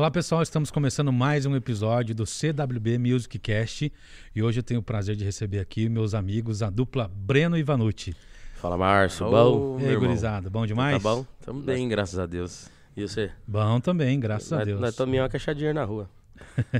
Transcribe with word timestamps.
Olá 0.00 0.10
pessoal, 0.10 0.40
estamos 0.40 0.70
começando 0.70 1.12
mais 1.12 1.44
um 1.44 1.54
episódio 1.54 2.14
do 2.14 2.24
CWB 2.24 2.96
Music 2.96 3.38
Cast 3.38 3.92
e 4.34 4.42
hoje 4.42 4.60
eu 4.60 4.62
tenho 4.62 4.80
o 4.80 4.82
prazer 4.82 5.14
de 5.14 5.26
receber 5.26 5.58
aqui 5.58 5.90
meus 5.90 6.14
amigos, 6.14 6.62
a 6.62 6.70
dupla 6.70 7.06
Breno 7.06 7.54
e 7.54 7.62
Vanucci. 7.62 8.16
Fala, 8.54 8.78
Márcio. 8.78 9.28
Bom? 9.28 9.78
E 9.78 9.84
aí, 9.84 9.94
gurizada, 9.94 10.48
bom 10.48 10.64
demais? 10.64 10.94
Tá 10.94 10.98
bom? 10.98 11.26
Tamo 11.44 11.60
bem, 11.60 11.86
graças 11.86 12.18
a 12.18 12.24
Deus. 12.24 12.70
E 12.96 13.02
você? 13.06 13.30
Bom 13.46 13.78
também, 13.78 14.18
graças 14.18 14.50
a 14.54 14.56
Nós- 14.56 14.66
Deus. 14.66 14.80
Nós 14.80 14.96
tomamos 14.96 15.20
uma 15.20 15.28
caixadinha 15.28 15.74
na 15.74 15.84
rua. 15.84 16.08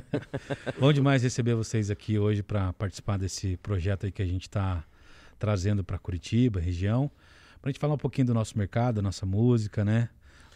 Bom 0.81 0.91
demais 0.91 1.23
receber 1.23 1.55
vocês 1.55 1.91
aqui 1.91 2.19
hoje 2.19 2.43
para 2.43 2.73
participar 2.73 3.19
desse 3.19 3.59
projeto 3.59 4.07
aí 4.07 4.13
que 4.13 4.23
a 4.23 4.27
gente 4.27 4.45
está 4.45 4.83
trazendo 5.39 5.85
para 5.85 5.99
Curitiba, 5.99 6.59
região, 6.59 7.11
para 7.61 7.69
a 7.69 7.71
gente 7.71 7.81
falar 7.81 7.93
um 7.93 7.99
pouquinho 7.99 8.29
do 8.29 8.33
nosso 8.33 8.57
mercado, 8.57 8.95
da 8.95 9.03
nossa 9.03 9.27
música, 9.27 9.85
né? 9.85 10.09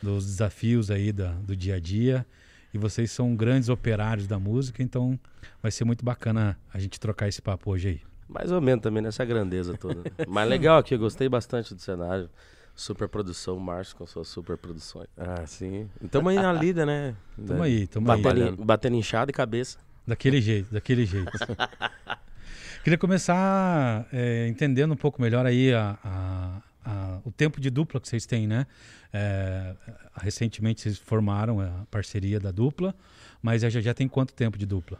Dos 0.02 0.24
desafios 0.24 0.90
aí 0.90 1.12
da, 1.12 1.32
do 1.32 1.54
dia 1.54 1.74
a 1.74 1.78
dia. 1.78 2.26
E 2.74 2.78
vocês 2.78 3.10
são 3.12 3.36
grandes 3.36 3.68
operários 3.68 4.26
da 4.26 4.38
música, 4.38 4.82
então 4.82 5.18
vai 5.62 5.70
ser 5.70 5.84
muito 5.84 6.04
bacana 6.04 6.58
a 6.72 6.78
gente 6.80 6.98
trocar 6.98 7.28
esse 7.28 7.40
papo 7.40 7.70
hoje 7.70 7.88
aí. 7.88 8.00
Mais 8.28 8.50
ou 8.50 8.60
menos 8.60 8.82
também 8.82 9.00
nessa 9.02 9.24
grandeza 9.24 9.78
toda. 9.78 9.94
né? 10.00 10.10
Mas 10.26 10.48
legal 10.48 10.78
aqui, 10.78 10.94
eu 10.94 10.98
gostei 10.98 11.28
bastante 11.28 11.72
do 11.74 11.80
cenário. 11.80 12.28
Super 12.74 13.08
produção, 13.08 13.56
Márcio 13.60 13.94
com 13.96 14.04
suas 14.04 14.26
super 14.26 14.56
produções. 14.58 15.06
Ah, 15.16 15.46
sim. 15.46 15.88
Tamo 16.10 16.28
aí 16.28 16.34
na 16.36 16.52
lida, 16.52 16.84
né? 16.84 17.14
Tamo 17.46 17.62
aí, 17.62 17.86
tamo 17.86 18.10
aí. 18.10 18.20
Batendo, 18.20 18.60
em- 18.62 18.66
batendo 18.66 18.96
inchada 18.96 19.30
e 19.30 19.34
cabeça. 19.34 19.78
Daquele 20.04 20.40
jeito, 20.40 20.74
daquele 20.74 21.06
jeito. 21.06 21.30
Queria 22.82 22.98
começar 22.98 24.06
é, 24.12 24.48
entendendo 24.48 24.92
um 24.92 24.96
pouco 24.96 25.22
melhor 25.22 25.46
aí 25.46 25.72
a- 25.72 25.96
a- 26.04 26.62
a- 26.84 27.20
o 27.24 27.32
tempo 27.32 27.60
de 27.60 27.70
dupla 27.70 28.00
que 28.00 28.08
vocês 28.08 28.26
têm, 28.26 28.46
né? 28.46 28.66
É, 29.12 29.74
recentemente 30.16 30.80
vocês 30.82 30.98
formaram 30.98 31.60
a 31.60 31.86
parceria 31.90 32.38
da 32.40 32.50
dupla, 32.50 32.94
mas 33.42 33.62
já, 33.62 33.70
já 33.70 33.94
tem 33.94 34.08
quanto 34.08 34.34
tempo 34.34 34.58
de 34.58 34.66
dupla? 34.66 34.98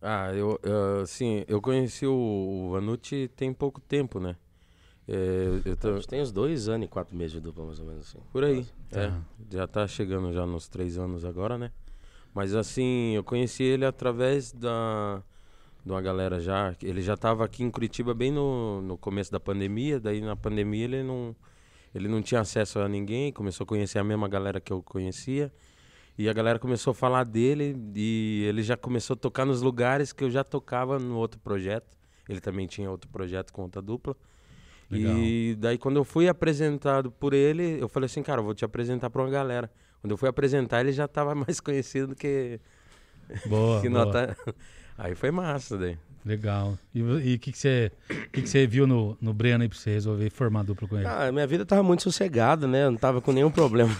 Ah, 0.00 0.30
eu, 0.34 0.58
eu, 0.62 1.00
assim, 1.00 1.44
eu 1.48 1.60
conheci 1.62 2.06
o, 2.06 2.12
o 2.12 2.70
Vanucci 2.72 3.28
tem 3.36 3.52
pouco 3.54 3.80
tempo, 3.80 4.20
né? 4.20 4.36
É, 5.08 5.62
eu 5.64 5.76
A 5.76 5.76
tô, 5.76 5.94
gente 5.96 6.08
tem 6.08 6.22
uns 6.22 6.32
dois 6.32 6.68
anos 6.68 6.86
e 6.86 6.88
quatro 6.90 7.16
meses 7.16 7.32
de 7.32 7.40
dupla, 7.40 7.64
mais 7.66 7.80
ou 7.80 7.86
menos 7.86 8.08
assim. 8.08 8.18
por 8.32 8.44
aí. 8.44 8.66
Tá. 8.90 9.00
É, 9.00 9.56
já 9.56 9.66
tá 9.66 9.86
chegando 9.86 10.32
já 10.32 10.46
nos 10.46 10.68
três 10.68 10.98
anos 10.98 11.24
agora, 11.24 11.58
né? 11.58 11.70
Mas 12.34 12.54
assim, 12.54 13.12
eu 13.14 13.24
conheci 13.24 13.62
ele 13.64 13.84
através 13.86 14.52
da 14.52 15.22
de 15.84 15.90
uma 15.90 16.00
galera 16.00 16.40
já. 16.40 16.74
Ele 16.82 17.02
já 17.02 17.16
tava 17.16 17.44
aqui 17.44 17.62
em 17.62 17.70
Curitiba 17.70 18.14
bem 18.14 18.30
no, 18.30 18.80
no 18.80 18.96
começo 18.96 19.30
da 19.30 19.38
pandemia, 19.38 20.00
daí 20.00 20.20
na 20.20 20.34
pandemia 20.36 20.84
ele 20.84 21.02
não 21.02 21.34
ele 21.94 22.08
não 22.08 22.20
tinha 22.20 22.40
acesso 22.40 22.80
a 22.80 22.88
ninguém, 22.88 23.30
começou 23.32 23.64
a 23.64 23.66
conhecer 23.68 24.00
a 24.00 24.04
mesma 24.04 24.26
galera 24.28 24.60
que 24.60 24.72
eu 24.72 24.82
conhecia. 24.82 25.52
E 26.18 26.28
a 26.28 26.32
galera 26.32 26.58
começou 26.58 26.90
a 26.90 26.94
falar 26.94 27.24
dele 27.24 27.76
e 27.94 28.44
ele 28.48 28.62
já 28.62 28.76
começou 28.76 29.14
a 29.14 29.16
tocar 29.16 29.44
nos 29.44 29.62
lugares 29.62 30.12
que 30.12 30.24
eu 30.24 30.30
já 30.30 30.42
tocava 30.42 30.98
no 30.98 31.16
outro 31.16 31.38
projeto. 31.38 31.96
Ele 32.28 32.40
também 32.40 32.66
tinha 32.66 32.90
outro 32.90 33.08
projeto 33.10 33.52
com 33.52 33.62
outra 33.62 33.80
dupla. 33.80 34.16
Legal. 34.90 35.16
E 35.16 35.56
daí 35.58 35.78
quando 35.78 35.96
eu 35.96 36.04
fui 36.04 36.28
apresentado 36.28 37.10
por 37.12 37.32
ele, 37.32 37.80
eu 37.80 37.88
falei 37.88 38.06
assim, 38.06 38.22
cara, 38.22 38.40
eu 38.40 38.44
vou 38.44 38.54
te 38.54 38.64
apresentar 38.64 39.08
pra 39.10 39.22
uma 39.22 39.30
galera. 39.30 39.70
Quando 40.00 40.10
eu 40.10 40.16
fui 40.16 40.28
apresentar, 40.28 40.80
ele 40.80 40.92
já 40.92 41.06
tava 41.06 41.34
mais 41.34 41.60
conhecido 41.60 42.08
do 42.08 42.14
que, 42.16 42.60
Boa, 43.46 43.80
que 43.80 43.88
boa. 43.88 44.04
nota. 44.04 44.36
Aí 44.96 45.14
foi 45.14 45.30
massa 45.30 45.76
daí. 45.76 45.98
legal. 46.24 46.78
E 46.94 47.02
o 47.02 47.20
que, 47.38 47.52
que, 47.52 47.58
você, 47.58 47.92
que, 48.32 48.42
que 48.42 48.48
você 48.48 48.66
viu 48.66 48.86
no, 48.86 49.16
no 49.20 49.34
Breno 49.34 49.62
aí 49.62 49.68
pra 49.68 49.76
você 49.76 49.90
resolver 49.90 50.30
formar 50.30 50.62
dupla 50.62 50.88
com 50.88 50.96
ele? 50.96 51.06
Ah, 51.06 51.30
minha 51.30 51.46
vida 51.46 51.66
tava 51.66 51.82
muito 51.82 52.02
sossegada, 52.02 52.66
né? 52.66 52.84
Eu 52.84 52.92
não 52.92 52.98
tava 52.98 53.20
com 53.20 53.32
nenhum 53.32 53.50
problema. 53.50 53.92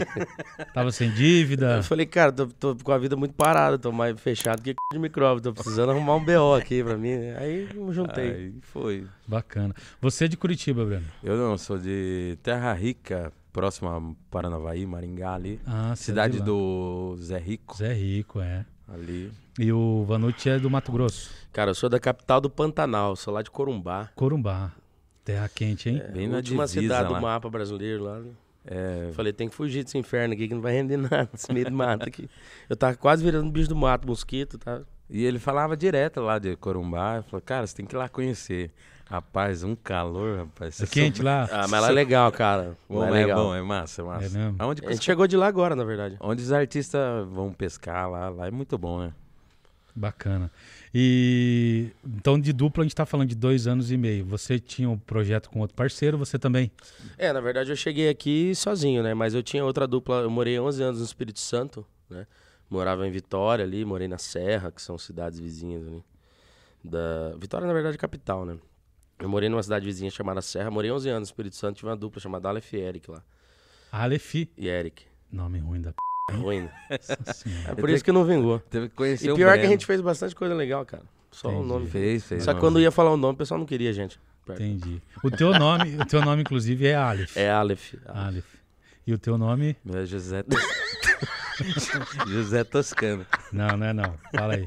Tava 0.74 0.90
sem 0.92 1.10
dívida? 1.10 1.76
Eu 1.76 1.82
falei, 1.82 2.06
cara, 2.06 2.32
tô, 2.32 2.46
tô 2.46 2.76
com 2.76 2.92
a 2.92 2.98
vida 2.98 3.16
muito 3.16 3.34
parada, 3.34 3.78
tô 3.78 3.92
mais 3.92 4.18
fechado 4.20 4.62
que 4.62 4.70
c... 4.70 4.76
de 4.92 4.98
micróbio, 4.98 5.42
tô 5.42 5.52
precisando 5.52 5.90
arrumar 5.90 6.16
um 6.16 6.24
BO 6.24 6.54
aqui 6.54 6.82
pra 6.82 6.96
mim. 6.96 7.14
Aí 7.36 7.68
eu 7.74 7.92
juntei. 7.92 8.30
Aí 8.30 8.54
foi. 8.62 9.06
Bacana. 9.26 9.74
Você 10.00 10.24
é 10.24 10.28
de 10.28 10.36
Curitiba, 10.36 10.84
Breno? 10.84 11.06
Eu 11.22 11.36
não, 11.36 11.56
sou 11.58 11.78
de 11.78 12.38
Terra 12.42 12.72
Rica, 12.72 13.32
próximo 13.52 13.88
a 13.88 14.00
Paranavaí, 14.30 14.86
Maringá 14.86 15.34
ali. 15.34 15.60
Ah, 15.66 15.90
é 15.90 15.92
de 15.92 15.98
Cidade 15.98 16.40
do 16.40 17.16
Zé 17.18 17.38
Rico, 17.38 17.76
Zé 17.76 17.92
Rico, 17.92 18.40
é. 18.40 18.64
Ali. 18.92 19.32
E 19.58 19.72
o 19.72 20.04
Vanucci 20.04 20.50
é 20.50 20.58
do 20.58 20.70
Mato 20.70 20.92
Grosso. 20.92 21.30
Cara, 21.52 21.70
eu 21.70 21.74
sou 21.74 21.88
da 21.88 21.98
capital 21.98 22.40
do 22.40 22.50
Pantanal, 22.50 23.16
sou 23.16 23.32
lá 23.32 23.42
de 23.42 23.50
Corumbá. 23.50 24.10
Corumbá. 24.14 24.72
Terra 25.24 25.48
quente, 25.48 25.88
hein? 25.88 26.02
Bem 26.12 26.28
na 26.28 26.36
última 26.36 26.66
divisa 26.66 26.80
cidade 26.80 27.12
lá. 27.12 27.18
do 27.18 27.22
mapa 27.22 27.48
brasileiro 27.50 28.04
lá. 28.04 28.22
É, 28.64 29.10
Falei, 29.14 29.32
tem 29.32 29.48
que 29.48 29.54
fugir 29.54 29.84
desse 29.84 29.96
inferno 29.96 30.34
aqui 30.34 30.46
que 30.46 30.54
não 30.54 30.60
vai 30.60 30.72
render 30.72 30.96
nada, 30.96 31.28
esse 31.34 31.52
meio 31.52 31.66
do 31.66 31.72
mato 31.72 32.06
aqui. 32.06 32.28
Eu 32.68 32.76
tava 32.76 32.94
quase 32.96 33.24
virando 33.24 33.50
bicho 33.50 33.68
do 33.68 33.76
mato, 33.76 34.06
mosquito, 34.06 34.58
tá? 34.58 34.82
E 35.08 35.24
ele 35.24 35.38
falava 35.38 35.76
direto 35.76 36.20
lá 36.20 36.38
de 36.38 36.56
Corumbá. 36.56 37.22
Falou, 37.22 37.42
cara, 37.42 37.66
você 37.66 37.74
tem 37.74 37.84
que 37.86 37.94
ir 37.94 37.98
lá 37.98 38.08
conhecer. 38.08 38.70
Rapaz, 39.10 39.64
um 39.64 39.74
calor, 39.74 40.38
rapaz. 40.38 40.80
É 40.80 40.86
quente 40.86 41.20
lá? 41.20 41.48
Ah, 41.50 41.66
mas 41.66 41.82
lá 41.82 41.88
é 41.88 41.92
legal, 41.92 42.30
cara. 42.30 42.76
Bom, 42.88 43.04
é, 43.04 43.08
é 43.08 43.10
legal. 43.10 43.42
bom, 43.42 43.52
é 43.52 43.60
massa, 43.60 44.02
é 44.02 44.04
massa. 44.04 44.26
É 44.26 44.28
mesmo? 44.28 44.54
Aonde, 44.56 44.86
A 44.86 44.92
gente 44.92 45.04
chegou 45.04 45.26
de 45.26 45.36
lá 45.36 45.48
agora, 45.48 45.74
na 45.74 45.82
verdade. 45.82 46.16
onde 46.20 46.40
os 46.40 46.52
artistas 46.52 47.26
vão 47.28 47.52
pescar 47.52 48.08
lá, 48.08 48.28
lá 48.28 48.46
é 48.46 48.52
muito 48.52 48.78
bom, 48.78 49.00
né? 49.00 49.12
Bacana. 49.96 50.48
E 50.94 51.90
então 52.06 52.38
de 52.38 52.52
dupla 52.52 52.84
a 52.84 52.86
gente 52.86 52.94
tá 52.94 53.04
falando 53.04 53.28
de 53.28 53.34
dois 53.34 53.66
anos 53.66 53.90
e 53.90 53.96
meio. 53.96 54.24
Você 54.26 54.60
tinha 54.60 54.88
um 54.88 54.96
projeto 54.96 55.50
com 55.50 55.58
outro 55.58 55.74
parceiro, 55.74 56.16
você 56.16 56.38
também? 56.38 56.70
É, 57.18 57.32
na 57.32 57.40
verdade 57.40 57.68
eu 57.68 57.76
cheguei 57.76 58.08
aqui 58.08 58.54
sozinho, 58.54 59.02
né? 59.02 59.12
Mas 59.12 59.34
eu 59.34 59.42
tinha 59.42 59.64
outra 59.64 59.88
dupla, 59.88 60.20
eu 60.20 60.30
morei 60.30 60.60
11 60.60 60.82
anos 60.84 60.98
no 61.00 61.04
Espírito 61.04 61.40
Santo, 61.40 61.84
né? 62.08 62.28
Morava 62.70 63.04
em 63.08 63.10
Vitória 63.10 63.64
ali, 63.64 63.84
morei 63.84 64.06
na 64.06 64.18
Serra, 64.18 64.70
que 64.70 64.80
são 64.80 64.96
cidades 64.96 65.40
vizinhas 65.40 65.84
ali. 65.84 66.04
Da... 66.84 67.34
Vitória, 67.36 67.66
na 67.66 67.72
verdade, 67.72 67.96
é 67.96 67.98
capital, 67.98 68.46
né? 68.46 68.56
Eu 69.20 69.28
morei 69.28 69.48
numa 69.48 69.62
cidade 69.62 69.84
vizinha 69.84 70.10
chamada 70.10 70.40
Serra, 70.40 70.70
morei 70.70 70.90
11 70.90 71.08
anos 71.10 71.20
no 71.28 71.32
Espírito 71.32 71.56
Santo, 71.56 71.76
tive 71.76 71.88
uma 71.88 71.96
dupla 71.96 72.20
chamada 72.20 72.48
Aleph 72.48 72.72
e 72.72 72.78
Eric 72.78 73.10
lá. 73.10 73.22
Aleph. 73.92 74.34
E 74.34 74.68
Eric. 74.68 75.02
Nome 75.30 75.58
ruim 75.58 75.80
da 75.80 75.92
p. 75.92 75.96
Ruim. 76.36 76.62
né? 76.62 76.72
É 77.68 77.74
por 77.74 77.90
isso 77.90 78.02
que 78.04 78.12
não 78.12 78.24
vingou. 78.24 78.60
Teve 78.70 78.88
que 78.88 78.94
conhecer 78.94 79.26
E 79.28 79.30
o 79.30 79.34
pior 79.36 79.58
que 79.58 79.66
a 79.66 79.68
gente 79.68 79.84
fez 79.84 80.00
bastante 80.00 80.34
coisa 80.34 80.54
legal, 80.54 80.84
cara. 80.86 81.02
Só 81.30 81.48
o 81.48 81.52
Entendi. 81.52 81.68
nome. 81.68 81.86
fez, 81.88 82.24
fez. 82.24 82.42
Só 82.44 82.54
que 82.54 82.60
quando 82.60 82.80
ia 82.80 82.90
falar 82.90 83.12
o 83.12 83.16
nome, 83.16 83.34
o 83.34 83.36
pessoal 83.36 83.58
não 83.58 83.66
queria 83.66 83.92
gente. 83.92 84.18
perto. 84.46 84.62
Entendi. 84.62 85.00
O 85.22 85.30
teu 85.30 85.52
nome, 85.58 85.96
o 85.96 86.06
teu 86.06 86.22
nome 86.24 86.42
inclusive 86.42 86.86
é 86.86 86.94
Aleph. 86.94 87.36
É 87.36 87.50
Aleph. 87.50 87.94
Aleph. 88.06 88.46
E 89.06 89.12
o 89.12 89.18
teu 89.18 89.36
nome? 89.38 89.76
É 89.92 90.06
José, 90.06 90.44
José 92.26 92.64
Toscano. 92.64 93.26
Não, 93.52 93.76
não 93.76 93.86
é 93.86 93.92
não. 93.92 94.14
Fala 94.34 94.54
aí. 94.54 94.66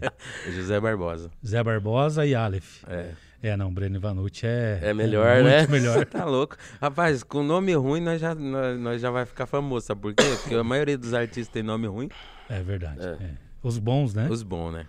José 0.54 0.80
Barbosa. 0.80 1.32
Zé 1.46 1.64
Barbosa 1.64 2.26
e 2.26 2.36
Aleph. 2.36 2.84
É. 2.88 3.12
É, 3.44 3.58
não, 3.58 3.74
Breno 3.74 4.00
Vanucci 4.00 4.48
é 4.48 4.80
É 4.82 4.94
melhor, 4.94 5.44
muito 5.44 5.46
né? 5.46 5.68
melhor. 5.70 6.06
Tá 6.06 6.24
louco. 6.24 6.56
Rapaz, 6.82 7.24
com 7.24 7.44
nome 7.44 7.74
ruim 7.74 8.00
nós 8.00 8.22
já, 8.22 8.34
nós, 8.34 8.80
nós 8.80 9.02
já 9.02 9.12
vai 9.12 9.26
ficar 9.26 9.46
famoso, 9.46 9.86
sabe 9.86 10.00
por 10.00 10.14
quê? 10.14 10.24
Porque 10.42 10.56
a 10.56 10.64
maioria 10.64 10.98
dos 10.98 11.14
artistas 11.14 11.50
tem 11.50 11.62
nome 11.62 11.86
ruim. 11.86 12.08
É 12.50 12.64
verdade. 12.64 13.02
É. 13.02 13.10
é. 13.22 13.32
Os 13.62 13.78
bons, 13.78 14.14
né? 14.14 14.30
Os 14.30 14.44
bons, 14.44 14.72
né? 14.72 14.88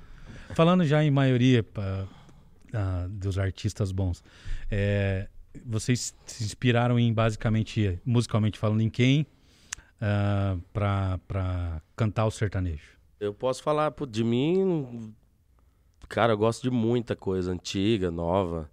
Falando 0.51 0.85
já 0.85 1.03
em 1.03 1.11
maioria 1.11 1.65
pá, 1.65 2.07
ah, 2.73 3.09
dos 3.11 3.39
artistas 3.41 3.91
bons, 3.91 4.23
é, 4.71 5.27
vocês 5.67 6.15
se 6.25 6.45
inspiraram 6.45 6.97
em 6.97 7.13
basicamente, 7.13 7.99
musicalmente 8.05 8.57
falando, 8.57 8.83
em 8.83 8.89
quem 8.89 9.27
ah, 10.01 10.57
pra, 10.73 11.19
pra 11.27 11.83
cantar 11.97 12.25
o 12.25 12.31
sertanejo? 12.31 12.95
Eu 13.19 13.35
posso 13.35 13.65
falar 13.65 13.91
pô, 13.91 14.07
de 14.07 14.23
mim. 14.23 15.13
Cara, 16.09 16.33
eu 16.33 16.39
gosto 16.39 16.63
de 16.63 16.71
muita 16.71 17.15
coisa 17.17 17.51
antiga, 17.53 18.11
nova. 18.11 18.71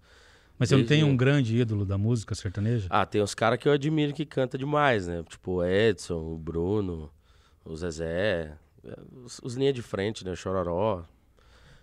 Mas 0.59 0.69
você 0.69 0.77
não 0.77 0.85
tem 0.85 1.03
um 1.03 1.17
grande 1.17 1.57
ídolo 1.57 1.85
da 1.85 1.97
música 1.97 2.35
sertaneja? 2.35 2.87
Ah, 2.89 3.05
tem 3.05 3.21
uns 3.21 3.33
caras 3.33 3.57
que 3.57 3.67
eu 3.67 3.71
admiro 3.73 4.13
que 4.13 4.25
canta 4.25 4.57
demais, 4.57 5.07
né? 5.07 5.23
Tipo 5.27 5.53
o 5.53 5.65
Edson, 5.65 6.33
o 6.33 6.37
Bruno, 6.37 7.11
o 7.65 7.75
Zezé, 7.75 8.55
os, 9.25 9.39
os 9.43 9.55
linha 9.55 9.73
de 9.73 9.81
frente, 9.81 10.23
né? 10.23 10.31
O 10.31 10.35
Chororó. 10.35 11.03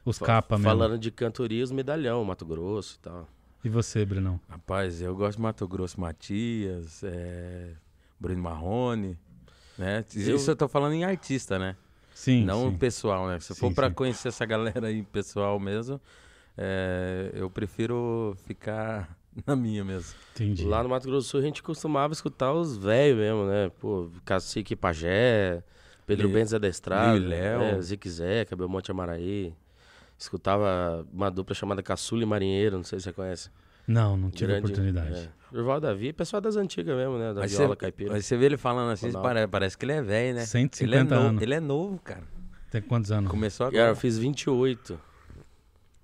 Os 0.04 0.18
capa 0.18 0.56
mesmo. 0.56 0.70
Falando 0.70 0.98
de 0.98 1.10
cantoria, 1.10 1.64
os 1.64 1.72
medalhão, 1.72 2.24
Mato 2.24 2.46
Grosso 2.46 2.96
e 2.96 2.98
tal. 3.00 3.28
E 3.64 3.68
você, 3.68 4.04
Brenão? 4.04 4.40
Rapaz, 4.48 5.02
eu 5.02 5.14
gosto 5.16 5.36
de 5.38 5.42
Mato 5.42 5.66
Grosso 5.66 6.00
Matias, 6.00 7.02
é, 7.02 7.72
Bruno 8.18 8.40
Marrone, 8.40 9.18
né? 9.76 10.04
Eu- 10.14 10.36
Isso 10.36 10.50
eu 10.52 10.56
tô 10.56 10.68
falando 10.68 10.92
em 10.92 11.02
artista, 11.04 11.58
né? 11.58 11.76
Sim, 12.18 12.44
Não 12.44 12.70
sim. 12.72 12.76
pessoal, 12.76 13.28
né? 13.28 13.38
Se 13.38 13.54
Sim, 13.54 13.60
for 13.60 13.72
pra 13.72 13.88
sim. 13.88 13.94
conhecer 13.94 14.26
essa 14.28 14.44
galera 14.44 14.88
aí 14.88 15.04
pessoal 15.04 15.58
mesmo, 15.60 16.00
é, 16.56 17.30
eu 17.32 17.48
prefiro 17.48 18.36
ficar 18.44 19.16
na 19.46 19.54
minha 19.54 19.84
mesmo. 19.84 20.16
entendi. 20.32 20.64
Lá 20.64 20.82
no 20.82 20.88
Mato 20.88 21.06
Grosso 21.06 21.28
do 21.28 21.30
Sul 21.30 21.40
a 21.40 21.42
gente 21.44 21.62
costumava 21.62 22.12
escutar 22.12 22.52
os 22.52 22.76
velhos 22.76 23.18
mesmo, 23.18 23.46
né? 23.46 23.70
Pô, 23.78 24.10
Cacique 24.24 24.74
Pajé, 24.74 25.62
Pedro 26.06 26.28
Bentes 26.28 26.52
Adestrado, 26.52 27.24
Léo. 27.28 27.62
é, 27.62 27.80
Zique 27.80 28.10
Zeca, 28.10 28.56
Belmonte 28.56 28.90
Amaraí. 28.90 29.54
Escutava 30.18 31.06
uma 31.12 31.30
dupla 31.30 31.54
chamada 31.54 31.80
Caçula 31.84 32.24
e 32.24 32.26
Marinheiro, 32.26 32.76
não 32.78 32.82
sei 32.84 32.98
se 32.98 33.04
você 33.04 33.12
conhece. 33.12 33.48
Não, 33.88 34.16
não 34.16 34.30
tive 34.30 34.52
Grande, 34.52 34.66
oportunidade. 34.66 35.14
É. 35.18 35.28
Durval 35.50 35.80
Davi, 35.80 36.12
pessoal 36.12 36.42
das 36.42 36.56
antigas 36.56 36.94
mesmo, 36.94 37.16
né? 37.18 37.32
Da 37.32 37.42
Aí 37.42 37.48
viola 37.48 37.68
você, 37.68 37.76
caipira. 37.76 38.14
aí 38.14 38.22
você 38.22 38.36
vê 38.36 38.44
ele 38.44 38.58
falando 38.58 38.90
assim, 38.92 39.10
parece, 39.12 39.46
parece 39.48 39.78
que 39.78 39.84
ele 39.86 39.92
é 39.92 40.02
velho, 40.02 40.34
né? 40.36 40.44
150 40.44 40.84
ele 40.84 40.94
é 40.94 41.02
novo, 41.04 41.28
anos. 41.28 41.42
Ele 41.42 41.54
é 41.54 41.60
novo, 41.60 41.98
cara. 42.04 42.22
Tem 42.70 42.82
quantos 42.82 43.10
anos? 43.10 43.30
Começou 43.30 43.66
Cara, 43.68 43.78
agora. 43.78 43.92
eu 43.92 43.96
fiz 43.96 44.18
28. 44.18 45.00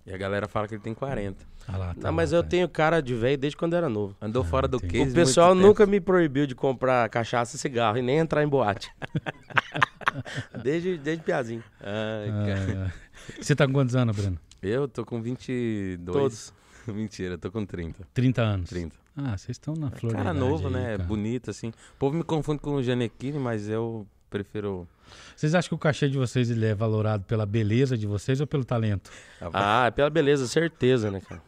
E 0.06 0.12
a 0.14 0.16
galera 0.16 0.48
fala 0.48 0.66
que 0.66 0.74
ele 0.74 0.82
tem 0.82 0.94
40. 0.94 1.44
Ah 1.68 1.76
lá, 1.76 1.94
tá 1.94 2.08
Não, 2.08 2.12
mas 2.12 2.32
lá, 2.32 2.38
eu 2.38 2.42
tá. 2.42 2.48
tenho 2.48 2.68
cara 2.68 3.02
de 3.02 3.14
velho 3.14 3.36
desde 3.38 3.56
quando 3.56 3.74
era 3.76 3.88
novo. 3.88 4.16
Andou 4.20 4.42
fora 4.44 4.66
do 4.66 4.78
entendi. 4.78 4.98
case 4.98 5.10
O 5.12 5.14
pessoal 5.14 5.48
muito 5.48 5.58
tempo. 5.60 5.68
nunca 5.68 5.86
me 5.86 6.00
proibiu 6.00 6.46
de 6.46 6.54
comprar 6.54 7.06
cachaça 7.10 7.56
e 7.56 7.58
cigarro 7.58 7.98
e 7.98 8.02
nem 8.02 8.18
entrar 8.18 8.42
em 8.42 8.48
boate. 8.48 8.90
desde, 10.62 10.96
desde 10.98 11.22
piazinho. 11.22 11.62
Ai, 11.80 12.28
Ah, 12.30 12.46
cara. 12.46 12.92
é. 13.38 13.42
Você 13.42 13.54
tá 13.54 13.66
com 13.66 13.72
quantos 13.72 13.94
anos, 13.96 14.14
Breno? 14.16 14.38
Eu 14.62 14.88
tô 14.88 15.04
com 15.04 15.20
22. 15.20 15.98
Todos. 16.16 16.54
Mentira, 16.92 17.34
eu 17.34 17.38
tô 17.38 17.50
com 17.50 17.64
30. 17.64 18.06
30 18.12 18.42
anos. 18.42 18.68
30. 18.70 18.96
Ah, 19.16 19.36
vocês 19.36 19.50
estão 19.50 19.74
na 19.74 19.90
flor 19.90 20.12
da 20.12 20.18
Cara 20.18 20.34
novo, 20.34 20.66
aí, 20.68 20.72
né? 20.72 20.90
cara. 20.96 21.04
Bonito, 21.04 21.50
assim. 21.50 21.68
O 21.68 21.98
povo 21.98 22.16
me 22.16 22.24
confunde 22.24 22.60
com 22.60 22.74
o 22.74 22.82
Janequine, 22.82 23.38
mas 23.38 23.68
eu 23.68 24.06
prefiro. 24.28 24.88
Vocês 25.36 25.54
acham 25.54 25.68
que 25.68 25.74
o 25.74 25.78
cachê 25.78 26.08
de 26.08 26.18
vocês 26.18 26.50
ele 26.50 26.66
é 26.66 26.74
valorado 26.74 27.24
pela 27.24 27.46
beleza 27.46 27.96
de 27.96 28.06
vocês 28.06 28.40
ou 28.40 28.46
pelo 28.46 28.64
talento? 28.64 29.10
Ah, 29.52 29.92
pela 29.94 30.10
beleza, 30.10 30.48
certeza, 30.48 31.10
né, 31.10 31.20
cara? 31.20 31.40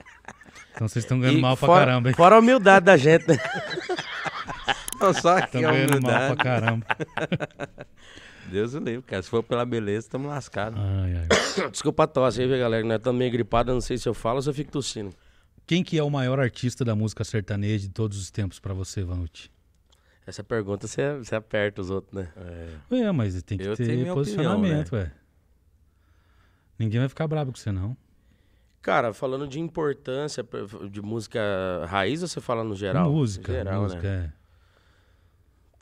Então 0.75 0.87
vocês 0.87 1.05
estão 1.05 1.19
ganhando 1.19 1.39
E 1.39 1.41
mal 1.43 1.57
pra 1.57 1.67
fora, 1.67 1.87
caramba, 1.87 2.09
hein? 2.11 2.15
Fora 2.15 2.37
a 2.37 2.39
humildade 2.39 2.85
da 2.87 2.97
gente, 2.97 3.27
né? 3.29 3.37
Não, 5.01 5.13
só 5.13 5.39
Estão 5.39 5.61
que 5.61 5.65
a 5.67 5.71
ganhando 5.73 6.01
mal 6.01 6.01
pra 6.01 6.19
humildade. 6.27 6.43
caramba. 6.43 6.87
Deus 8.51 8.75
o 8.75 8.79
livre, 8.79 9.03
cara. 9.03 9.23
Se 9.23 9.29
for 9.29 9.43
pela 9.43 9.65
beleza, 9.65 10.07
estamos 10.07 10.29
lascados. 10.29 10.79
Ai, 10.81 11.17
ai. 11.17 11.69
Desculpa 11.71 12.05
a 12.05 12.07
tosse 12.07 12.41
aí, 12.43 12.47
viu, 12.49 12.59
galera? 12.59 12.83
que 12.83 12.89
Nós 12.89 12.99
estamos 12.99 13.19
meio 13.19 13.31
gripados, 13.33 13.75
não 13.75 13.81
sei 13.81 13.99
se 13.99 14.09
eu 14.09 14.15
falo 14.15 14.37
ou 14.37 14.43
se 14.43 14.49
eu 14.49 14.55
fico 14.55 14.71
tossindo. 14.71 15.13
Quem 15.67 15.83
que 15.83 15.99
é 15.99 16.03
o 16.03 16.09
maior 16.09 16.39
artista 16.39 16.85
da 16.85 16.95
música 16.95 17.25
sertaneja 17.25 17.89
de 17.89 17.89
todos 17.93 18.19
os 18.19 18.31
tempos 18.31 18.61
pra 18.61 18.73
você, 18.73 19.03
Vanucci? 19.03 19.51
Essa 20.25 20.45
pergunta 20.45 20.87
você, 20.87 21.19
você 21.19 21.35
aperta 21.35 21.81
os 21.81 21.91
outros, 21.91 22.13
né? 22.13 22.33
É. 22.91 23.03
É, 23.03 23.13
mas 23.13 23.41
tem 23.43 23.59
que 23.59 23.65
Eu 23.65 23.77
ter 23.77 24.13
posicionamento, 24.13 24.89
opinião, 24.89 25.05
ué. 25.05 25.13
Ninguém 26.79 27.01
vai 27.01 27.09
ficar 27.09 27.27
bravo 27.27 27.53
com 27.53 27.59
você, 27.59 27.73
não. 27.73 27.97
Cara, 28.81 29.13
falando 29.13 29.49
de 29.49 29.59
importância 29.59 30.47
de 30.91 31.03
música 31.03 31.41
raiz 31.89 32.23
ou 32.23 32.29
você 32.29 32.41
fala 32.41 32.63
no 32.63 32.77
geral? 32.77 33.11
música, 33.11 33.53
Geral, 33.53 33.83
música, 33.83 34.07
é. 34.07 34.33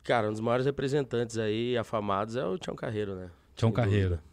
Cara, 0.03 0.27
um 0.27 0.31
dos 0.31 0.39
maiores 0.39 0.65
representantes 0.65 1.37
aí, 1.37 1.77
afamados, 1.77 2.35
é 2.35 2.45
o 2.45 2.57
Tião 2.57 2.75
Carreiro, 2.75 3.15
né? 3.15 3.29
Tião 3.55 3.71
Carreiro. 3.71 4.15
dúvida. 4.15 4.23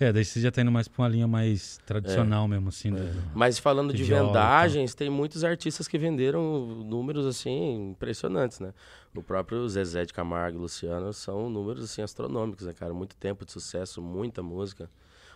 É, 0.00 0.10
daí 0.10 0.24
você 0.24 0.40
já 0.40 0.50
tá 0.50 0.62
indo 0.62 0.72
mais 0.72 0.88
pra 0.88 1.02
uma 1.02 1.08
linha 1.08 1.28
mais 1.28 1.78
tradicional 1.84 2.48
mesmo, 2.48 2.70
assim. 2.70 2.90
do- 2.90 2.96
do- 3.04 3.22
Mas 3.34 3.58
falando 3.58 3.92
de 3.92 4.02
vendagens, 4.02 4.94
tem 4.94 5.10
muitos 5.10 5.44
artistas 5.44 5.86
que 5.86 5.98
venderam 5.98 6.66
números 6.66 7.26
assim 7.26 7.90
impressionantes, 7.90 8.60
né? 8.60 8.72
O 9.14 9.22
próprio 9.22 9.68
Zezé 9.68 10.06
de 10.06 10.14
Camargo 10.14 10.56
e 10.56 10.60
Luciano 10.62 11.12
são 11.12 11.50
números 11.50 11.84
assim 11.84 12.00
astronômicos, 12.00 12.64
né, 12.66 12.72
cara? 12.72 12.94
Muito 12.94 13.14
tempo 13.14 13.44
de 13.44 13.52
sucesso, 13.52 14.00
muita 14.00 14.42
música, 14.42 14.90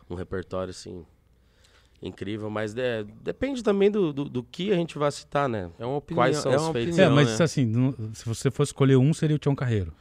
um 0.09 0.15
repertório 0.15 0.71
assim 0.71 1.05
incrível, 2.01 2.49
mas 2.51 2.75
é, 2.77 3.05
depende 3.23 3.63
também 3.63 3.91
do, 3.91 4.13
do, 4.13 4.25
do 4.29 4.43
que 4.43 4.73
a 4.73 4.77
gente 4.77 4.99
vai 4.99 5.11
citar, 5.13 5.49
né? 5.49 5.71
É 5.79 5.85
uma 5.87 5.97
opinião. 5.97 6.23
Quais 6.23 6.37
são 6.39 6.53
é 6.53 6.57
os 6.57 6.69
feitos? 6.69 6.99
É, 6.99 7.09
mas 7.09 7.39
né? 7.39 7.45
assim, 7.45 7.65
no- 7.67 7.95
se 8.15 8.25
você 8.25 8.51
fosse 8.51 8.71
escolher 8.71 8.97
um, 8.97 9.13
seria 9.13 9.37
o 9.37 9.39
Tião 9.39 9.55
Carreiro. 9.55 9.93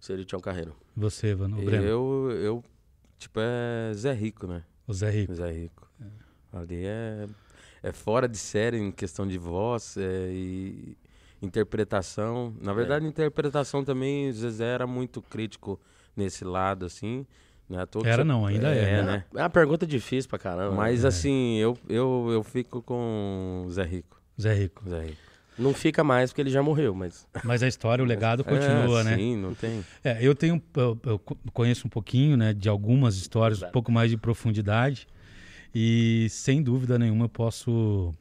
Seria 0.00 0.22
o 0.22 0.26
Tião 0.26 0.40
Carreiro. 0.40 0.74
Você, 0.96 1.34
Vanu, 1.34 1.60
o 1.60 1.64
Breno. 1.64 1.84
Eu, 1.84 2.30
eu, 2.32 2.64
tipo, 3.22 3.40
é 3.40 3.92
Zé 3.94 4.12
Rico, 4.12 4.46
né? 4.46 4.62
O 4.86 4.92
Zé 4.92 5.10
Rico. 5.10 5.34
Zé 5.34 5.50
Rico. 5.50 5.88
Ali 6.52 6.84
é, 6.84 7.26
é 7.82 7.92
fora 7.92 8.28
de 8.28 8.36
série 8.36 8.76
em 8.78 8.92
questão 8.92 9.26
de 9.26 9.38
voz 9.38 9.96
é, 9.96 10.28
e 10.30 10.96
interpretação. 11.40 12.54
Na 12.60 12.72
verdade, 12.72 13.06
interpretação 13.06 13.84
também, 13.84 14.28
o 14.28 14.32
Zezé 14.32 14.66
era 14.66 14.86
muito 14.86 15.22
crítico 15.22 15.80
nesse 16.16 16.44
lado, 16.44 16.84
assim. 16.86 17.26
Né? 17.68 17.86
Todo 17.86 18.06
Era 18.06 18.16
seu- 18.16 18.24
não, 18.24 18.44
ainda 18.44 18.68
é, 18.74 18.78
é, 18.78 19.02
né? 19.02 19.02
né? 19.02 19.24
É 19.34 19.42
uma 19.42 19.50
pergunta 19.50 19.86
difícil 19.86 20.28
pra 20.28 20.38
caramba. 20.38 20.74
Mas 20.76 21.02
né? 21.02 21.08
assim, 21.08 21.56
eu, 21.56 21.76
eu, 21.88 22.28
eu 22.30 22.42
fico 22.42 22.82
com 22.82 23.64
o 23.66 23.70
Zé 23.70 23.84
Rico. 23.84 24.20
Zé 24.40 24.52
Rico. 24.52 24.88
Zé 24.88 25.00
Rico. 25.06 25.31
Não 25.62 25.72
fica 25.74 26.02
mais 26.04 26.30
porque 26.30 26.40
ele 26.42 26.50
já 26.50 26.62
morreu, 26.62 26.94
mas 26.94 27.26
Mas 27.44 27.62
a 27.62 27.68
história, 27.68 28.02
o 28.02 28.06
legado 28.06 28.44
continua, 28.44 29.00
é, 29.00 29.04
né? 29.04 29.16
Sim, 29.16 29.36
não 29.36 29.54
tem. 29.54 29.82
É, 30.04 30.18
eu 30.20 30.34
tenho, 30.34 30.62
eu, 30.76 31.00
eu 31.04 31.18
co- 31.18 31.36
conheço 31.52 31.86
um 31.86 31.90
pouquinho, 31.90 32.36
né, 32.36 32.52
de 32.52 32.68
algumas 32.68 33.16
histórias, 33.16 33.62
um 33.62 33.70
pouco 33.70 33.90
mais 33.92 34.10
de 34.10 34.16
profundidade, 34.16 35.06
e 35.74 36.26
sem 36.30 36.62
dúvida 36.62 36.98
nenhuma 36.98 37.24
eu 37.26 37.28
posso 37.28 38.12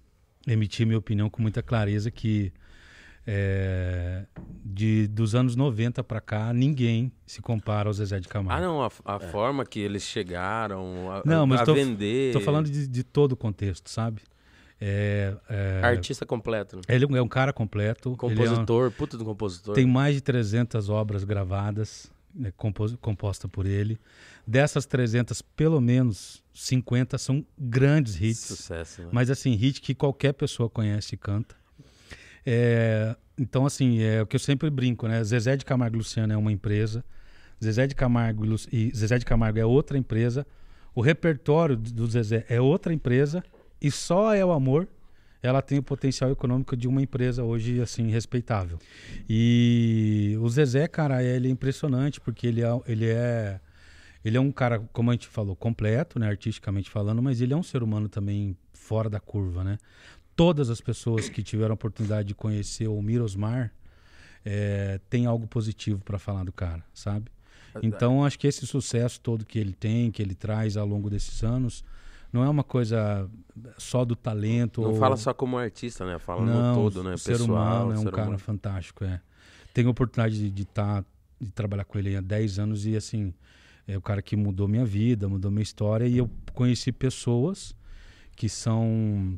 emitir 0.48 0.86
minha 0.86 0.98
opinião 0.98 1.30
com 1.30 1.42
muita 1.42 1.62
clareza 1.62 2.10
que 2.10 2.52
é, 3.28 4.26
de 4.66 5.08
dos 5.08 5.36
anos 5.36 5.56
90 5.56 6.04
para 6.04 6.20
cá 6.20 6.52
ninguém 6.54 7.12
se 7.28 7.40
compara 7.42 7.88
ao 7.88 7.94
Zezé 7.94 8.20
de 8.20 8.28
Ah, 8.28 8.32
Camargo. 8.32 8.66
não, 8.66 8.84
a, 8.84 8.90
a 9.06 9.20
forma 9.20 9.64
que 9.66 9.80
eles 9.80 10.02
chegaram 10.04 11.12
a, 11.12 11.22
Não, 11.24 11.46
mas 11.46 11.62
a 11.62 11.66
tô- 11.66 11.74
vender. 11.76 12.34
Tô 12.34 12.40
falando 12.42 12.70
de, 12.70 12.88
de 12.88 13.04
todo 13.04 13.34
o 13.34 13.38
contexto, 13.38 13.90
sabe? 13.90 14.22
É, 14.84 15.36
é, 15.48 15.82
artista 15.84 16.26
completo, 16.26 16.78
né? 16.78 16.82
ele 16.90 17.06
é 17.16 17.22
um 17.22 17.28
cara 17.28 17.54
completo, 17.54 18.10
ele 18.10 18.16
é 18.16 18.16
um- 18.16 18.18
Compositor, 18.48 18.92
puta 18.92 19.16
do 19.16 19.24
compositor. 19.24 19.76
Tem 19.76 19.86
mais 19.86 20.16
de 20.16 20.22
300 20.22 20.90
obras 20.90 21.24
gravadas, 21.24 22.12
né, 22.34 22.52
compos- 22.58 22.96
composta 23.00 23.48
por 23.48 23.68
ele. 23.68 24.00
Dessas 24.48 24.88
300, 24.88 25.40
pelo 25.42 25.80
menos 25.80 26.44
50 26.52 27.20
são 27.20 27.46
grandes 27.56 28.20
hits. 28.20 28.40
Sucesso, 28.40 29.04
né? 29.04 29.10
Mas 29.12 29.30
assim, 29.30 29.54
hit 29.54 29.80
que 29.82 29.94
qualquer 29.94 30.34
pessoa 30.34 30.68
conhece 30.68 31.14
e 31.14 31.18
canta. 31.18 31.56
É, 32.44 33.16
então, 33.38 33.66
assim, 33.68 34.02
é 34.02 34.22
o 34.22 34.26
que 34.26 34.36
eu 34.36 34.40
sempre 34.40 34.70
brinco, 34.72 35.08
né? 35.08 35.24
Zezé 35.24 35.56
de 35.56 35.64
Camargo 35.64 35.96
e 35.96 36.00
Luciano 36.00 36.34
é 36.34 36.38
uma 36.38 36.52
empresa. 36.52 37.04
Zezé 37.64 37.86
de 37.86 37.94
Camargo 37.94 38.44
e, 38.72 38.88
e 38.90 38.96
Zezé 38.96 39.20
de 39.20 39.26
Camargo 39.26 39.60
é 39.60 39.66
outra 39.66 39.98
empresa. 39.98 40.46
O 40.96 41.02
repertório 41.02 41.76
do 41.78 42.08
Zezé 42.08 42.46
é 42.50 42.60
outra 42.60 42.92
empresa. 42.94 43.44
E 43.82 43.90
só 43.90 44.34
é 44.34 44.46
o 44.46 44.52
amor 44.52 44.88
ela 45.42 45.62
tem 45.62 45.80
o 45.80 45.84
potencial 45.84 46.32
econômico 46.32 46.78
de 46.78 46.88
uma 46.88 47.02
empresa 47.02 47.44
hoje, 47.44 47.82
assim, 47.82 48.10
respeitável. 48.12 48.78
E 49.28 50.38
o 50.40 50.48
Zezé, 50.48 50.88
cara, 50.88 51.24
ele 51.24 51.48
é 51.48 51.52
impressionante 51.52 52.22
porque 52.22 52.46
ele 52.46 52.62
é, 52.62 52.68
ele 52.86 53.08
é, 53.08 53.60
ele 54.24 54.38
é 54.38 54.40
um 54.40 54.52
cara, 54.52 54.80
como 54.94 55.10
a 55.10 55.14
gente 55.14 55.28
falou, 55.28 55.56
completo, 55.56 56.20
né, 56.20 56.28
artisticamente 56.28 56.90
falando, 56.90 57.22
mas 57.24 57.42
ele 57.42 57.54
é 57.54 57.58
um 57.58 57.64
ser 57.64 57.82
humano 57.82 58.08
também 58.08 58.56
fora 58.74 59.10
da 59.10 59.20
curva, 59.20 59.64
né? 59.64 59.78
Todas 60.36 60.70
as 60.70 60.80
pessoas 60.80 61.28
que 61.28 61.42
tiveram 61.42 61.72
a 61.72 61.74
oportunidade 61.74 62.30
de 62.30 62.36
conhecer 62.36 62.88
o 62.88 63.02
Mirosmar 63.02 63.74
é, 64.46 65.00
tem 65.10 65.26
algo 65.26 65.48
positivo 65.48 66.04
para 66.04 66.20
falar 66.20 66.44
do 66.44 66.52
cara, 66.52 66.84
sabe? 66.94 67.32
Então, 67.82 68.26
acho 68.26 68.38
que 68.38 68.48
esse 68.48 68.68
sucesso 68.68 69.20
todo 69.22 69.46
que 69.46 69.58
ele 69.58 69.74
tem, 69.74 70.12
que 70.12 70.22
ele 70.22 70.36
traz 70.36 70.76
ao 70.76 70.86
longo 70.86 71.10
desses 71.10 71.42
anos, 71.42 71.86
não 72.32 72.44
é 72.44 72.50
uma 72.50 72.64
coisa 72.64 73.30
só 73.78 74.06
do 74.06 74.16
talento. 74.16 74.82
Não 74.82 74.92
ou... 74.92 74.96
fala 74.96 75.18
só 75.18 75.34
como 75.34 75.58
artista, 75.58 76.06
né? 76.06 76.18
Fala 76.18 76.46
Não, 76.46 76.76
no 76.76 76.82
todo, 76.82 77.04
né? 77.04 77.14
o 77.14 77.18
ser 77.18 77.34
Pessoal, 77.34 77.88
humano 77.88 77.94
é 77.94 78.00
um 78.00 78.12
cara 78.12 78.24
humano. 78.24 78.40
fantástico, 78.40 79.04
é. 79.04 79.22
Tenho 79.74 79.88
a 79.88 79.92
oportunidade 79.92 80.38
de, 80.38 80.50
de, 80.50 80.66
tá, 80.66 81.04
de 81.40 81.52
trabalhar 81.52 81.86
com 81.86 81.98
ele 81.98 82.16
há 82.16 82.22
10 82.22 82.60
anos 82.60 82.86
e, 82.86 82.96
assim, 82.96 83.34
é 83.88 83.98
o 83.98 84.02
cara 84.02 84.22
que 84.22 84.36
mudou 84.36 84.68
minha 84.68 84.86
vida, 84.86 85.28
mudou 85.28 85.52
minha 85.52 85.64
história 85.64 86.06
e 86.08 86.18
eu 86.18 86.30
conheci 86.54 86.92
pessoas 86.92 87.76
que 88.36 88.48
são 88.50 89.38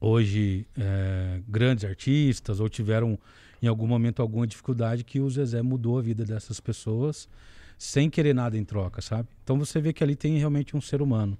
hoje 0.00 0.66
é, 0.76 1.40
grandes 1.48 1.84
artistas 1.84 2.60
ou 2.60 2.68
tiveram 2.68 3.18
em 3.62 3.66
algum 3.66 3.86
momento 3.86 4.20
alguma 4.20 4.46
dificuldade 4.46 5.04
que 5.04 5.20
o 5.20 5.28
Zezé 5.30 5.62
mudou 5.62 5.98
a 5.98 6.02
vida 6.02 6.24
dessas 6.24 6.60
pessoas 6.60 7.28
sem 7.78 8.08
querer 8.08 8.34
nada 8.34 8.56
em 8.56 8.64
troca, 8.64 9.02
sabe? 9.02 9.28
Então 9.42 9.58
você 9.58 9.80
vê 9.80 9.92
que 9.92 10.02
ali 10.02 10.16
tem 10.16 10.38
realmente 10.38 10.76
um 10.76 10.80
ser 10.80 11.02
humano. 11.02 11.38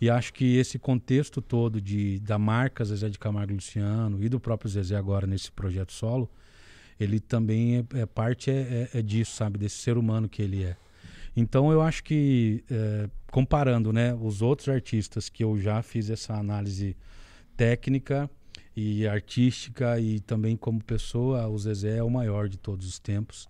E 0.00 0.10
acho 0.10 0.32
que 0.32 0.56
esse 0.56 0.78
contexto 0.78 1.40
todo 1.40 1.80
de 1.80 2.18
da 2.20 2.38
marca 2.38 2.84
Zezé 2.84 3.08
de 3.08 3.18
Camargo 3.18 3.52
e 3.52 3.54
Luciano 3.54 4.22
e 4.22 4.28
do 4.28 4.40
próprio 4.40 4.70
Zezé 4.70 4.96
agora 4.96 5.26
nesse 5.26 5.50
projeto 5.50 5.92
solo, 5.92 6.30
ele 6.98 7.20
também 7.20 7.78
é, 7.78 8.00
é 8.00 8.06
parte 8.06 8.50
é, 8.50 8.88
é, 8.92 8.98
é 8.98 9.02
disso, 9.02 9.36
sabe? 9.36 9.58
Desse 9.58 9.76
ser 9.76 9.96
humano 9.96 10.28
que 10.28 10.42
ele 10.42 10.64
é. 10.64 10.76
Então 11.36 11.72
eu 11.72 11.82
acho 11.82 12.04
que 12.04 12.62
é, 12.70 13.08
comparando, 13.30 13.92
né, 13.92 14.14
os 14.14 14.42
outros 14.42 14.68
artistas 14.68 15.28
que 15.28 15.42
eu 15.42 15.58
já 15.58 15.82
fiz 15.82 16.08
essa 16.08 16.34
análise 16.34 16.96
técnica 17.56 18.30
e 18.76 19.06
artística 19.06 19.98
e 19.98 20.20
também 20.20 20.56
como 20.56 20.82
pessoa, 20.82 21.46
o 21.48 21.58
Zezé 21.58 21.98
é 21.98 22.02
o 22.02 22.10
maior 22.10 22.48
de 22.48 22.56
todos 22.56 22.86
os 22.86 22.98
tempos. 22.98 23.48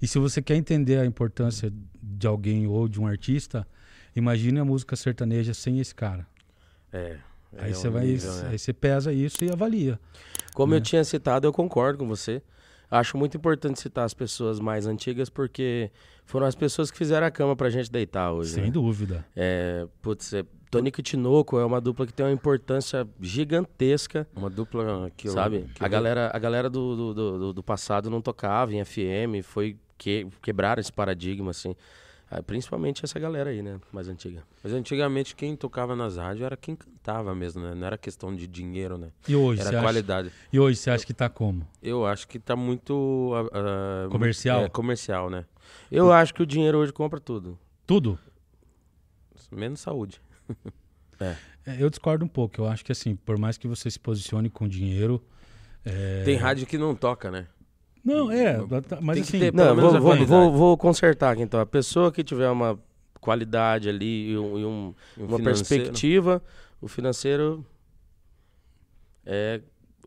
E 0.00 0.06
se 0.06 0.18
você 0.18 0.42
quer 0.42 0.56
entender 0.56 0.98
a 0.98 1.06
importância 1.06 1.72
de 2.02 2.26
alguém 2.26 2.66
ou 2.66 2.88
de 2.88 3.00
um 3.00 3.06
artista, 3.06 3.66
imagine 4.16 4.58
a 4.58 4.64
música 4.64 4.96
sertaneja 4.96 5.54
sem 5.54 5.78
esse 5.78 5.94
cara. 5.94 6.26
É. 6.92 7.16
é 7.52 7.64
aí 7.64 7.70
um 7.70 7.74
você 7.74 7.88
vai, 7.88 8.06
nível, 8.06 8.32
né? 8.32 8.48
aí 8.50 8.58
você 8.58 8.72
pesa 8.72 9.12
isso 9.12 9.44
e 9.44 9.50
avalia. 9.50 10.00
Como 10.54 10.72
né? 10.72 10.78
eu 10.78 10.80
tinha 10.80 11.04
citado, 11.04 11.46
eu 11.46 11.52
concordo 11.52 11.98
com 11.98 12.08
você. 12.08 12.42
Acho 12.90 13.16
muito 13.18 13.36
importante 13.36 13.80
citar 13.80 14.04
as 14.04 14.14
pessoas 14.14 14.60
mais 14.60 14.86
antigas 14.86 15.28
porque 15.28 15.90
foram 16.24 16.46
as 16.46 16.54
pessoas 16.54 16.90
que 16.90 16.96
fizeram 16.96 17.26
a 17.26 17.30
cama 17.30 17.56
pra 17.56 17.68
gente 17.68 17.90
deitar 17.90 18.32
hoje. 18.32 18.52
sem 18.52 18.64
né? 18.64 18.70
dúvida. 18.70 19.26
É, 19.34 19.86
putz, 20.00 20.32
é, 20.32 20.44
Tonico 20.70 21.00
e 21.00 21.02
Tinoco 21.02 21.58
é 21.58 21.64
uma 21.64 21.80
dupla 21.80 22.06
que 22.06 22.12
tem 22.12 22.26
uma 22.26 22.32
importância 22.32 23.06
gigantesca. 23.20 24.26
Uma 24.34 24.50
dupla 24.50 25.10
que 25.16 25.28
sabe? 25.28 25.66
que 25.74 25.84
a 25.84 25.88
galera, 25.88 26.30
a 26.32 26.38
galera 26.38 26.70
do, 26.70 26.96
do, 26.96 27.14
do, 27.14 27.52
do 27.52 27.62
passado 27.62 28.08
não 28.08 28.20
tocava 28.20 28.72
em 28.72 28.84
FM, 28.84 29.42
foi 29.42 29.76
que 29.98 30.26
quebrar 30.42 30.78
esse 30.78 30.92
paradigma, 30.92 31.50
assim. 31.50 31.74
Ah, 32.28 32.42
principalmente 32.42 33.04
essa 33.04 33.18
galera 33.20 33.50
aí, 33.50 33.62
né? 33.62 33.80
Mais 33.92 34.08
antiga. 34.08 34.42
Mas 34.62 34.72
antigamente 34.72 35.36
quem 35.36 35.54
tocava 35.54 35.94
nas 35.94 36.16
rádios 36.16 36.44
era 36.44 36.56
quem 36.56 36.74
cantava 36.74 37.34
mesmo, 37.34 37.62
né? 37.62 37.72
Não 37.74 37.86
era 37.86 37.96
questão 37.96 38.34
de 38.34 38.48
dinheiro, 38.48 38.98
né? 38.98 39.12
E 39.28 39.36
hoje, 39.36 39.60
era 39.60 39.80
qualidade. 39.80 40.28
Acha... 40.28 40.36
E 40.52 40.58
hoje 40.58 40.76
você 40.76 40.90
acha 40.90 41.06
que 41.06 41.14
tá 41.14 41.28
como? 41.28 41.66
Eu 41.80 42.04
acho 42.04 42.26
que 42.26 42.40
tá 42.40 42.56
muito. 42.56 43.32
Uh, 43.32 44.10
comercial? 44.10 44.62
É, 44.62 44.68
comercial, 44.68 45.30
né? 45.30 45.44
Eu 45.90 46.12
acho 46.12 46.34
que 46.34 46.42
o 46.42 46.46
dinheiro 46.46 46.78
hoje 46.78 46.92
compra 46.92 47.20
tudo. 47.20 47.56
Tudo? 47.86 48.18
Menos 49.52 49.78
saúde. 49.80 50.20
é. 51.20 51.36
é. 51.64 51.76
Eu 51.78 51.88
discordo 51.88 52.24
um 52.24 52.28
pouco. 52.28 52.60
Eu 52.60 52.66
acho 52.66 52.84
que 52.84 52.90
assim, 52.90 53.14
por 53.14 53.38
mais 53.38 53.56
que 53.56 53.68
você 53.68 53.88
se 53.88 54.00
posicione 54.00 54.50
com 54.50 54.66
dinheiro. 54.66 55.22
É... 55.84 56.24
Tem 56.24 56.34
rádio 56.36 56.66
que 56.66 56.76
não 56.76 56.92
toca, 56.96 57.30
né? 57.30 57.46
Não, 58.06 58.30
é, 58.30 58.56
mas 59.00 59.20
assim... 59.22 59.40
Ter, 59.40 59.52
não, 59.52 59.74
vou, 59.74 60.00
vou, 60.00 60.26
vou, 60.26 60.52
vou, 60.52 60.78
consertar 60.78 61.32
aqui 61.32 61.42
então. 61.42 61.58
A 61.58 61.66
pessoa 61.66 62.12
que 62.12 62.22
tiver 62.22 62.48
uma 62.48 62.78
qualidade 63.20 63.88
ali 63.88 64.30
e, 64.30 64.38
um, 64.38 64.58
e 64.58 64.64
um, 64.64 64.94
um 65.18 65.24
uma 65.24 65.40
perspectiva, 65.40 66.40
o 66.80 66.86
financeiro 66.86 67.66
é 69.24 69.60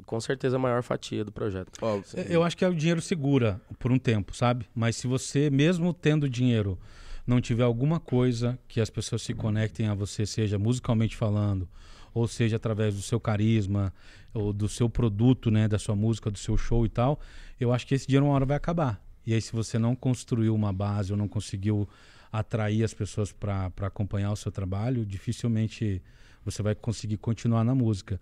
com 0.06 0.20
certeza 0.22 0.56
a 0.56 0.60
maior 0.60 0.82
fatia 0.82 1.26
do 1.26 1.32
projeto. 1.32 1.72
É, 2.16 2.34
eu 2.34 2.42
acho 2.42 2.56
que 2.56 2.64
é 2.64 2.70
o 2.70 2.74
dinheiro 2.74 3.02
segura 3.02 3.60
por 3.78 3.92
um 3.92 4.00
tempo, 4.00 4.34
sabe? 4.34 4.66
Mas 4.74 4.96
se 4.96 5.06
você, 5.06 5.50
mesmo 5.50 5.94
tendo 5.94 6.30
dinheiro, 6.30 6.80
não 7.28 7.42
tiver 7.42 7.64
alguma 7.64 8.00
coisa 8.00 8.58
que 8.66 8.80
as 8.80 8.90
pessoas 8.90 9.24
se 9.24 9.34
conectem 9.34 9.88
a 9.88 9.94
você, 9.94 10.26
seja 10.26 10.58
musicalmente 10.58 11.18
falando, 11.18 11.68
ou 12.14 12.28
seja 12.28 12.56
através 12.56 12.96
do 12.96 13.02
seu 13.02 13.20
carisma, 13.20 13.94
ou 14.34 14.54
do 14.54 14.68
seu 14.68 14.90
produto, 14.90 15.50
né, 15.50 15.68
da 15.68 15.80
sua 15.80 15.96
música, 15.96 16.30
do 16.30 16.38
seu 16.38 16.58
show 16.58 16.86
e 16.86 16.90
tal, 16.90 17.20
eu 17.60 17.74
acho 17.74 17.86
que 17.88 17.96
esse 17.96 18.08
dinheiro 18.08 18.26
uma 18.26 18.34
hora 18.34 18.46
vai 18.46 18.58
acabar. 18.58 19.04
E 19.26 19.34
aí, 19.34 19.42
se 19.42 19.52
você 19.52 19.78
não 19.78 19.96
construiu 19.96 20.56
uma 20.56 20.74
base 20.74 21.12
ou 21.12 21.18
não 21.18 21.28
conseguiu 21.28 21.88
atrair 22.32 22.84
as 22.84 22.94
pessoas 22.94 23.32
para 23.32 23.72
acompanhar 23.82 24.32
o 24.32 24.36
seu 24.36 24.52
trabalho, 24.52 25.06
dificilmente 25.06 26.02
você 26.44 26.62
vai 26.62 26.76
conseguir 26.76 27.18
continuar 27.18 27.64
na 27.64 27.76
música. 27.76 28.20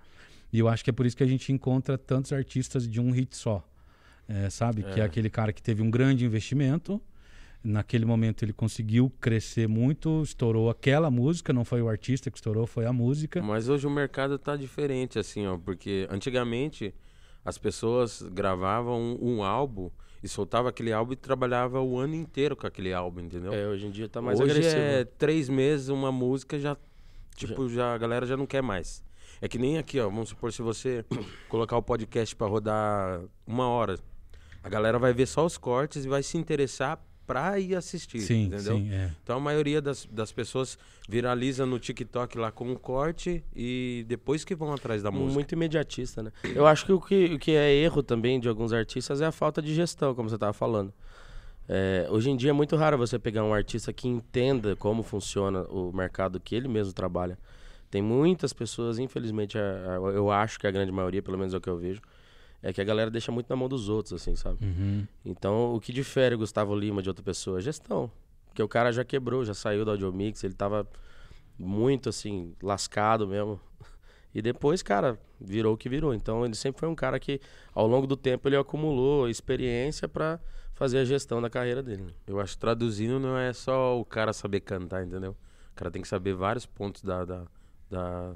E 0.51 0.59
eu 0.59 0.67
acho 0.67 0.83
que 0.83 0.89
é 0.89 0.93
por 0.93 1.05
isso 1.05 1.15
que 1.15 1.23
a 1.23 1.27
gente 1.27 1.51
encontra 1.51 1.97
tantos 1.97 2.31
artistas 2.31 2.87
de 2.87 2.99
um 2.99 3.11
hit 3.11 3.35
só. 3.35 3.67
É, 4.27 4.49
sabe? 4.49 4.83
É. 4.85 4.93
Que 4.93 5.01
é 5.01 5.03
aquele 5.03 5.29
cara 5.29 5.53
que 5.53 5.61
teve 5.61 5.81
um 5.81 5.89
grande 5.89 6.25
investimento, 6.25 7.01
naquele 7.67 8.05
momento 8.05 8.43
ele 8.43 8.53
conseguiu 8.53 9.11
crescer 9.19 9.67
muito, 9.67 10.21
estourou 10.23 10.69
aquela 10.69 11.11
música, 11.11 11.51
não 11.51 11.65
foi 11.65 11.81
o 11.81 11.89
artista 11.89 12.31
que 12.31 12.37
estourou, 12.37 12.65
foi 12.65 12.85
a 12.85 12.93
música. 12.93 13.41
Mas 13.41 13.67
hoje 13.67 13.85
o 13.85 13.89
mercado 13.89 14.35
está 14.35 14.55
diferente, 14.55 15.19
assim, 15.19 15.45
ó, 15.45 15.57
porque 15.57 16.07
antigamente 16.09 16.95
as 17.43 17.57
pessoas 17.57 18.21
gravavam 18.21 18.99
um, 18.99 19.35
um 19.35 19.43
álbum 19.43 19.89
e 20.23 20.27
soltava 20.27 20.69
aquele 20.69 20.91
álbum 20.91 21.13
e 21.13 21.15
trabalhava 21.15 21.81
o 21.81 21.97
ano 21.97 22.15
inteiro 22.15 22.55
com 22.55 22.65
aquele 22.65 22.93
álbum, 22.93 23.21
entendeu? 23.21 23.53
É, 23.53 23.67
hoje 23.67 23.85
em 23.85 23.91
dia 23.91 24.07
tá 24.07 24.21
mais 24.21 24.39
hoje 24.39 24.51
agressivo. 24.51 24.81
é 24.81 25.05
três 25.05 25.47
meses 25.49 25.89
uma 25.89 26.11
música 26.11 26.57
já 26.57 26.75
tipo 27.35 27.69
já 27.69 27.93
a 27.93 27.97
galera 27.97 28.25
já 28.25 28.35
não 28.35 28.45
quer 28.45 28.63
mais. 28.63 29.03
É 29.39 29.47
que 29.47 29.59
nem 29.59 29.77
aqui, 29.77 29.99
ó, 29.99 30.05
vamos 30.09 30.29
supor 30.29 30.51
se 30.51 30.61
você 30.61 31.05
colocar 31.47 31.77
o 31.77 31.83
podcast 31.83 32.35
para 32.35 32.47
rodar 32.47 33.21
uma 33.45 33.67
hora, 33.67 33.99
a 34.63 34.69
galera 34.69 34.97
vai 34.97 35.13
ver 35.13 35.27
só 35.27 35.45
os 35.45 35.57
cortes 35.57 36.05
e 36.05 36.07
vai 36.07 36.23
se 36.23 36.37
interessar 36.37 36.99
pra 37.27 37.59
ir 37.59 37.75
assistir, 37.75 38.21
sim, 38.21 38.45
entendeu? 38.45 38.77
Sim, 38.77 38.89
é. 38.89 39.11
Então 39.21 39.35
a 39.35 39.39
maioria 39.39 39.81
das, 39.81 40.07
das 40.09 40.31
pessoas 40.31 40.79
viraliza 41.07 41.65
no 41.65 41.77
TikTok 41.77 42.37
lá 42.37 42.51
com 42.51 42.71
um 42.71 42.75
corte 42.75 43.43
e 43.53 44.05
depois 44.07 44.45
que 44.45 44.55
vão 44.55 44.73
atrás 44.73 45.03
da 45.03 45.11
música. 45.11 45.33
Muito 45.33 45.51
imediatista, 45.51 46.23
né? 46.23 46.31
Eu 46.55 46.65
acho 46.65 46.85
que 46.85 46.93
o 46.93 47.01
que, 47.01 47.25
o 47.25 47.37
que 47.37 47.51
é 47.51 47.75
erro 47.75 48.01
também 48.01 48.39
de 48.39 48.47
alguns 48.47 48.71
artistas 48.71 49.19
é 49.19 49.25
a 49.25 49.31
falta 49.31 49.61
de 49.61 49.75
gestão, 49.75 50.15
como 50.15 50.29
você 50.29 50.35
estava 50.35 50.53
falando. 50.53 50.93
É, 51.67 52.07
hoje 52.09 52.29
em 52.29 52.37
dia 52.37 52.51
é 52.51 52.53
muito 52.53 52.77
raro 52.77 52.97
você 52.97 53.19
pegar 53.19 53.43
um 53.43 53.53
artista 53.53 53.91
que 53.91 54.07
entenda 54.07 54.73
como 54.77 55.03
funciona 55.03 55.63
o 55.63 55.91
mercado 55.91 56.39
que 56.39 56.55
ele 56.55 56.69
mesmo 56.69 56.93
trabalha. 56.93 57.37
Tem 57.91 58.01
muitas 58.01 58.53
pessoas, 58.53 58.99
infelizmente, 58.99 59.57
eu 60.13 60.31
acho 60.31 60.59
que 60.59 60.67
a 60.67 60.71
grande 60.71 60.91
maioria, 60.91 61.21
pelo 61.21 61.37
menos 61.37 61.53
é 61.53 61.57
o 61.57 61.61
que 61.61 61.69
eu 61.69 61.77
vejo, 61.77 62.01
é 62.61 62.73
que 62.73 62.81
a 62.81 62.83
galera 62.83 63.11
deixa 63.11 63.31
muito 63.31 63.49
na 63.49 63.55
mão 63.55 63.69
dos 63.69 63.87
outros, 63.89 64.13
assim, 64.13 64.35
sabe? 64.35 64.65
Uhum. 64.65 65.07
Então, 65.23 65.75
o 65.75 65.79
que 65.79 65.93
difere 65.93 66.35
o 66.35 66.39
Gustavo 66.39 66.75
Lima 66.75 67.01
de 67.01 67.09
outra 67.09 67.23
pessoa? 67.23 67.59
É 67.59 67.61
gestão. 67.61 68.11
Porque 68.47 68.61
o 68.63 68.67
cara 68.67 68.91
já 68.91 69.03
quebrou, 69.03 69.45
já 69.45 69.53
saiu 69.53 69.85
do 69.85 69.91
Audiomix, 69.91 70.43
ele 70.43 70.53
tava 70.53 70.87
muito, 71.57 72.09
assim, 72.09 72.53
lascado 72.61 73.27
mesmo. 73.27 73.59
E 74.35 74.41
depois, 74.41 74.83
cara, 74.83 75.17
virou 75.41 75.73
o 75.73 75.77
que 75.77 75.89
virou. 75.89 76.13
Então, 76.13 76.45
ele 76.45 76.53
sempre 76.53 76.79
foi 76.79 76.87
um 76.87 76.93
cara 76.93 77.19
que, 77.19 77.41
ao 77.73 77.87
longo 77.87 78.05
do 78.05 78.15
tempo, 78.15 78.47
ele 78.47 78.55
acumulou 78.55 79.27
experiência 79.27 80.07
para 80.07 80.39
fazer 80.75 80.99
a 80.99 81.05
gestão 81.05 81.41
da 81.41 81.49
carreira 81.49 81.81
dele. 81.81 82.03
Né? 82.03 82.11
Eu 82.27 82.39
acho 82.39 82.53
que 82.53 82.59
traduzindo 82.59 83.19
não 83.19 83.35
é 83.35 83.51
só 83.51 83.99
o 83.99 84.05
cara 84.05 84.33
saber 84.33 84.59
cantar, 84.59 85.03
entendeu? 85.03 85.31
O 85.71 85.75
cara 85.75 85.89
tem 85.89 86.03
que 86.03 86.07
saber 86.07 86.35
vários 86.35 86.67
pontos 86.67 87.01
da, 87.01 87.25
da, 87.25 87.47
da 87.89 88.35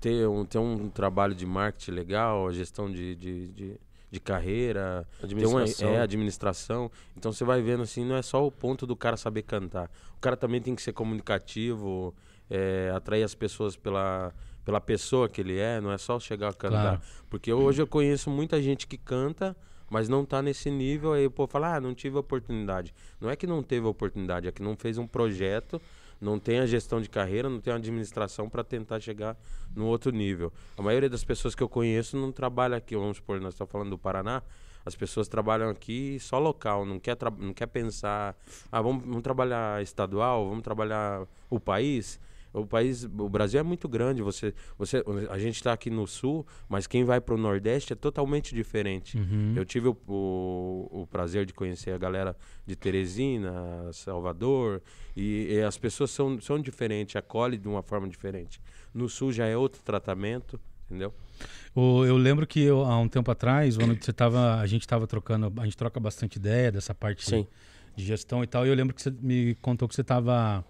ter 0.00 0.26
um, 0.28 0.44
ter 0.44 0.58
um 0.58 0.88
trabalho 0.88 1.34
de 1.34 1.44
marketing 1.46 1.90
legal, 1.92 2.52
gestão 2.52 2.90
de, 2.90 3.14
de, 3.14 3.48
de, 3.48 3.80
de 4.10 4.20
carreira, 4.20 5.06
administração. 5.22 5.88
Uma, 5.88 5.96
é, 5.96 6.00
administração. 6.00 6.90
Então 7.16 7.32
você 7.32 7.44
vai 7.44 7.60
vendo 7.60 7.82
assim, 7.82 8.04
não 8.04 8.16
é 8.16 8.22
só 8.22 8.46
o 8.46 8.50
ponto 8.50 8.86
do 8.86 8.96
cara 8.96 9.16
saber 9.16 9.42
cantar. 9.42 9.90
O 10.16 10.20
cara 10.20 10.36
também 10.36 10.60
tem 10.60 10.74
que 10.74 10.82
ser 10.82 10.92
comunicativo, 10.92 12.14
é, 12.50 12.92
atrair 12.94 13.22
as 13.22 13.34
pessoas 13.34 13.76
pela, 13.76 14.32
pela 14.64 14.80
pessoa 14.80 15.28
que 15.28 15.40
ele 15.40 15.58
é, 15.58 15.80
não 15.80 15.92
é 15.92 15.98
só 15.98 16.18
chegar 16.18 16.48
a 16.48 16.54
cantar. 16.54 16.98
Claro. 16.98 17.02
Porque 17.28 17.52
hoje 17.52 17.82
eu 17.82 17.86
conheço 17.86 18.30
muita 18.30 18.60
gente 18.62 18.86
que 18.86 18.96
canta, 18.96 19.56
mas 19.90 20.08
não 20.08 20.22
está 20.22 20.42
nesse 20.42 20.70
nível, 20.70 21.12
aí 21.12 21.26
o 21.26 21.30
povo 21.30 21.50
fala, 21.50 21.76
ah, 21.76 21.80
não 21.80 21.94
tive 21.94 22.16
oportunidade. 22.16 22.94
Não 23.20 23.30
é 23.30 23.36
que 23.36 23.46
não 23.46 23.62
teve 23.62 23.86
oportunidade, 23.86 24.48
é 24.48 24.52
que 24.52 24.62
não 24.62 24.76
fez 24.76 24.98
um 24.98 25.06
projeto 25.06 25.80
não 26.20 26.38
tem 26.38 26.60
a 26.60 26.66
gestão 26.66 27.00
de 27.00 27.08
carreira, 27.08 27.48
não 27.48 27.60
tem 27.60 27.72
a 27.72 27.76
administração 27.76 28.48
para 28.48 28.64
tentar 28.64 29.00
chegar 29.00 29.36
no 29.74 29.86
outro 29.86 30.10
nível. 30.10 30.52
A 30.76 30.82
maioria 30.82 31.08
das 31.08 31.24
pessoas 31.24 31.54
que 31.54 31.62
eu 31.62 31.68
conheço 31.68 32.16
não 32.16 32.32
trabalha 32.32 32.76
aqui, 32.76 32.96
vamos 32.96 33.18
supor, 33.18 33.40
nós 33.40 33.54
estamos 33.54 33.70
falando 33.70 33.90
do 33.90 33.98
Paraná, 33.98 34.42
as 34.84 34.94
pessoas 34.94 35.28
trabalham 35.28 35.68
aqui 35.68 36.18
só 36.20 36.38
local, 36.38 36.86
não 36.86 37.00
quer, 37.00 37.16
não 37.38 37.52
quer 37.52 37.66
pensar, 37.66 38.36
ah, 38.70 38.80
vamos, 38.80 39.04
vamos 39.04 39.22
trabalhar 39.22 39.82
estadual, 39.82 40.48
vamos 40.48 40.62
trabalhar 40.62 41.26
o 41.50 41.58
país. 41.58 42.20
O 42.56 42.66
país, 42.66 43.04
o 43.04 43.28
Brasil 43.28 43.60
é 43.60 43.62
muito 43.62 43.86
grande. 43.86 44.22
Você, 44.22 44.54
você, 44.78 45.04
a 45.28 45.38
gente 45.38 45.56
está 45.56 45.74
aqui 45.74 45.90
no 45.90 46.06
sul, 46.06 46.46
mas 46.68 46.86
quem 46.86 47.04
vai 47.04 47.20
para 47.20 47.34
o 47.34 47.38
Nordeste 47.38 47.92
é 47.92 47.96
totalmente 47.96 48.54
diferente. 48.54 49.18
Uhum. 49.18 49.52
Eu 49.54 49.64
tive 49.64 49.88
o, 49.88 49.96
o, 50.08 51.02
o, 51.02 51.06
prazer 51.06 51.44
de 51.44 51.52
conhecer 51.52 51.90
a 51.90 51.98
galera 51.98 52.34
de 52.66 52.74
Teresina, 52.74 53.92
Salvador, 53.92 54.82
e, 55.14 55.48
e, 55.50 55.62
as 55.62 55.76
pessoas 55.76 56.10
são, 56.10 56.40
são 56.40 56.58
diferentes, 56.58 57.14
acolhem 57.14 57.60
de 57.60 57.68
uma 57.68 57.82
forma 57.82 58.08
diferente. 58.08 58.58
No 58.94 59.06
sul 59.06 59.32
já 59.32 59.44
é 59.44 59.56
outro 59.56 59.82
tratamento, 59.82 60.58
entendeu? 60.86 61.12
O, 61.74 62.06
eu 62.06 62.16
lembro 62.16 62.46
que 62.46 62.60
eu, 62.60 62.82
há 62.86 62.98
um 62.98 63.08
tempo 63.08 63.30
atrás, 63.30 63.76
quando 63.76 64.02
você 64.02 64.14
tava, 64.14 64.54
a 64.54 64.66
gente 64.66 64.82
estava 64.82 65.06
trocando, 65.06 65.52
a 65.60 65.64
gente 65.64 65.76
troca 65.76 66.00
bastante 66.00 66.36
ideia 66.36 66.72
dessa 66.72 66.94
parte 66.94 67.26
de, 67.28 67.46
de 67.94 68.04
gestão 68.04 68.42
e 68.42 68.46
tal. 68.46 68.64
E 68.64 68.70
eu 68.70 68.74
lembro 68.74 68.94
que 68.94 69.02
você 69.02 69.10
me 69.10 69.54
contou 69.56 69.86
que 69.86 69.94
você 69.94 70.00
estava 70.00 70.64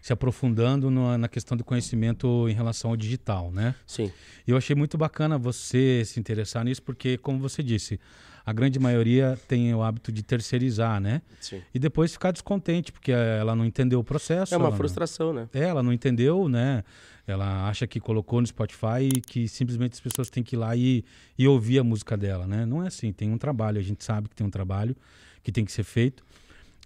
se 0.00 0.12
aprofundando 0.12 0.90
no, 0.90 1.16
na 1.18 1.28
questão 1.28 1.56
do 1.56 1.64
conhecimento 1.64 2.48
em 2.48 2.52
relação 2.52 2.90
ao 2.90 2.96
digital, 2.96 3.50
né? 3.50 3.74
Sim. 3.86 4.10
E 4.46 4.50
eu 4.50 4.56
achei 4.56 4.74
muito 4.74 4.96
bacana 4.96 5.38
você 5.38 6.02
se 6.04 6.18
interessar 6.20 6.64
nisso, 6.64 6.82
porque, 6.82 7.18
como 7.18 7.38
você 7.38 7.62
disse, 7.62 8.00
a 8.48 8.52
grande 8.52 8.78
maioria 8.78 9.38
tem 9.46 9.74
o 9.74 9.82
hábito 9.82 10.10
de 10.10 10.22
terceirizar, 10.22 11.00
né? 11.00 11.20
Sim. 11.38 11.60
E 11.74 11.78
depois 11.78 12.12
ficar 12.12 12.30
descontente, 12.30 12.90
porque 12.90 13.12
ela 13.12 13.54
não 13.54 13.64
entendeu 13.64 14.00
o 14.00 14.04
processo. 14.04 14.54
É 14.54 14.56
uma 14.56 14.72
frustração, 14.72 15.32
não... 15.32 15.42
né? 15.42 15.48
É, 15.52 15.64
ela 15.64 15.82
não 15.82 15.92
entendeu, 15.92 16.48
né? 16.48 16.82
Ela 17.26 17.68
acha 17.68 17.86
que 17.86 18.00
colocou 18.00 18.40
no 18.40 18.46
Spotify 18.46 19.02
e 19.14 19.20
que 19.20 19.46
simplesmente 19.46 19.92
as 19.92 20.00
pessoas 20.00 20.30
têm 20.30 20.42
que 20.42 20.56
ir 20.56 20.58
lá 20.58 20.74
e, 20.74 21.04
e 21.38 21.46
ouvir 21.46 21.78
a 21.78 21.84
música 21.84 22.16
dela, 22.16 22.46
né? 22.46 22.64
Não 22.64 22.82
é 22.82 22.86
assim, 22.86 23.12
tem 23.12 23.30
um 23.30 23.36
trabalho, 23.36 23.78
a 23.78 23.82
gente 23.82 24.02
sabe 24.02 24.30
que 24.30 24.34
tem 24.34 24.46
um 24.46 24.50
trabalho 24.50 24.96
que 25.42 25.52
tem 25.52 25.62
que 25.62 25.70
ser 25.70 25.84
feito. 25.84 26.24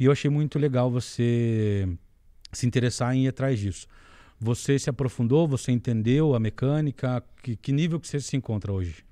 E 0.00 0.06
eu 0.06 0.10
achei 0.10 0.28
muito 0.28 0.58
legal 0.58 0.90
você 0.90 1.88
se 2.52 2.66
interessar 2.66 3.14
em 3.14 3.24
ir 3.24 3.28
atrás 3.28 3.58
disso. 3.58 3.86
Você 4.38 4.78
se 4.78 4.90
aprofundou, 4.90 5.46
você 5.46 5.72
entendeu 5.72 6.34
a 6.34 6.40
mecânica? 6.40 7.22
Que, 7.42 7.56
que 7.56 7.72
nível 7.72 8.00
que 8.00 8.08
você 8.08 8.20
se 8.20 8.36
encontra 8.36 8.72
hoje? 8.72 9.04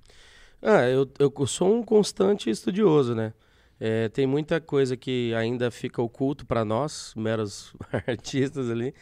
Ah, 0.60 0.82
eu, 0.88 1.10
eu 1.18 1.46
sou 1.46 1.74
um 1.74 1.82
constante 1.82 2.50
estudioso, 2.50 3.14
né? 3.14 3.32
É, 3.78 4.08
tem 4.10 4.26
muita 4.26 4.60
coisa 4.60 4.96
que 4.96 5.32
ainda 5.34 5.70
fica 5.70 6.02
oculto 6.02 6.44
para 6.44 6.64
nós, 6.64 7.14
meros 7.16 7.72
artistas 8.06 8.68
ali, 8.68 8.92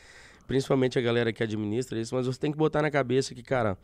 principalmente 0.46 0.98
a 0.98 1.02
galera 1.02 1.32
que 1.32 1.42
administra 1.42 1.98
isso, 1.98 2.14
mas 2.14 2.26
você 2.26 2.38
tem 2.38 2.52
que 2.52 2.58
botar 2.58 2.80
na 2.80 2.90
cabeça 2.90 3.34
que, 3.34 3.42
cara, 3.42 3.76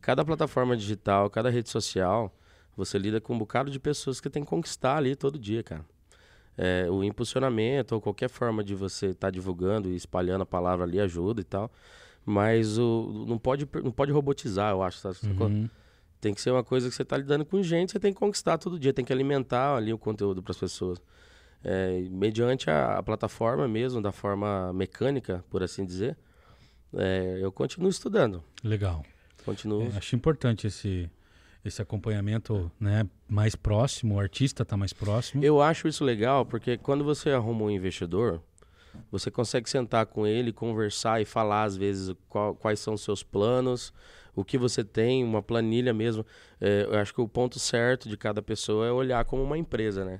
cada 0.00 0.22
plataforma 0.24 0.76
digital, 0.76 1.30
cada 1.30 1.48
rede 1.48 1.70
social, 1.70 2.36
você 2.76 2.98
lida 2.98 3.18
com 3.18 3.34
um 3.34 3.38
bocado 3.38 3.70
de 3.70 3.80
pessoas 3.80 4.20
que 4.20 4.28
tem 4.28 4.42
que 4.42 4.50
conquistar 4.50 4.98
ali 4.98 5.16
todo 5.16 5.38
dia, 5.38 5.62
cara 5.62 5.86
é, 6.56 6.86
o 6.90 7.02
impulsionamento 7.02 7.94
ou 7.94 8.00
qualquer 8.00 8.28
forma 8.28 8.62
de 8.62 8.74
você 8.74 9.06
estar 9.06 9.28
tá 9.28 9.30
divulgando 9.30 9.88
e 9.88 9.96
espalhando 9.96 10.42
a 10.42 10.46
palavra 10.46 10.84
ali 10.84 11.00
ajuda 11.00 11.40
e 11.40 11.44
tal. 11.44 11.70
Mas 12.24 12.78
o, 12.78 13.24
não, 13.26 13.38
pode, 13.38 13.68
não 13.82 13.90
pode 13.90 14.12
robotizar, 14.12 14.70
eu 14.70 14.82
acho. 14.82 14.98
Sabe? 14.98 15.16
Uhum. 15.40 15.68
Tem 16.20 16.32
que 16.32 16.40
ser 16.40 16.50
uma 16.50 16.62
coisa 16.62 16.88
que 16.88 16.94
você 16.94 17.02
está 17.02 17.16
lidando 17.16 17.44
com 17.44 17.62
gente, 17.62 17.92
você 17.92 17.98
tem 17.98 18.12
que 18.12 18.18
conquistar 18.18 18.58
todo 18.58 18.78
dia, 18.78 18.92
tem 18.92 19.04
que 19.04 19.12
alimentar 19.12 19.76
ali 19.76 19.92
o 19.92 19.98
conteúdo 19.98 20.42
para 20.42 20.52
as 20.52 20.58
pessoas. 20.58 21.02
É, 21.64 22.00
mediante 22.10 22.70
a, 22.70 22.98
a, 22.98 23.02
plataforma 23.02 23.66
mesmo, 23.68 24.00
da 24.00 24.12
forma 24.12 24.72
mecânica, 24.72 25.44
por 25.48 25.62
assim 25.62 25.84
dizer, 25.84 26.16
é, 26.94 27.38
eu 27.40 27.50
continuo 27.50 27.88
estudando. 27.88 28.42
Legal. 28.62 29.04
Continuo. 29.44 29.82
É, 29.82 29.96
acho 29.96 30.14
importante 30.14 30.66
esse, 30.66 31.10
esse 31.64 31.80
acompanhamento 31.80 32.70
né, 32.78 33.06
mais 33.28 33.54
próximo, 33.54 34.16
o 34.16 34.20
artista 34.20 34.62
está 34.62 34.76
mais 34.76 34.92
próximo. 34.92 35.44
Eu 35.44 35.60
acho 35.60 35.86
isso 35.86 36.04
legal 36.04 36.44
porque 36.44 36.76
quando 36.76 37.04
você 37.04 37.30
arruma 37.30 37.64
um 37.64 37.70
investidor, 37.70 38.42
você 39.10 39.30
consegue 39.30 39.68
sentar 39.70 40.06
com 40.06 40.26
ele, 40.26 40.52
conversar 40.52 41.20
e 41.20 41.24
falar 41.24 41.64
às 41.64 41.76
vezes 41.76 42.14
qual, 42.28 42.54
quais 42.54 42.80
são 42.80 42.94
os 42.94 43.02
seus 43.02 43.22
planos, 43.22 43.92
o 44.34 44.44
que 44.44 44.58
você 44.58 44.82
tem, 44.82 45.22
uma 45.24 45.42
planilha 45.42 45.92
mesmo. 45.92 46.26
É, 46.60 46.86
eu 46.90 46.98
acho 46.98 47.14
que 47.14 47.20
o 47.20 47.28
ponto 47.28 47.58
certo 47.58 48.08
de 48.08 48.16
cada 48.16 48.42
pessoa 48.42 48.86
é 48.86 48.92
olhar 48.92 49.24
como 49.24 49.42
uma 49.42 49.56
empresa, 49.56 50.04
né? 50.04 50.18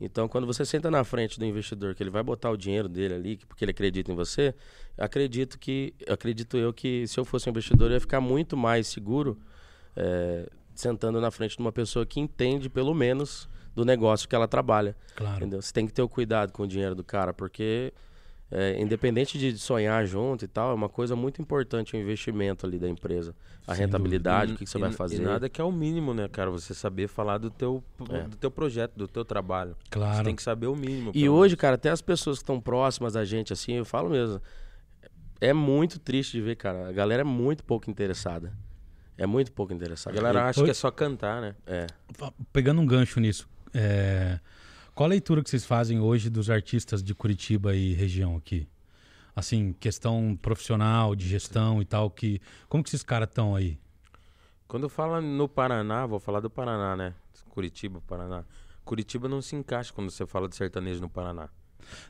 Então, 0.00 0.26
quando 0.26 0.48
você 0.48 0.64
senta 0.64 0.90
na 0.90 1.04
frente 1.04 1.38
do 1.38 1.44
investidor, 1.44 1.94
que 1.94 2.02
ele 2.02 2.10
vai 2.10 2.24
botar 2.24 2.50
o 2.50 2.56
dinheiro 2.56 2.88
dele 2.88 3.14
ali, 3.14 3.36
porque 3.46 3.64
ele 3.64 3.70
acredita 3.70 4.10
em 4.10 4.16
você, 4.16 4.52
acredito 4.98 5.56
que, 5.60 5.94
acredito 6.08 6.56
eu 6.56 6.72
que 6.72 7.06
se 7.06 7.20
eu 7.20 7.24
fosse 7.24 7.48
um 7.48 7.50
investidor, 7.50 7.88
eu 7.88 7.94
ia 7.94 8.00
ficar 8.00 8.20
muito 8.20 8.56
mais 8.56 8.88
seguro 8.88 9.38
é, 9.94 10.50
sentando 10.82 11.20
na 11.20 11.30
frente 11.30 11.56
de 11.56 11.62
uma 11.62 11.72
pessoa 11.72 12.04
que 12.04 12.20
entende, 12.20 12.68
pelo 12.68 12.94
menos, 12.94 13.48
do 13.74 13.84
negócio 13.84 14.28
que 14.28 14.34
ela 14.34 14.48
trabalha. 14.48 14.96
Claro. 15.14 15.36
Entendeu? 15.36 15.62
Você 15.62 15.72
tem 15.72 15.86
que 15.86 15.92
ter 15.92 16.02
o 16.02 16.08
cuidado 16.08 16.52
com 16.52 16.64
o 16.64 16.66
dinheiro 16.66 16.94
do 16.94 17.04
cara, 17.04 17.32
porque 17.32 17.92
é, 18.50 18.78
independente 18.80 19.38
de 19.38 19.56
sonhar 19.56 20.04
junto 20.06 20.44
e 20.44 20.48
tal, 20.48 20.72
é 20.72 20.74
uma 20.74 20.88
coisa 20.88 21.16
muito 21.16 21.40
importante 21.40 21.96
o 21.96 21.98
investimento 21.98 22.66
ali 22.66 22.78
da 22.78 22.88
empresa. 22.88 23.34
A 23.66 23.74
Sem 23.74 23.86
rentabilidade, 23.86 24.52
o 24.52 24.56
que, 24.56 24.64
que 24.64 24.70
você 24.70 24.76
e, 24.76 24.80
vai 24.80 24.92
fazer. 24.92 25.16
E 25.16 25.20
nada 25.20 25.48
que 25.48 25.60
é 25.60 25.64
o 25.64 25.72
mínimo, 25.72 26.12
né, 26.12 26.28
cara? 26.28 26.50
Você 26.50 26.74
saber 26.74 27.08
falar 27.08 27.38
do 27.38 27.48
teu, 27.48 27.82
é. 28.10 28.24
do 28.24 28.36
teu 28.36 28.50
projeto, 28.50 28.94
do 28.94 29.08
teu 29.08 29.24
trabalho. 29.24 29.74
Claro. 29.88 30.16
Você 30.16 30.24
tem 30.24 30.36
que 30.36 30.42
saber 30.42 30.66
o 30.66 30.76
mínimo. 30.76 31.12
E 31.14 31.28
hoje, 31.28 31.56
cara, 31.56 31.76
até 31.76 31.88
as 31.88 32.02
pessoas 32.02 32.38
que 32.38 32.42
estão 32.42 32.60
próximas 32.60 33.14
da 33.14 33.24
gente, 33.24 33.52
assim, 33.52 33.72
eu 33.74 33.84
falo 33.86 34.10
mesmo, 34.10 34.38
é 35.40 35.54
muito 35.54 35.98
triste 35.98 36.32
de 36.32 36.42
ver, 36.42 36.56
cara. 36.56 36.88
A 36.88 36.92
galera 36.92 37.22
é 37.22 37.24
muito 37.24 37.64
pouco 37.64 37.90
interessada. 37.90 38.52
É 39.16 39.26
muito 39.26 39.52
pouco 39.52 39.72
interessada. 39.72 40.16
A 40.16 40.20
galera 40.20 40.48
acha 40.48 40.62
que 40.64 40.70
é 40.70 40.74
só 40.74 40.90
cantar, 40.90 41.40
né? 41.40 41.54
É. 41.66 41.86
Pegando 42.52 42.80
um 42.80 42.86
gancho 42.86 43.20
nisso, 43.20 43.48
é... 43.74 44.38
Qual 44.94 45.06
a 45.06 45.08
leitura 45.08 45.42
que 45.42 45.48
vocês 45.48 45.64
fazem 45.64 46.00
hoje 46.00 46.28
dos 46.28 46.50
artistas 46.50 47.02
de 47.02 47.14
Curitiba 47.14 47.74
e 47.74 47.94
região 47.94 48.36
aqui? 48.36 48.68
Assim, 49.34 49.72
questão 49.80 50.38
profissional, 50.40 51.16
de 51.16 51.26
gestão 51.26 51.80
e 51.80 51.84
tal, 51.86 52.10
que 52.10 52.40
como 52.68 52.84
que 52.84 52.90
esses 52.90 53.02
caras 53.02 53.28
estão 53.28 53.56
aí? 53.56 53.78
Quando 54.68 54.82
eu 54.84 54.90
falo 54.90 55.20
no 55.22 55.48
Paraná, 55.48 56.04
vou 56.04 56.20
falar 56.20 56.40
do 56.40 56.50
Paraná, 56.50 56.94
né? 56.94 57.14
Curitiba, 57.48 58.02
Paraná. 58.06 58.44
Curitiba 58.84 59.28
não 59.28 59.40
se 59.40 59.56
encaixa 59.56 59.92
quando 59.92 60.10
você 60.10 60.26
fala 60.26 60.48
de 60.48 60.56
sertanejo 60.56 61.00
no 61.00 61.08
Paraná. 61.08 61.48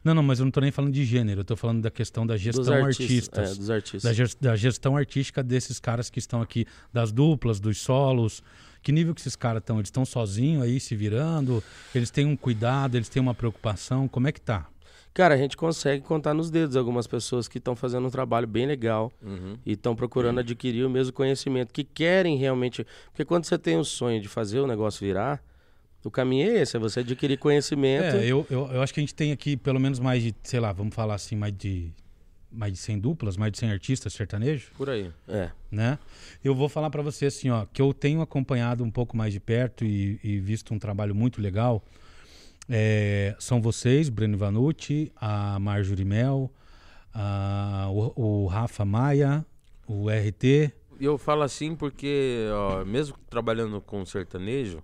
Não, 0.05 0.15
não, 0.15 0.23
mas 0.23 0.39
eu 0.39 0.45
não 0.45 0.51
estou 0.51 0.63
nem 0.63 0.71
falando 0.71 0.93
de 0.93 1.05
gênero, 1.05 1.41
eu 1.41 1.43
estou 1.43 1.57
falando 1.57 1.83
da 1.83 1.91
questão 1.91 2.27
da 2.27 2.37
gestão 2.37 2.63
dos 2.63 2.73
artistas, 2.73 3.09
artistas 3.09 3.51
é, 3.51 3.55
dos 3.55 3.71
artistas. 3.71 4.17
Da, 4.41 4.51
da, 4.51 4.57
gestão 4.57 4.97
artística 4.97 5.43
desses 5.43 5.79
caras 5.79 6.11
que 6.11 6.19
estão 6.19 6.41
aqui, 6.41 6.67
das 6.93 7.13
duplas, 7.13 7.61
dos 7.61 7.79
solos, 7.79 8.43
que 8.83 8.91
nível 8.91 9.15
que 9.15 9.21
esses 9.21 9.37
caras 9.37 9.61
estão? 9.61 9.77
Eles 9.77 9.89
estão 9.89 10.05
sozinhos 10.05 10.65
aí, 10.65 10.81
se 10.81 10.97
virando? 10.97 11.63
Eles 11.95 12.11
têm 12.11 12.27
um 12.27 12.37
cuidado, 12.37 12.97
eles 12.97 13.09
têm 13.09 13.23
uma 13.23 13.35
preocupação? 13.35 14.09
Como 14.09 14.27
é 14.27 14.33
que 14.33 14.41
tá? 14.41 14.67
Cara, 15.15 15.35
a 15.35 15.37
gente 15.37 15.57
consegue 15.57 16.03
contar 16.03 16.33
nos 16.33 16.51
dedos 16.51 16.75
algumas 16.75 17.07
pessoas 17.07 17.47
que 17.47 17.59
estão 17.59 17.77
fazendo 17.77 18.07
um 18.07 18.11
trabalho 18.11 18.47
bem 18.47 18.67
legal 18.67 19.13
uhum. 19.23 19.59
e 19.65 19.73
estão 19.73 19.95
procurando 19.95 20.41
adquirir 20.41 20.85
o 20.85 20.91
mesmo 20.91 21.13
conhecimento, 21.13 21.73
que 21.73 21.85
querem 21.85 22.37
realmente. 22.37 22.87
Porque 23.11 23.25
quando 23.25 23.45
você 23.45 23.59
tem 23.59 23.79
o 23.79 23.85
sonho 23.85 24.21
de 24.23 24.29
fazer 24.29 24.61
o 24.61 24.67
negócio 24.67 25.07
virar, 25.07 25.43
o 26.05 26.11
caminho 26.11 26.51
é 26.51 26.63
esse, 26.63 26.77
é 26.77 26.81
você 26.81 27.01
adquirir 27.01 27.39
conhecimento. 27.39 28.17
É, 28.17 28.25
eu, 28.25 28.47
eu, 28.51 28.69
eu 28.73 28.83
acho 28.83 28.93
que 28.93 29.01
a 29.01 29.03
gente 29.03 29.15
tem 29.15 29.33
aqui 29.33 29.57
pelo 29.57 29.79
menos 29.79 29.99
mais 29.99 30.23
de, 30.23 30.35
sei 30.43 30.61
lá, 30.61 30.73
vamos 30.73 30.95
falar 30.95 31.15
assim, 31.15 31.37
mais 31.37 31.57
de 31.57 31.93
mais 32.55 32.73
de 32.73 32.79
100 32.79 32.99
duplas, 32.99 33.37
mais 33.37 33.51
de 33.51 33.59
100 33.59 33.71
artistas 33.71 34.13
sertanejos. 34.13 34.69
Por 34.77 34.91
aí. 34.91 35.11
É. 35.27 35.51
Né? 35.71 35.99
Eu 36.45 36.55
vou 36.55 36.69
falar 36.69 36.91
para 36.91 37.03
você 37.03 37.27
assim, 37.27 37.49
ó, 37.49 37.65
que 37.65 37.81
eu 37.81 37.95
tenho 37.95 38.21
acompanhado 38.21 38.85
um 38.85 38.91
pouco 38.91 39.17
mais 39.17 39.33
de 39.33 39.41
perto 39.41 39.85
e, 39.85 40.21
e 40.23 40.39
visto 40.39 40.75
um 40.75 40.79
trabalho 40.79 41.15
muito 41.15 41.41
legal. 41.41 41.83
É, 42.69 43.35
são 43.39 43.61
vocês, 43.61 44.09
Breno 44.09 44.37
Vanucci, 44.37 45.11
a 45.17 45.59
Marjorie 45.59 46.05
Mel, 46.05 46.53
a, 47.13 47.89
o, 47.91 48.45
o, 48.45 48.47
Rafa 48.47 48.85
Maia, 48.85 49.45
o 49.87 50.09
RT. 50.09 50.73
Eu 51.01 51.19
falo 51.19 51.43
assim 51.43 51.75
porque, 51.75 52.47
ó, 52.53 52.85
mesmo 52.85 53.17
trabalhando 53.29 53.81
com 53.81 54.05
sertanejo, 54.05 54.83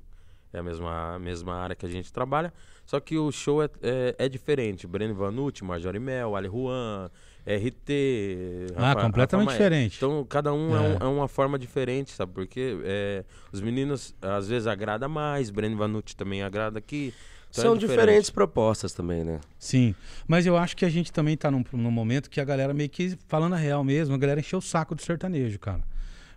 é 0.52 0.58
a 0.58 0.62
mesma, 0.62 1.14
a 1.14 1.18
mesma 1.18 1.54
área 1.54 1.76
que 1.76 1.84
a 1.84 1.88
gente 1.88 2.12
trabalha, 2.12 2.52
só 2.86 2.98
que 3.00 3.18
o 3.18 3.30
show 3.30 3.62
é, 3.62 3.68
é, 3.82 4.14
é 4.18 4.28
diferente. 4.28 4.86
Breno 4.86 5.14
Vanucci, 5.14 5.62
Marjorie 5.62 6.00
Mel, 6.00 6.34
Ali 6.34 6.48
Juan, 6.48 7.10
RT. 7.46 8.72
Ah, 8.76 8.94
Rafa, 8.94 9.02
completamente 9.02 9.48
Rafa 9.48 9.58
diferente. 9.58 9.96
Então, 9.96 10.24
cada 10.24 10.52
um 10.52 10.76
é. 10.76 10.96
É, 11.00 11.04
um 11.04 11.06
é. 11.06 11.08
uma 11.08 11.28
forma 11.28 11.58
diferente, 11.58 12.10
sabe? 12.12 12.32
Porque 12.32 12.78
é, 12.84 13.24
os 13.52 13.60
meninos 13.60 14.14
às 14.20 14.48
vezes 14.48 14.66
agrada 14.66 15.08
mais, 15.08 15.50
Breno 15.50 15.76
Vanucci 15.76 16.16
também 16.16 16.42
agrada 16.42 16.78
aqui. 16.78 17.12
Então 17.50 17.64
São 17.64 17.74
é 17.74 17.78
diferente. 17.78 18.00
diferentes 18.00 18.30
propostas 18.30 18.92
também, 18.92 19.24
né? 19.24 19.40
Sim, 19.58 19.94
mas 20.26 20.46
eu 20.46 20.56
acho 20.56 20.76
que 20.76 20.84
a 20.84 20.90
gente 20.90 21.10
também 21.10 21.36
tá 21.36 21.50
num, 21.50 21.64
num 21.72 21.90
momento 21.90 22.28
que 22.28 22.40
a 22.40 22.44
galera 22.44 22.74
meio 22.74 22.90
que, 22.90 23.16
falando 23.26 23.54
a 23.54 23.56
real 23.56 23.82
mesmo, 23.82 24.14
a 24.14 24.18
galera 24.18 24.40
encheu 24.40 24.58
o 24.58 24.62
saco 24.62 24.94
do 24.94 25.00
sertanejo, 25.00 25.58
cara. 25.58 25.82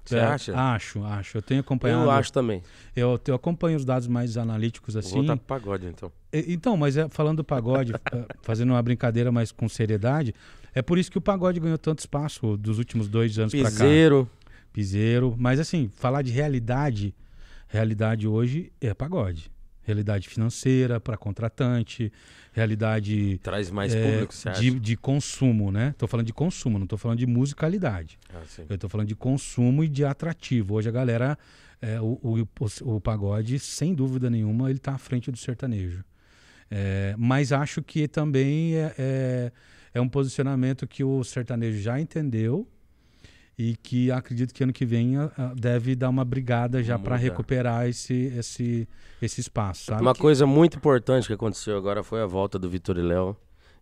Você 0.03 0.17
é, 0.17 0.23
acha? 0.23 0.55
Acho, 0.55 1.03
acho. 1.03 1.37
Eu 1.37 1.41
tenho 1.41 1.61
acompanhado. 1.61 2.03
Eu 2.03 2.11
acho 2.11 2.33
também. 2.33 2.61
Eu, 2.95 3.19
eu 3.27 3.35
acompanho 3.35 3.77
os 3.77 3.85
dados 3.85 4.07
mais 4.07 4.37
analíticos 4.37 4.97
assim. 4.97 5.09
Vou 5.09 5.19
voltar 5.19 5.37
pro 5.37 5.45
pagode, 5.45 5.87
então. 5.87 6.11
E, 6.33 6.53
então, 6.53 6.75
mas 6.75 6.97
é, 6.97 7.07
falando 7.09 7.37
do 7.37 7.43
pagode, 7.43 7.93
fazendo 8.41 8.71
uma 8.71 8.81
brincadeira, 8.81 9.31
mas 9.31 9.51
com 9.51 9.69
seriedade, 9.69 10.33
é 10.73 10.81
por 10.81 10.97
isso 10.97 11.11
que 11.11 11.17
o 11.17 11.21
pagode 11.21 11.59
ganhou 11.59 11.77
tanto 11.77 11.99
espaço 11.99 12.57
dos 12.57 12.77
últimos 12.77 13.07
dois 13.07 13.37
anos 13.37 13.53
para 13.53 13.63
cá. 13.63 13.69
Piseiro. 13.69 14.29
Piseiro. 14.73 15.35
Mas 15.37 15.59
assim, 15.59 15.89
falar 15.95 16.21
de 16.21 16.31
realidade, 16.31 17.13
realidade 17.67 18.27
hoje 18.27 18.71
é 18.81 18.93
pagode. 18.93 19.51
Realidade 19.83 20.29
financeira 20.29 20.99
para 20.99 21.17
contratante, 21.17 22.11
realidade. 22.53 23.39
Traz 23.39 23.71
mais 23.71 23.93
é, 23.93 24.03
público, 24.03 24.33
você 24.33 24.51
de, 24.51 24.79
de 24.79 24.95
consumo, 24.95 25.71
né? 25.71 25.89
Estou 25.89 26.07
falando 26.07 26.27
de 26.27 26.33
consumo, 26.33 26.77
não 26.77 26.85
estou 26.85 26.99
falando 26.99 27.17
de 27.17 27.25
musicalidade. 27.25 28.19
Ah, 28.33 28.41
Eu 28.69 28.75
estou 28.75 28.89
falando 28.89 29.07
de 29.07 29.15
consumo 29.15 29.83
e 29.83 29.89
de 29.89 30.05
atrativo. 30.05 30.75
Hoje 30.75 30.89
a 30.89 30.91
galera, 30.91 31.37
é, 31.81 31.99
o, 31.99 32.19
o, 32.21 32.39
o, 32.41 32.95
o, 32.95 33.01
pagode, 33.01 33.57
sem 33.59 33.93
dúvida 33.93 34.29
nenhuma, 34.29 34.69
ele 34.69 34.77
está 34.77 34.93
à 34.93 34.97
frente 34.97 35.31
do 35.31 35.37
sertanejo. 35.37 36.03
É, 36.69 37.15
mas 37.17 37.51
acho 37.51 37.81
que 37.81 38.07
também 38.07 38.75
é, 38.75 38.95
é 38.97 39.51
é 39.93 39.99
um 39.99 40.07
posicionamento 40.07 40.87
que 40.87 41.03
o 41.03 41.23
sertanejo 41.23 41.79
já 41.81 41.99
entendeu 41.99 42.67
e 43.57 43.75
que 43.75 44.11
acredito 44.11 44.53
que 44.53 44.63
ano 44.63 44.73
que 44.73 44.85
vem 44.85 45.17
uh, 45.17 45.31
deve 45.55 45.95
dar 45.95 46.09
uma 46.09 46.25
brigada 46.25 46.81
já 46.81 46.97
para 46.97 47.15
recuperar 47.15 47.87
esse, 47.87 48.33
esse, 48.37 48.87
esse 49.21 49.41
espaço. 49.41 49.85
Sabe? 49.85 50.01
Uma 50.01 50.13
que... 50.13 50.19
coisa 50.19 50.45
muito 50.45 50.77
importante 50.77 51.27
que 51.27 51.33
aconteceu 51.33 51.77
agora 51.77 52.03
foi 52.03 52.21
a 52.21 52.25
volta 52.25 52.57
do 52.57 52.69
Vitor 52.69 52.97
e 52.97 53.01
Léo. 53.01 53.35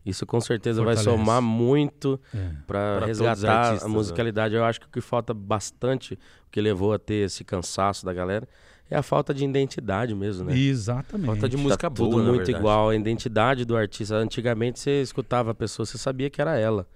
Isso 0.06 0.26
com 0.26 0.40
certeza 0.40 0.78
Fortalece. 0.82 1.06
vai 1.06 1.18
somar 1.18 1.42
muito 1.42 2.20
é. 2.34 2.52
para 2.66 3.06
resgatar 3.06 3.52
artistas, 3.52 3.84
a 3.84 3.88
né? 3.88 3.94
musicalidade. 3.94 4.54
Né? 4.54 4.60
Eu 4.60 4.66
acho 4.66 4.80
que 4.80 4.88
o 4.88 4.90
que 4.90 5.02
falta 5.02 5.34
bastante, 5.34 6.14
o 6.14 6.50
que 6.50 6.62
levou 6.62 6.94
a 6.94 7.00
ter 7.00 7.26
esse 7.26 7.44
cansaço 7.44 8.06
da 8.06 8.14
galera, 8.14 8.48
é 8.90 8.98
a 8.98 9.04
falta 9.04 9.34
de 9.34 9.46
identidade 9.46 10.16
mesmo, 10.16 10.46
né? 10.46 10.58
Exatamente. 10.58 11.28
Falta 11.28 11.48
de 11.48 11.58
música 11.58 11.90
tá 11.90 11.90
boa, 11.90 12.10
tudo 12.10 12.24
muito 12.24 12.50
igual. 12.50 12.90
A 12.90 12.96
identidade 12.96 13.64
do 13.66 13.78
artista. 13.78 14.16
Antigamente 14.16 14.80
você 14.80 15.02
escutava 15.02 15.52
a 15.52 15.54
pessoa, 15.54 15.86
você 15.86 15.98
sabia 15.98 16.30
que 16.30 16.42
era 16.42 16.58
ela. 16.58 16.88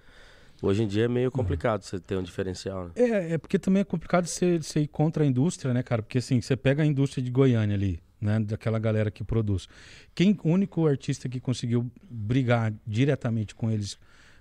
Hoje 0.64 0.82
em 0.82 0.86
dia 0.86 1.04
é 1.04 1.08
meio 1.08 1.30
complicado 1.30 1.82
você 1.82 2.00
ter 2.00 2.16
um 2.16 2.22
diferencial. 2.22 2.86
Né? 2.86 2.90
É, 2.96 3.32
é 3.34 3.38
porque 3.38 3.58
também 3.58 3.82
é 3.82 3.84
complicado 3.84 4.26
você, 4.26 4.58
você 4.58 4.80
ir 4.80 4.88
contra 4.88 5.24
a 5.24 5.26
indústria, 5.26 5.74
né, 5.74 5.82
cara? 5.82 6.02
Porque 6.02 6.18
assim, 6.18 6.40
você 6.40 6.56
pega 6.56 6.82
a 6.82 6.86
indústria 6.86 7.22
de 7.22 7.30
Goiânia 7.30 7.76
ali, 7.76 8.00
né? 8.20 8.40
Daquela 8.40 8.78
galera 8.78 9.10
que 9.10 9.22
produz. 9.22 9.68
Quem, 10.14 10.38
o 10.42 10.48
único 10.48 10.86
artista 10.86 11.28
que 11.28 11.38
conseguiu 11.38 11.90
brigar 12.10 12.72
diretamente 12.86 13.54
com 13.54 13.70
eles 13.70 13.98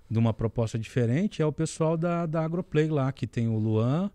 de 0.10 0.18
uma 0.18 0.34
proposta 0.34 0.80
diferente 0.80 1.42
é 1.42 1.46
o 1.46 1.52
pessoal 1.52 1.98
da, 1.98 2.26
da 2.26 2.44
Agroplay 2.44 2.88
lá, 2.88 3.12
que 3.12 3.28
tem 3.28 3.48
o 3.48 3.58
Luan, 3.58 4.10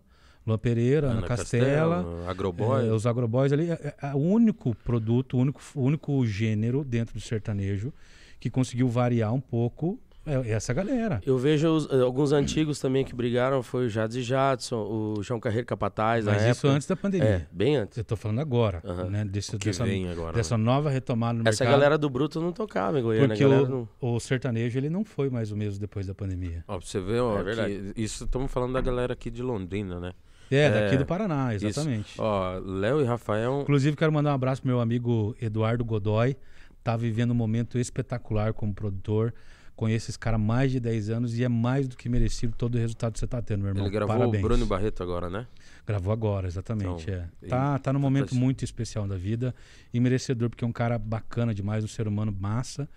Luan 0.47 0.57
Pereira, 0.57 1.07
Ana, 1.07 1.17
Ana 1.19 1.27
Castela, 1.27 2.03
Castela 2.03 2.29
Agroboys. 2.29 2.87
É, 2.87 2.91
os 2.91 3.05
Agroboys 3.05 3.53
ali. 3.53 3.69
É, 3.69 3.73
é, 3.73 3.95
é, 4.01 4.13
o 4.13 4.19
único 4.19 4.73
produto, 4.75 5.37
o 5.37 5.41
único, 5.41 5.61
o 5.75 5.81
único 5.81 6.25
gênero 6.25 6.83
dentro 6.83 7.13
do 7.13 7.21
sertanejo 7.21 7.93
que 8.39 8.49
conseguiu 8.49 8.87
variar 8.87 9.33
um 9.33 9.41
pouco 9.41 9.99
É 10.25 10.51
essa 10.51 10.73
galera. 10.73 11.21
Eu 11.25 11.37
vejo 11.37 11.67
os- 11.69 11.89
eh, 11.91 12.01
alguns 12.01 12.31
antigos 12.31 12.79
também 12.79 13.03
que 13.03 13.15
brigaram, 13.15 13.63
foi 13.63 13.85
o 13.87 13.89
Jades 13.89 14.17
e 14.17 14.21
Jadson, 14.21 14.75
o 14.77 15.23
João 15.23 15.39
Carreiro 15.39 15.65
Capataz, 15.65 16.25
na 16.25 16.33
Mas 16.33 16.41
isso 16.43 16.67
época. 16.67 16.69
antes 16.75 16.87
da 16.87 16.95
pandemia. 16.95 17.27
É, 17.27 17.47
bem 17.51 17.77
antes. 17.77 17.97
Eu 17.97 18.03
tô 18.03 18.15
falando 18.15 18.39
agora, 18.39 18.81
né? 19.09 19.25
Desse, 19.25 19.57
dessa, 19.57 19.83
agora. 19.83 20.33
dessa 20.33 20.57
né? 20.57 20.63
nova 20.63 20.89
retomada 20.89 21.41
no 21.41 21.47
Essa 21.49 21.63
mercado. 21.63 21.79
galera 21.79 21.97
do 21.97 22.09
Bruto 22.09 22.39
não 22.41 22.51
tocava 22.51 22.99
em 22.99 23.01
Goiânia. 23.03 23.29
porque 23.29 23.45
o, 23.45 23.67
não... 23.67 23.89
o 23.99 24.19
sertanejo 24.19 24.77
ele 24.77 24.89
não 24.89 25.03
foi 25.03 25.29
mais 25.29 25.51
o 25.51 25.57
mesmo 25.57 25.79
depois 25.79 26.05
da 26.05 26.13
pandemia. 26.13 26.63
Ó, 26.67 26.77
pra 26.77 26.85
você 26.85 26.99
ver, 26.99 27.21
ó, 27.21 27.39
É 27.39 27.69
isso 27.95 28.25
estamos 28.25 28.51
falando 28.51 28.73
da 28.73 28.81
galera 28.81 29.13
aqui 29.13 29.31
de 29.31 29.41
Londrina, 29.41 29.99
né? 29.99 30.11
É, 30.51 30.69
daqui 30.69 30.95
É, 30.95 30.97
do 30.97 31.05
Paraná, 31.05 31.55
isso. 31.55 31.65
exatamente. 31.65 32.15
Ó, 32.19 32.59
Léo 32.63 33.01
e 33.01 33.03
Rafael. 33.05 33.61
Inclusive, 33.61 33.95
quero 33.95 34.11
mandar 34.11 34.31
um 34.31 34.35
abraço 34.35 34.61
pro 34.61 34.69
meu 34.69 34.79
amigo 34.79 35.35
Eduardo 35.41 35.83
Godoy. 35.85 36.35
Tá 36.83 36.95
vivendo 36.97 37.31
um 37.31 37.35
momento 37.35 37.77
espetacular 37.79 38.53
como 38.53 38.73
produtor. 38.73 39.33
Conheço 39.79 40.11
esse 40.11 40.19
cara 40.19 40.35
há 40.35 40.37
mais 40.37 40.73
de 40.73 40.77
10 40.81 41.09
anos 41.09 41.39
e 41.39 41.43
é 41.45 41.47
mais 41.47 41.87
do 41.87 41.95
que 41.95 42.09
merecido 42.09 42.53
todo 42.53 42.75
o 42.75 42.77
resultado 42.77 43.13
que 43.13 43.19
você 43.19 43.25
tá 43.25 43.41
tendo, 43.41 43.61
meu 43.61 43.69
irmão. 43.69 43.85
Ele 43.85 43.93
gravou 43.93 44.13
Parabéns. 44.13 44.43
o 44.43 44.45
Bruno 44.45 44.65
Barreto 44.65 45.01
agora, 45.01 45.29
né? 45.29 45.47
Gravou 45.87 46.11
agora, 46.11 46.47
exatamente. 46.47 47.03
Então, 47.03 47.29
é. 47.43 47.47
Tá, 47.47 47.79
tá 47.79 47.93
num 47.93 47.99
tá- 47.99 48.03
momento 48.03 48.35
muito 48.35 48.65
especial 48.65 49.07
da 49.07 49.15
vida 49.15 49.55
e 49.93 49.99
merecedor, 50.01 50.49
porque 50.49 50.65
é 50.65 50.67
um 50.67 50.73
cara 50.73 50.99
bacana 50.99 51.53
demais, 51.53 51.81
um 51.81 51.87
ser 51.87 52.09
humano 52.09 52.35
massa 52.37 52.89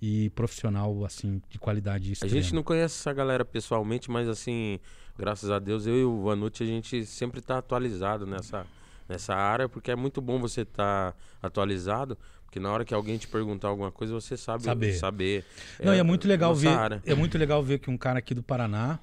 e 0.00 0.30
profissional, 0.30 1.04
assim, 1.04 1.42
de 1.50 1.58
qualidade 1.58 2.08
A 2.08 2.12
extrema. 2.12 2.32
gente 2.40 2.54
não 2.54 2.62
conhece 2.62 2.94
essa 3.00 3.12
galera 3.12 3.44
pessoalmente, 3.44 4.08
mas 4.08 4.28
assim, 4.28 4.78
graças 5.18 5.50
a 5.50 5.58
Deus, 5.58 5.88
eu 5.88 5.98
e 5.98 6.04
o 6.04 6.22
Vanucci, 6.22 6.62
a 6.62 6.66
gente 6.66 7.04
sempre 7.04 7.40
tá 7.40 7.58
atualizado 7.58 8.28
nessa, 8.28 8.64
nessa 9.08 9.34
área, 9.34 9.68
porque 9.68 9.90
é 9.90 9.96
muito 9.96 10.20
bom 10.20 10.38
você 10.38 10.62
estar 10.62 11.16
atualizado, 11.42 12.18
porque 12.44 12.60
na 12.60 12.70
hora 12.70 12.84
que 12.84 12.94
alguém 12.94 13.16
te 13.18 13.26
perguntar 13.28 13.68
alguma 13.68 13.90
coisa, 13.90 14.12
você 14.12 14.36
sabe 14.36 14.64
Saber. 14.64 14.92
saber. 14.94 15.44
Não, 15.82 15.94
e 15.94 15.98
é 15.98 16.02
muito 16.02 16.26
legal 16.28 16.54
ver. 16.54 16.68
área. 16.68 17.02
É 17.04 17.14
muito 17.14 17.36
legal 17.38 17.62
ver 17.62 17.78
que 17.78 17.90
um 17.90 17.96
cara 17.96 18.18
aqui 18.18 18.34
do 18.34 18.42
Paraná, 18.42 18.98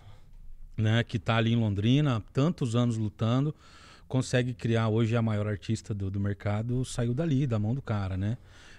né, 0.78 1.04
que 1.04 1.18
tá 1.18 1.38
ali 1.38 1.54
em 1.54 1.56
Londrina, 1.56 2.18
há 2.18 2.22
tantos 2.34 2.76
anos 2.76 2.98
lutando, 2.98 3.54
consegue 4.08 4.54
criar 4.54 4.88
hoje 4.90 5.16
a 5.16 5.22
maior 5.22 5.48
artista 5.48 5.94
do, 5.94 6.12
do 6.12 6.20
mercado, 6.20 6.84
saiu 6.86 7.14
dali, 7.14 7.48
da 7.48 7.58
mão 7.58 7.74
do 7.74 7.82
cara, 7.82 8.16
né? 8.18 8.38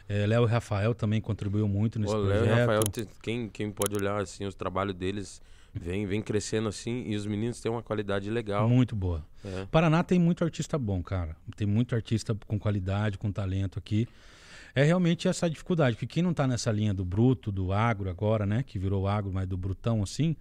É, 0.09 0.25
Léo 0.25 0.45
e 0.45 0.47
Rafael 0.47 0.95
também 0.95 1.21
contribuiu 1.21 1.67
muito 1.67 1.99
nesse 1.99 2.15
Léo 2.15 2.27
projeto. 2.27 2.47
e 2.47 2.49
Rafael, 2.61 2.83
quem, 3.21 3.49
quem 3.49 3.71
pode 3.73 3.97
olhar 3.97 4.21
assim, 4.21 4.47
os 4.47 4.55
trabalhos 4.55 4.95
deles 4.95 5.43
vem, 5.81 6.07
vem 6.07 6.23
crescendo 6.23 6.69
assim, 6.69 7.05
e 7.07 7.17
os 7.17 7.27
meninos 7.27 7.61
têm 7.61 7.71
uma 7.71 7.83
qualidade 7.83 8.31
legal. 8.31 8.69
Muito 8.69 8.95
boa. 8.97 9.25
É. 9.45 9.67
Paraná 9.67 10.03
tem 10.03 10.19
muito 10.19 10.43
artista 10.45 10.79
bom, 10.79 11.03
cara. 11.03 11.37
Tem 11.57 11.67
muito 11.67 11.95
artista 11.95 12.37
com 12.47 12.59
qualidade, 12.59 13.19
com 13.19 13.31
talento 13.31 13.79
aqui. 13.79 14.09
É 14.75 14.83
realmente 14.83 15.27
essa 15.27 15.49
dificuldade, 15.49 15.97
porque 15.97 16.07
quem 16.07 16.23
não 16.23 16.35
tá 16.35 16.47
nessa 16.47 16.71
linha 16.71 16.93
do 16.93 17.05
bruto, 17.05 17.51
do 17.51 17.73
agro 17.73 18.11
agora, 18.11 18.45
né, 18.45 18.63
que 18.63 18.79
virou 18.79 19.09
agro, 19.09 19.33
mas 19.33 19.47
do 19.47 19.57
brutão 19.57 20.03
assim, 20.03 20.37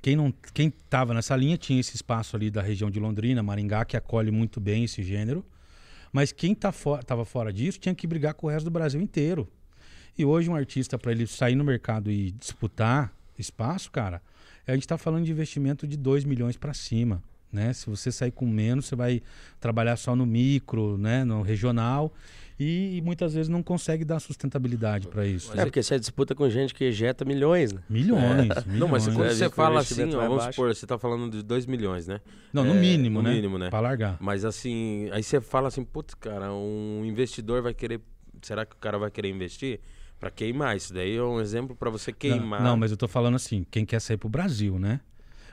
quem 0.00 0.14
não 0.14 0.32
quem 0.54 0.70
tava 0.70 1.12
nessa 1.12 1.34
linha 1.34 1.56
tinha 1.56 1.80
esse 1.80 1.96
espaço 1.96 2.36
ali 2.36 2.50
da 2.50 2.62
região 2.62 2.88
de 2.90 3.00
Londrina, 3.00 3.42
Maringá, 3.42 3.84
que 3.84 3.96
acolhe 3.96 4.30
muito 4.30 4.60
bem 4.60 4.84
esse 4.84 5.02
gênero. 5.02 5.44
Mas 6.12 6.32
quem 6.32 6.54
tá 6.54 6.70
fo 6.72 6.98
tava 6.98 7.24
fora 7.24 7.52
disso 7.52 7.78
tinha 7.78 7.94
que 7.94 8.06
brigar 8.06 8.34
com 8.34 8.46
o 8.46 8.50
resto 8.50 8.64
do 8.64 8.70
Brasil 8.70 9.00
inteiro. 9.00 9.48
E 10.16 10.24
hoje 10.24 10.48
um 10.48 10.54
artista 10.54 10.98
para 10.98 11.12
ele 11.12 11.26
sair 11.26 11.54
no 11.54 11.64
mercado 11.64 12.10
e 12.10 12.30
disputar 12.32 13.12
espaço, 13.38 13.90
cara, 13.90 14.22
a 14.70 14.74
gente 14.74 14.82
está 14.84 14.98
falando 14.98 15.24
de 15.24 15.32
investimento 15.32 15.86
de 15.86 15.96
2 15.96 16.24
milhões 16.24 16.56
para 16.56 16.72
cima. 16.74 17.22
Né? 17.50 17.72
Se 17.72 17.88
você 17.88 18.12
sair 18.12 18.30
com 18.30 18.46
menos, 18.46 18.84
você 18.86 18.94
vai 18.94 19.22
trabalhar 19.58 19.96
só 19.96 20.14
no 20.14 20.26
micro, 20.26 20.98
né? 20.98 21.24
no 21.24 21.40
regional, 21.40 22.12
e, 22.60 22.98
e 22.98 23.00
muitas 23.00 23.32
vezes 23.32 23.48
não 23.48 23.62
consegue 23.62 24.04
dar 24.04 24.20
sustentabilidade 24.20 25.08
para 25.08 25.24
isso. 25.26 25.52
É, 25.58 25.64
porque 25.64 25.82
você 25.82 25.98
disputa 25.98 26.34
com 26.34 26.46
gente 26.50 26.74
que 26.74 26.84
ejeta 26.84 27.24
milhões, 27.24 27.72
né? 27.72 27.80
Milhões, 27.88 28.48
milhões. 28.66 28.66
Não, 28.66 28.88
mas 28.88 29.06
É, 29.08 29.12
quando 29.12 29.26
às 29.28 29.36
você 29.38 29.48
fala 29.48 29.80
assim, 29.80 30.14
ó, 30.14 30.20
vamos 30.20 30.36
baixo. 30.38 30.52
supor, 30.52 30.74
você 30.74 30.86
tá 30.86 30.98
falando 30.98 31.30
de 31.30 31.42
2 31.42 31.64
milhões, 31.66 32.06
né? 32.06 32.20
Não, 32.52 32.64
no 32.64 32.74
É, 32.74 32.80
mínimo, 32.80 33.22
no 33.22 33.28
né? 33.28 33.34
mínimo, 33.34 33.56
né? 33.58 33.70
Para 33.70 33.80
largar. 33.80 34.16
Mas 34.20 34.44
assim, 34.44 35.08
aí 35.12 35.22
você 35.22 35.40
fala 35.40 35.68
assim, 35.68 35.84
putz, 35.84 36.12
cara, 36.14 36.52
um 36.52 37.02
investidor 37.06 37.62
vai 37.62 37.72
querer. 37.72 38.00
Será 38.42 38.66
que 38.66 38.74
o 38.74 38.78
cara 38.78 38.98
vai 38.98 39.10
querer 39.10 39.30
investir? 39.30 39.80
Pra 40.20 40.30
queimar. 40.30 40.76
Isso 40.76 40.92
daí 40.92 41.16
é 41.16 41.22
um 41.22 41.40
exemplo 41.40 41.76
pra 41.76 41.90
você 41.90 42.12
queimar. 42.12 42.60
Não, 42.60 42.70
não, 42.70 42.76
mas 42.76 42.90
eu 42.90 42.96
tô 42.96 43.06
falando 43.08 43.34
assim, 43.36 43.64
quem 43.70 43.84
quer 43.86 44.00
sair 44.00 44.16
pro 44.16 44.28
Brasil, 44.28 44.78
né? 44.78 45.00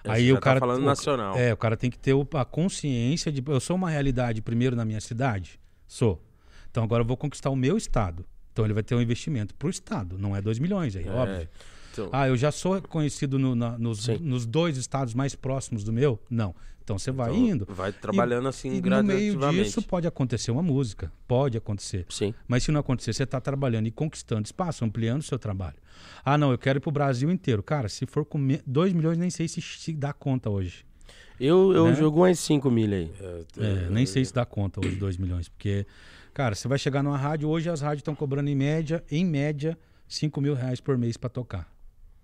Aí 0.08 0.32
o 0.32 0.40
cara 0.40 0.60
tá 0.60 0.66
falando 0.68 0.84
o- 0.84 0.86
nacional. 0.86 1.36
É, 1.36 1.52
o 1.54 1.58
cara 1.58 1.76
tem 1.76 1.90
que 1.90 1.98
ter 1.98 2.14
a 2.36 2.46
consciência 2.46 3.32
de 3.32 3.44
eu 3.48 3.60
sou 3.60 3.76
uma 3.76 3.90
realidade 3.90 4.42
primeiro 4.42 4.76
na 4.76 4.86
minha 4.86 5.02
cidade, 5.02 5.60
sou. 5.88 6.22
Então 6.70 6.84
agora 6.84 7.02
eu 7.04 7.08
vou 7.08 7.18
conquistar 7.18 7.50
o 7.50 7.56
meu 7.56 7.76
estado. 7.78 8.26
Então 8.54 8.64
ele 8.66 8.74
vai 8.74 8.84
ter 8.84 8.94
um 8.96 9.02
investimento 9.02 9.54
pro 9.56 9.70
estado, 9.70 10.18
não 10.18 10.36
é 10.36 10.42
2 10.42 10.60
milhões 10.60 10.96
aí, 10.96 11.08
É, 11.08 11.12
óbvio. 11.12 11.50
então, 11.92 12.10
Ah, 12.12 12.28
eu 12.28 12.38
já 12.38 12.52
sou 12.52 12.82
conhecido 12.84 13.38
no- 13.40 13.56
na- 13.56 13.78
nos, 13.78 14.08
nos 14.20 14.46
dois 14.46 14.78
estados 14.78 15.14
mais 15.14 15.34
próximos 15.36 15.84
do 15.84 15.92
meu? 15.92 16.20
Não. 16.30 16.56
Então 16.86 17.00
você 17.00 17.12
vai 17.12 17.32
então, 17.32 17.46
indo. 17.48 17.66
Vai 17.68 17.92
trabalhando 17.92 18.48
assim 18.48 18.68
E 18.68 18.72
no 18.80 19.04
meio 19.04 19.34
gradativamente. 19.34 19.64
disso 19.64 19.82
pode 19.82 20.06
acontecer 20.08 20.52
uma 20.52 20.62
música, 20.62 21.12
pode 21.28 21.58
acontecer. 21.58 22.06
Sim. 22.10 22.32
Mas 22.48 22.62
se 22.64 22.72
não 22.72 22.80
acontecer, 22.80 23.12
você 23.12 23.24
está 23.24 23.42
trabalhando 23.42 23.88
e 23.88 23.92
conquistando 23.92 24.46
espaço, 24.46 24.86
ampliando 24.86 25.22
o 25.22 25.24
seu 25.24 25.40
trabalho. 25.40 25.78
Ah, 26.24 26.38
não, 26.38 26.52
eu 26.52 26.60
quero 26.60 26.78
ir 26.78 26.80
para 26.82 26.90
o 26.90 26.92
Brasil 26.92 27.32
inteiro. 27.32 27.64
Cara, 27.64 27.90
se 27.90 28.06
for 28.06 28.24
com 28.24 28.40
2 28.68 28.94
milhões, 28.94 29.18
nem 29.18 29.32
sei 29.32 29.48
se, 29.48 29.60
se 29.62 29.94
dá 29.94 30.14
conta 30.14 30.48
hoje. 30.48 30.86
Eu, 31.40 31.74
eu 31.74 31.88
Né? 31.88 31.96
jogo 31.96 32.20
umas 32.22 32.38
5 32.40 32.70
milha 32.70 32.98
aí. 32.98 33.12
É, 33.58 33.90
nem 33.90 34.06
sei 34.06 34.24
se 34.24 34.32
dá 34.34 34.46
conta 34.46 34.80
hoje 34.80 34.96
2 34.96 35.18
milhões. 35.18 35.50
Porque, 35.50 35.88
cara, 36.36 36.54
você 36.54 36.68
vai 36.68 36.78
chegar 36.78 37.02
numa 37.02 37.18
rádio, 37.18 37.50
hoje 37.50 37.68
as 37.68 37.82
rádios 37.82 38.02
estão 38.02 38.14
cobrando 38.14 38.48
em 38.50 38.56
média, 38.56 39.04
em 39.10 39.26
média, 39.26 39.76
5 40.08 40.40
mil 40.40 40.54
reais 40.54 40.80
por 40.80 40.98
mês 41.00 41.18
para 41.18 41.30
tocar. 41.32 41.75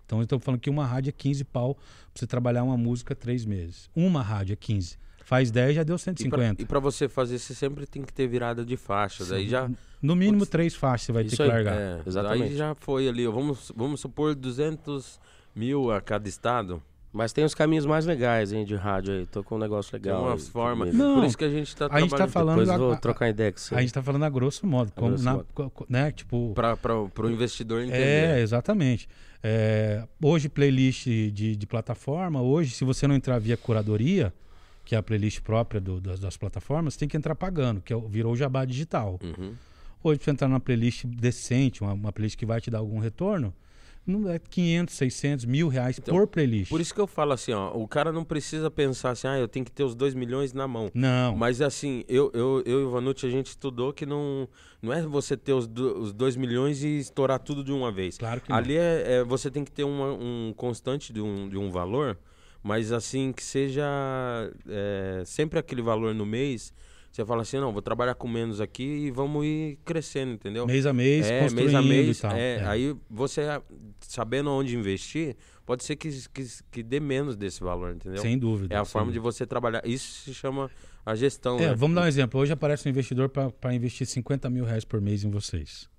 Então 0.05 0.19
eu 0.19 0.23
estou 0.23 0.39
falando 0.39 0.59
que 0.59 0.69
uma 0.69 0.85
rádio 0.85 1.09
é 1.09 1.13
15 1.13 1.43
pau 1.45 1.75
pra 1.75 1.83
você 2.15 2.27
trabalhar 2.27 2.63
uma 2.63 2.77
música 2.77 3.15
três 3.15 3.45
meses. 3.45 3.89
Uma 3.95 4.21
rádio 4.21 4.53
é 4.53 4.55
15. 4.55 4.97
Faz 5.23 5.49
10, 5.49 5.75
já 5.75 5.83
deu 5.83 5.95
E 5.95 5.97
pra, 5.97 6.03
150. 6.03 6.61
e 6.61 6.65
pra 6.65 6.79
você 6.79 7.07
fazer, 7.07 7.39
você 7.39 7.53
sempre 7.53 7.85
tem 7.85 8.01
que 8.03 8.11
ter 8.11 8.27
virada 8.27 8.65
de 8.65 8.75
faixa. 8.75 9.23
Daí 9.23 9.47
já. 9.47 9.69
No 10.01 10.15
mínimo 10.15 10.39
Putz, 10.39 10.49
três 10.49 10.75
faixas 10.75 11.05
você 11.05 11.11
vai 11.13 11.23
ter 11.23 11.35
que 11.35 11.41
aí. 11.41 11.47
largar. 11.47 11.77
É, 11.77 12.01
Exatamente. 12.05 12.43
Aí 12.51 12.57
já 12.57 12.75
foi 12.75 13.07
ali, 13.07 13.25
vamos, 13.27 13.71
vamos 13.75 14.01
supor 14.01 14.35
200 14.35 15.19
mil 15.55 15.89
a 15.91 16.01
cada 16.01 16.27
estado. 16.27 16.81
Mas 17.13 17.33
tem 17.33 17.43
os 17.43 17.53
caminhos 17.53 17.85
mais 17.85 18.05
legais, 18.05 18.53
hein, 18.53 18.63
de 18.63 18.73
rádio 18.75 19.13
aí. 19.13 19.25
Tô 19.25 19.43
com 19.43 19.55
um 19.55 19.57
negócio 19.57 19.91
Tem 19.91 19.99
legal. 19.99 20.23
umas 20.29 20.45
aí, 20.45 20.49
formas. 20.51 20.91
que- 20.91 20.95
Não, 20.95 21.15
Por 21.15 21.25
isso 21.25 21.37
que 21.37 21.43
a 21.43 21.49
gente 21.49 21.75
tá 21.75 21.87
a 21.91 21.99
gente 21.99 22.09
tá 22.09 22.15
trabalhando 22.15 22.31
falando 22.31 22.59
Depois 22.59 22.69
a- 22.69 22.77
vou 22.77 22.95
trocar 22.95 23.27
ideia 23.29 23.51
com 23.51 23.57
você. 23.59 23.75
A 23.75 23.81
gente 23.81 23.93
tá 23.93 24.01
falando 24.01 24.23
a 24.23 24.29
grosso 24.29 24.65
modo. 24.65 24.91
Como 24.93 25.09
grosso 25.09 25.23
na- 25.25 25.33
modo. 25.33 25.47
né? 25.89 26.11
Tipo, 26.13 26.53
para 26.55 26.95
o 26.95 27.29
investidor 27.29 27.81
entender. 27.81 27.97
É, 28.37 28.39
exatamente. 28.39 29.09
É, 29.43 30.07
hoje, 30.23 30.47
playlist 30.47 31.05
de, 31.05 31.55
de 31.57 31.67
plataforma, 31.67 32.41
hoje, 32.41 32.71
se 32.71 32.85
você 32.85 33.05
não 33.07 33.15
entrar 33.15 33.39
via 33.39 33.57
curadoria, 33.57 34.33
que 34.85 34.95
é 34.95 34.97
a 34.97 35.03
playlist 35.03 35.41
própria 35.41 35.81
do- 35.81 35.99
das, 35.99 36.19
das 36.19 36.37
plataformas, 36.37 36.95
tem 36.95 37.09
que 37.09 37.17
entrar 37.17 37.35
pagando, 37.35 37.81
que 37.81 37.93
é, 37.93 37.99
virou 38.07 38.31
o 38.33 38.37
jabá 38.37 38.63
digital. 38.63 39.19
Uhum. 39.21 39.53
Hoje, 40.03 40.17
pra 40.17 40.25
você 40.25 40.31
entrar 40.31 40.47
numa 40.47 40.59
playlist 40.61 41.05
decente, 41.05 41.81
uma, 41.81 41.91
uma 41.93 42.11
playlist 42.13 42.37
que 42.37 42.45
vai 42.45 42.61
te 42.61 42.69
dar 42.71 42.77
algum 42.79 42.99
retorno, 42.99 43.53
não 44.05 44.27
é 44.29 44.39
500, 44.39 44.95
600, 44.95 45.45
mil 45.45 45.67
reais 45.67 45.97
Então, 45.99 46.15
por 46.15 46.27
playlist. 46.27 46.69
Por 46.69 46.81
isso 46.81 46.93
que 46.93 46.99
eu 46.99 47.07
falo 47.07 47.33
assim, 47.33 47.53
ó, 47.53 47.71
o 47.75 47.87
cara 47.87 48.11
não 48.11 48.23
precisa 48.23 48.69
pensar 48.71 49.11
assim, 49.11 49.27
ah, 49.27 49.37
eu 49.37 49.47
tenho 49.47 49.63
que 49.65 49.71
ter 49.71 49.83
os 49.83 49.93
2 49.95 50.13
milhões 50.13 50.53
na 50.53 50.67
mão. 50.67 50.89
Não, 50.93 51.35
Mas 51.35 51.61
assim, 51.61 52.03
eu, 52.07 52.31
eu, 52.33 52.63
eu 52.65 52.81
e 52.81 52.83
o 52.83 52.89
Vanucci, 52.89 53.25
a 53.25 53.29
gente 53.29 53.47
estudou 53.47 53.93
que 53.93 54.05
não, 54.05 54.47
não 54.81 54.91
é 54.91 55.01
você 55.03 55.37
ter 55.37 55.53
os 55.53 55.67
2 55.67 56.35
milhões 56.35 56.83
e 56.83 56.97
estourar 56.97 57.39
tudo 57.39 57.63
de 57.63 57.71
uma 57.71 57.91
vez. 57.91 58.17
claro 58.17 58.41
que 58.41 58.49
não. 58.49 58.57
Ali 58.57 58.75
é, 58.77 59.03
é- 59.19 59.23
você 59.23 59.49
tem 59.51 59.63
que 59.63 59.71
ter 59.71 59.83
uma- 59.83 60.13
um 60.13 60.53
constante 60.57 61.13
de 61.13 61.21
um, 61.21 61.47
de 61.47 61.57
um 61.57 61.69
valor, 61.69 62.17
mas 62.63 62.91
assim, 62.91 63.31
que 63.31 63.43
seja 63.43 63.83
é, 64.67 65.23
sempre 65.25 65.59
aquele 65.59 65.81
valor 65.81 66.13
no 66.13 66.25
mês. 66.25 66.73
Você 67.11 67.25
fala 67.25 67.41
assim, 67.41 67.57
não, 67.57 67.73
vou 67.73 67.81
trabalhar 67.81 68.15
com 68.15 68.27
menos 68.27 68.61
aqui 68.61 68.83
e 68.83 69.11
vamos 69.11 69.45
ir 69.45 69.77
crescendo, 69.83 70.31
entendeu? 70.31 70.65
mês 70.65 70.85
a 70.85 70.93
mês, 70.93 71.29
é, 71.29 71.49
mês 71.49 71.75
a 71.75 71.81
mês. 71.81 72.17
e 72.17 72.21
tal. 72.21 72.31
é, 72.31 72.55
É. 72.55 72.65
Aí 72.65 72.95
você, 73.09 73.41
sabendo 73.99 74.49
onde 74.49 74.77
investir, 74.77 75.35
pode 75.65 75.83
ser 75.83 75.97
que, 75.97 76.09
que, 76.33 76.47
que 76.71 76.81
dê 76.81 77.01
menos 77.01 77.35
desse 77.35 77.61
valor, 77.61 77.95
entendeu? 77.95 78.21
Sem 78.21 78.37
dúvida. 78.37 78.73
É 78.73 78.77
a 78.77 78.85
forma 78.85 79.11
de 79.11 79.19
dúvida. 79.19 79.33
você 79.33 79.45
trabalhar. 79.45 79.85
Isso 79.85 80.21
se 80.21 80.33
chama 80.33 80.71
a 81.05 81.13
gestão, 81.13 81.59
É, 81.59 81.67
né? 81.67 81.75
vamos 81.75 81.95
dar 81.95 82.03
um 82.03 82.07
exemplo. 82.07 82.39
Hoje 82.39 82.53
aparece 82.53 82.87
um 82.87 82.91
investidor 82.91 83.27
para 83.27 83.73
investir 83.73 84.07
50 84.07 84.49
mil 84.49 84.63
reais 84.63 84.85
por 84.85 85.01
mês 85.01 85.25
em 85.25 85.29
vocês. 85.29 85.89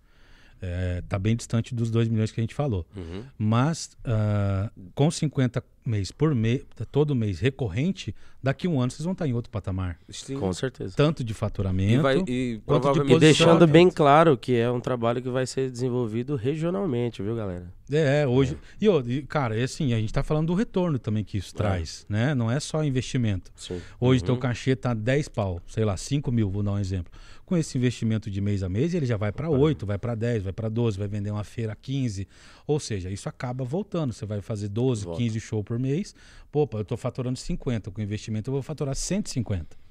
É, 0.63 1.03
tá 1.09 1.19
bem 1.19 1.35
distante 1.35 1.75
dos 1.75 1.91
2 1.91 2.09
milhões 2.09 2.31
que 2.31 2.41
a 2.41 2.43
gente 2.43 2.55
falou. 2.55 2.87
Uhum. 2.97 3.25
Mas 3.37 3.97
ah, 4.05 4.71
com 4.95 5.11
50 5.11 5.63
mês 5.85 6.11
por 6.13 6.35
mês, 6.35 6.63
todo 6.91 7.15
mês 7.15 7.41
recorrente, 7.41 8.15
daqui 8.43 8.69
um 8.69 8.81
ano 8.81 8.91
vocês 8.91 9.05
vão 9.05 9.13
estar 9.13 9.27
em 9.27 9.33
outro 9.33 9.51
patamar. 9.51 9.99
Sim. 10.09 10.37
Com 10.39 10.53
certeza. 10.53 10.95
Tanto 10.97 11.25
de 11.25 11.35
faturamento. 11.35 11.93
E, 11.95 11.99
vai, 11.99 12.19
e 12.27 12.61
quanto 12.65 12.93
de 13.05 13.13
E 13.13 13.19
deixando 13.19 13.67
bem 13.67 13.91
claro 13.91 14.37
que 14.37 14.57
é 14.57 14.71
um 14.71 14.81
trabalho 14.81 15.21
que 15.21 15.29
vai 15.29 15.47
ser 15.47 15.71
desenvolvido 15.71 16.37
regionalmente, 16.37 17.23
viu, 17.23 17.35
galera? 17.35 17.67
É, 17.91 18.27
hoje. 18.27 18.57
E, 18.81 18.89
ô, 18.89 19.01
e, 19.01 19.23
cara, 19.23 19.59
é 19.59 19.65
assim, 19.65 19.93
a 19.93 19.99
gente 19.99 20.13
tá 20.13 20.23
falando 20.23 20.47
do 20.47 20.55
retorno 20.55 20.99
também 20.99 21.23
que 21.25 21.37
isso 21.37 21.55
traz, 21.55 22.07
né? 22.09 22.35
Não 22.35 22.51
é 22.51 22.59
só 22.61 22.83
investimento. 22.85 23.51
Sim. 23.55 23.81
Hoje 24.01 24.21
Uhum. 24.23 24.27
teu 24.27 24.37
cachê 24.39 24.75
tá 24.75 24.95
10 24.95 25.29
pau, 25.29 25.61
sei 25.67 25.85
lá, 25.85 25.97
5 25.97 26.31
mil, 26.33 26.49
vou 26.51 26.63
dar 26.63 26.73
um 26.73 26.79
exemplo. 26.79 27.13
Com 27.45 27.57
esse 27.57 27.77
investimento 27.77 28.31
de 28.31 28.41
mês 28.41 28.63
a 28.63 28.69
mês, 28.69 28.95
ele 28.95 29.05
já 29.05 29.19
vai 29.19 29.31
para 29.31 29.51
8, 29.51 29.85
vai 29.85 29.99
para 29.99 30.15
10, 30.15 30.45
vai 30.45 30.53
para 30.55 30.71
12, 30.71 30.97
vai 30.97 31.07
vender 31.09 31.31
uma 31.31 31.45
feira 31.45 31.73
a 31.73 31.77
15. 31.77 32.27
Ou 32.67 32.81
seja, 32.81 33.11
isso 33.11 33.29
acaba 33.29 33.63
voltando. 33.63 34.13
Você 34.15 34.25
vai 34.25 34.41
fazer 34.41 34.69
12, 34.69 35.05
Volta. 35.05 35.21
15 35.21 35.41
shows 35.41 35.63
por 35.65 35.72
mês. 35.79 36.15
Pô, 36.51 36.69
eu 36.75 36.85
tô 36.85 36.97
faturando 36.97 37.39
50. 37.39 37.91
Com 37.91 38.01
investimento 38.01 38.51
eu 38.51 38.53
vou 38.53 38.63
faturar 38.63 38.95
150. 38.95 39.83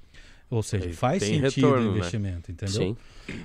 Ou 0.52 0.62
seja, 0.62 0.84
Aí 0.84 0.92
faz 0.92 1.22
sentido 1.22 1.44
retorno, 1.44 1.88
o 1.88 1.92
né? 1.92 1.96
investimento, 1.96 2.52
entendeu? 2.52 2.74
Sim. 2.74 2.96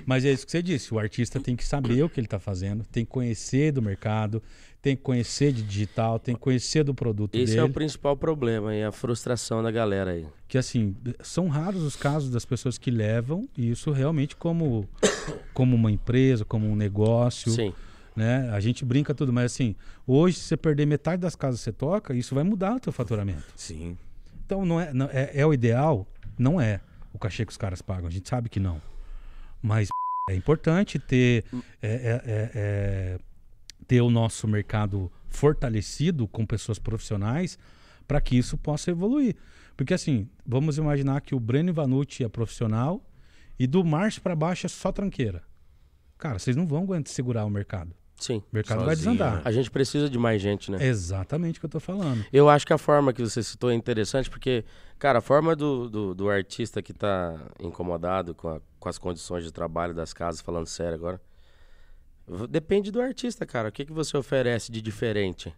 Mas 0.04 0.26
é 0.26 0.30
isso 0.30 0.44
que 0.44 0.52
você 0.52 0.62
disse. 0.62 0.92
O 0.92 0.98
artista 0.98 1.40
tem 1.40 1.56
que 1.56 1.64
saber 1.64 2.02
o 2.02 2.08
que 2.08 2.20
ele 2.20 2.26
está 2.26 2.38
fazendo, 2.38 2.84
tem 2.84 3.02
que 3.02 3.10
conhecer 3.10 3.72
do 3.72 3.80
mercado, 3.80 4.42
tem 4.82 4.94
que 4.94 5.02
conhecer 5.02 5.50
de 5.50 5.62
digital, 5.62 6.18
tem 6.18 6.34
que 6.34 6.40
conhecer 6.40 6.84
do 6.84 6.94
produto 6.94 7.34
Esse 7.34 7.46
dele. 7.46 7.60
é 7.60 7.64
o 7.64 7.70
principal 7.70 8.14
problema 8.14 8.74
e 8.74 8.84
a 8.84 8.92
frustração 8.92 9.62
da 9.62 9.70
galera 9.70 10.10
aí. 10.10 10.26
Que 10.46 10.58
assim, 10.58 10.94
são 11.22 11.48
raros 11.48 11.82
os 11.82 11.96
casos 11.96 12.30
das 12.30 12.44
pessoas 12.44 12.76
que 12.76 12.90
levam 12.90 13.48
isso 13.56 13.90
realmente 13.90 14.36
como, 14.36 14.86
como 15.54 15.74
uma 15.74 15.90
empresa, 15.90 16.44
como 16.44 16.68
um 16.68 16.76
negócio. 16.76 17.50
Sim. 17.52 17.72
Né? 18.18 18.50
A 18.50 18.58
gente 18.58 18.84
brinca 18.84 19.14
tudo, 19.14 19.32
mas 19.32 19.52
assim, 19.52 19.76
hoje, 20.04 20.38
se 20.38 20.42
você 20.48 20.56
perder 20.56 20.86
metade 20.86 21.22
das 21.22 21.36
casas 21.36 21.60
que 21.60 21.64
você 21.66 21.72
toca, 21.72 22.12
isso 22.14 22.34
vai 22.34 22.42
mudar 22.42 22.74
o 22.74 22.80
teu 22.80 22.92
faturamento. 22.92 23.44
Sim. 23.54 23.96
Então, 24.44 24.64
não 24.64 24.80
é, 24.80 24.92
não- 24.92 25.08
é, 25.12 25.30
é 25.34 25.46
o 25.46 25.54
ideal? 25.54 26.04
Não 26.36 26.60
é 26.60 26.80
o 27.12 27.18
cachê 27.18 27.46
que 27.46 27.52
os 27.52 27.56
caras 27.56 27.80
pagam. 27.80 28.08
A 28.08 28.10
gente 28.10 28.28
sabe 28.28 28.48
que 28.48 28.58
não. 28.58 28.82
Mas 29.62 29.86
é 30.28 30.34
importante 30.34 30.98
ter, 30.98 31.44
é, 31.80 31.88
é- 31.90 32.22
é- 32.26 32.50
é, 32.54 33.18
ter 33.86 34.00
o 34.00 34.10
nosso 34.10 34.48
mercado 34.48 35.12
fortalecido 35.28 36.26
com 36.26 36.44
pessoas 36.44 36.78
profissionais 36.80 37.56
para 38.08 38.20
que 38.20 38.36
isso 38.36 38.56
possa 38.58 38.90
evoluir. 38.90 39.36
Porque 39.76 39.94
assim, 39.94 40.28
vamos 40.44 40.76
imaginar 40.76 41.20
que 41.20 41.36
o 41.36 41.40
Breno 41.40 41.72
Vanucci 41.72 42.24
é 42.24 42.28
profissional 42.28 43.00
e 43.56 43.64
do 43.64 43.84
Márcio 43.84 44.22
para 44.22 44.34
baixo 44.34 44.66
é 44.66 44.68
só 44.68 44.90
tranqueira. 44.90 45.42
Cara, 46.18 46.36
vocês 46.40 46.56
não 46.56 46.66
vão 46.66 46.82
aguentar 46.82 47.12
segurar 47.12 47.44
o 47.44 47.50
mercado. 47.50 47.94
Sim. 48.18 48.38
O 48.38 48.44
mercado 48.52 48.84
vai 48.84 48.96
Sozinho, 48.96 49.14
desandar. 49.14 49.36
né? 49.36 49.42
A 49.44 49.52
gente 49.52 49.70
precisa 49.70 50.10
de 50.10 50.18
mais 50.18 50.42
gente, 50.42 50.70
né? 50.72 50.78
É 50.80 50.86
exatamente 50.88 51.58
o 51.58 51.60
que 51.60 51.66
eu 51.66 51.70
tô 51.70 51.78
falando. 51.80 52.24
Eu 52.32 52.48
acho 52.50 52.66
que 52.66 52.72
a 52.72 52.78
forma 52.78 53.12
que 53.12 53.22
você 53.22 53.42
citou 53.42 53.70
é 53.70 53.74
interessante, 53.74 54.28
porque, 54.28 54.64
cara, 54.98 55.18
a 55.20 55.22
forma 55.22 55.54
do, 55.54 55.88
do, 55.88 56.14
do 56.14 56.28
artista 56.28 56.82
que 56.82 56.92
tá 56.92 57.38
incomodado 57.60 58.34
com, 58.34 58.48
a- 58.48 58.60
com 58.80 58.88
as 58.88 58.98
condições 58.98 59.44
de 59.44 59.52
trabalho 59.52 59.94
das 59.94 60.12
casas, 60.12 60.40
falando 60.40 60.66
sério 60.66 60.94
agora, 60.94 61.20
depende 62.48 62.90
do 62.90 63.00
artista, 63.00 63.46
cara. 63.46 63.68
O 63.68 63.72
que, 63.72 63.84
que 63.84 63.92
você 63.92 64.16
oferece 64.16 64.70
de 64.70 64.82
diferente? 64.82 65.54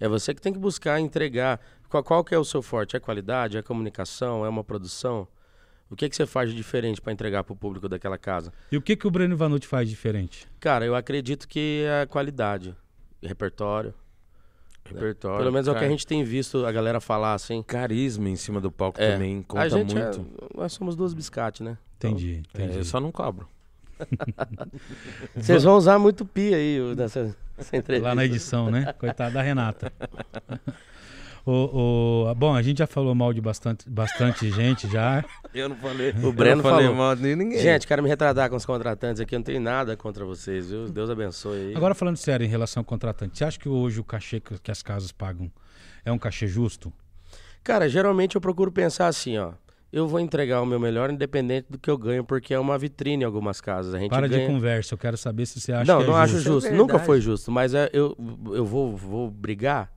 É 0.00 0.08
você 0.08 0.34
que 0.34 0.40
tem 0.42 0.52
que 0.52 0.58
buscar 0.58 1.00
entregar. 1.00 1.60
Qual, 1.88 2.02
qual 2.02 2.24
que 2.24 2.34
é 2.34 2.38
o 2.38 2.44
seu 2.44 2.60
forte? 2.60 2.96
É 2.96 3.00
qualidade? 3.00 3.56
É 3.56 3.62
comunicação? 3.62 4.44
É 4.44 4.48
uma 4.48 4.64
produção? 4.64 5.26
O 5.94 5.96
que, 5.96 6.08
que 6.08 6.16
você 6.16 6.26
faz 6.26 6.50
de 6.50 6.56
diferente 6.56 7.00
para 7.00 7.12
entregar 7.12 7.44
para 7.44 7.52
o 7.52 7.56
público 7.56 7.88
daquela 7.88 8.18
casa? 8.18 8.52
E 8.72 8.76
o 8.76 8.82
que, 8.82 8.96
que 8.96 9.06
o 9.06 9.10
Breno 9.12 9.36
Vanucci 9.36 9.64
faz 9.68 9.88
diferente? 9.88 10.44
Cara, 10.58 10.84
eu 10.84 10.96
acredito 10.96 11.46
que 11.46 11.84
é 11.86 12.02
a 12.02 12.06
qualidade, 12.08 12.74
repertório. 13.22 13.94
Repertório. 14.84 15.38
Pelo 15.38 15.52
menos 15.52 15.68
é 15.68 15.70
o 15.70 15.74
que 15.78 15.84
a 15.84 15.88
gente 15.88 16.04
tem 16.04 16.24
visto 16.24 16.66
a 16.66 16.72
galera 16.72 17.00
falar 17.00 17.34
assim. 17.34 17.62
Carisma 17.62 18.28
em 18.28 18.34
cima 18.34 18.60
do 18.60 18.72
palco 18.72 19.00
É. 19.00 19.12
também 19.12 19.40
conta 19.42 19.62
a 19.62 19.68
gente 19.68 19.96
é- 19.96 20.02
muito. 20.02 20.26
nós 20.52 20.72
somos 20.72 20.96
duas 20.96 21.14
biscates, 21.14 21.60
né? 21.60 21.78
Entendi, 21.96 22.42
É, 22.52 22.62
entendi. 22.64 22.78
eu 22.78 22.84
só 22.84 22.98
não 22.98 23.12
cobro. 23.12 23.48
Vocês 25.36 25.62
vão 25.62 25.76
usar 25.76 25.96
muito 26.00 26.26
pi 26.26 26.52
aí 26.52 26.80
nessa, 26.96 27.36
nessa 27.56 27.76
entrevista. 27.76 28.08
Lá 28.08 28.16
na 28.16 28.24
edição, 28.24 28.68
né? 28.68 28.92
Coitada 28.94 29.30
da 29.34 29.42
Renata. 29.42 29.92
O, 31.46 32.28
o- 32.30 32.34
bom, 32.34 32.54
a 32.54 32.62
gente 32.62 32.78
já 32.78 32.86
falou 32.86 33.14
mal 33.14 33.32
de 33.32 33.40
bastante, 33.40 33.88
bastante 33.88 34.50
gente 34.50 34.88
já. 34.90 35.22
Eu 35.54 35.68
não 35.68 35.76
falei. 35.76 36.10
O 36.22 36.32
Breno 36.32 36.52
eu 36.52 36.56
não 36.56 36.62
falei 36.62 36.86
falou. 36.86 36.94
mal 36.96 37.14
de 37.14 37.36
ninguém. 37.36 37.58
Gente, 37.60 37.86
quero 37.86 38.02
me 38.02 38.08
retratar 38.08 38.48
com 38.48 38.56
os 38.56 38.64
contratantes 38.64 39.20
aqui. 39.20 39.34
Eu 39.34 39.40
não 39.40 39.44
tenho 39.44 39.60
nada 39.60 39.94
contra 39.96 40.24
vocês, 40.24 40.70
viu? 40.70 40.88
Deus 40.88 41.10
abençoe 41.10 41.58
aí. 41.58 41.76
Agora 41.76 41.94
falando 41.94 42.16
sério 42.16 42.46
em 42.46 42.48
relação 42.48 42.80
ao 42.80 42.84
contratante, 42.84 43.36
você 43.36 43.44
acha 43.44 43.58
que 43.58 43.68
hoje 43.68 44.00
o 44.00 44.04
cachê 44.04 44.40
que, 44.40 44.58
que 44.58 44.70
as 44.70 44.82
casas 44.82 45.12
pagam 45.12 45.50
é 46.04 46.10
um 46.10 46.18
cachê 46.18 46.46
justo? 46.46 46.90
Cara, 47.62 47.88
geralmente 47.88 48.36
eu 48.36 48.40
procuro 48.40 48.72
pensar 48.72 49.08
assim, 49.08 49.36
ó. 49.36 49.52
Eu 49.92 50.08
vou 50.08 50.18
entregar 50.18 50.60
o 50.60 50.66
meu 50.66 50.80
melhor 50.80 51.08
independente 51.08 51.66
do 51.70 51.78
que 51.78 51.88
eu 51.88 51.96
ganho, 51.96 52.24
porque 52.24 52.52
é 52.52 52.58
uma 52.58 52.76
vitrine 52.76 53.22
em 53.22 53.26
algumas 53.26 53.60
casas. 53.60 53.94
A 53.94 53.98
gente 54.00 54.10
Para 54.10 54.26
ganha... 54.26 54.48
de 54.48 54.52
conversa, 54.52 54.94
eu 54.94 54.98
quero 54.98 55.16
saber 55.16 55.46
se 55.46 55.60
você 55.60 55.72
acha 55.72 55.84
não, 55.92 55.98
que 56.00 56.04
é 56.04 56.06
não 56.08 56.16
acho 56.16 56.40
justo. 56.40 56.68
é 56.68 56.72
Nunca 56.72 56.98
foi 56.98 57.20
justo. 57.20 57.52
Mas 57.52 57.74
é, 57.74 57.88
eu, 57.92 58.16
eu 58.52 58.64
vou, 58.64 58.96
vou 58.96 59.30
brigar? 59.30 59.93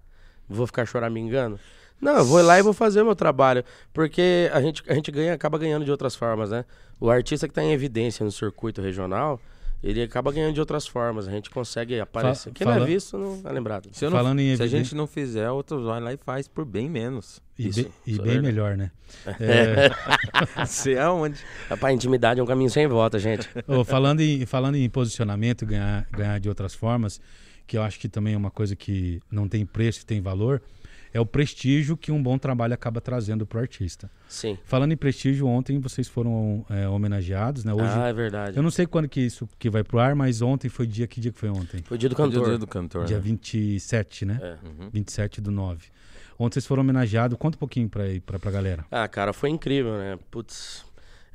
Vou 0.49 0.65
ficar 0.67 0.85
choramingando? 0.85 1.59
Não, 1.99 2.17
eu 2.17 2.25
vou 2.25 2.41
lá 2.43 2.59
e 2.59 2.61
vou 2.61 2.73
fazer 2.73 3.01
o 3.01 3.05
meu 3.05 3.15
trabalho. 3.15 3.63
Porque 3.93 4.49
a 4.53 4.61
gente, 4.61 4.83
a 4.87 4.93
gente 4.93 5.11
ganha, 5.11 5.33
acaba 5.33 5.57
ganhando 5.57 5.83
de 5.83 5.91
outras 5.91 6.15
formas, 6.15 6.51
né? 6.51 6.63
O 6.99 7.09
artista 7.09 7.47
que 7.47 7.51
está 7.51 7.63
em 7.63 7.71
evidência 7.71 8.23
no 8.23 8.31
circuito 8.31 8.81
regional, 8.81 9.39
ele 9.83 10.01
acaba 10.03 10.31
ganhando 10.31 10.53
de 10.53 10.59
outras 10.59 10.87
formas. 10.87 11.27
A 11.27 11.31
gente 11.31 11.49
consegue 11.49 11.99
aparecer. 11.99 12.51
Quem 12.53 12.65
não 12.65 12.73
fala- 12.73 12.85
é 12.85 12.87
visto 12.87 13.17
não 13.17 13.41
é 13.43 13.51
lembrado. 13.51 13.89
Se, 13.91 14.05
eu 14.05 14.09
não- 14.11 14.17
Falando 14.17 14.39
em 14.39 14.55
se 14.55 14.61
a 14.63 14.67
gente 14.67 14.93
não 14.95 15.07
fizer, 15.07 15.49
outros 15.49 15.83
vai 15.85 15.99
lá 15.99 16.13
e 16.13 16.17
faz 16.17 16.47
por 16.47 16.65
bem 16.65 16.87
menos. 16.87 17.41
E, 17.57 17.67
Isso, 17.67 17.83
be- 17.83 17.91
e 18.05 18.13
é 18.13 18.17
bem 18.17 18.25
verdade. 18.25 18.45
melhor, 18.47 18.77
né? 18.77 18.91
É, 19.39 19.89
Você 20.65 20.97
aonde? 20.97 21.39
Rapaz, 21.69 21.95
intimidade 21.95 22.39
é 22.39 22.43
um 22.43 22.47
caminho 22.47 22.69
sem 22.69 22.85
volta, 22.87 23.17
gente. 23.19 23.49
ô, 23.67 23.83
falando, 23.83 24.21
em, 24.21 24.45
falando 24.45 24.75
em 24.75 24.87
posicionamento 24.89 25.65
ganhar, 25.65 26.07
ganhar 26.11 26.39
de 26.39 26.47
outras 26.49 26.73
formas, 26.75 27.19
que 27.67 27.77
eu 27.77 27.83
acho 27.83 27.99
que 27.99 28.07
também 28.07 28.33
é 28.33 28.37
uma 28.37 28.49
coisa 28.49 28.75
que 28.75 29.21
não 29.29 29.47
tem 29.47 29.65
preço 29.65 30.01
e 30.01 30.05
tem 30.05 30.21
valor, 30.21 30.61
é 31.13 31.19
o 31.19 31.25
prestígio 31.25 31.97
que 31.97 32.11
um 32.11 32.21
bom 32.21 32.37
trabalho 32.37 32.73
acaba 32.73 33.01
trazendo 33.01 33.45
para 33.45 33.57
o 33.57 33.61
artista. 33.61 34.09
Sim. 34.27 34.57
Falando 34.65 34.91
em 34.91 34.97
prestígio, 34.97 35.47
ontem 35.47 35.79
vocês 35.79 36.07
foram 36.07 36.65
é, 36.69 36.87
homenageados, 36.87 37.63
né? 37.63 37.73
Hoje, 37.73 37.85
ah, 37.87 38.07
é 38.07 38.13
verdade. 38.13 38.57
eu 38.57 38.63
não 38.63 38.71
sei 38.71 38.85
quando 38.85 39.07
que 39.07 39.21
isso 39.21 39.47
que 39.57 39.69
vai 39.69 39.83
pro 39.83 39.99
ar, 39.99 40.15
mas 40.15 40.41
ontem 40.41 40.69
foi 40.69 40.85
dia, 40.87 41.07
que 41.07 41.19
dia 41.19 41.31
que 41.31 41.39
foi 41.39 41.49
ontem? 41.49 41.81
Foi 41.83 41.97
dia 41.97 42.09
do 42.09 42.15
Cantor. 42.15 42.33
cantor. 42.33 42.49
Dia 42.49 42.57
do 42.57 42.67
cantor. 42.67 43.05
Dia 43.05 43.17
né? 43.17 43.23
27, 43.23 44.25
né? 44.25 44.39
É. 44.41 44.67
Uhum. 44.67 44.89
27 44.91 45.41
do 45.41 45.51
9. 45.51 45.87
Ontem 46.39 46.53
vocês 46.53 46.67
foram 46.67 46.83
homenageados. 46.83 47.37
Conta 47.37 47.57
um 47.57 47.59
pouquinho 47.59 47.89
pra, 47.89 48.03
aí, 48.03 48.19
pra, 48.19 48.37
pra 48.37 48.51
galera. 48.51 48.85
Ah, 48.91 49.07
cara, 49.07 49.33
foi 49.33 49.49
incrível, 49.49 49.97
né? 49.97 50.19
Putz. 50.29 50.85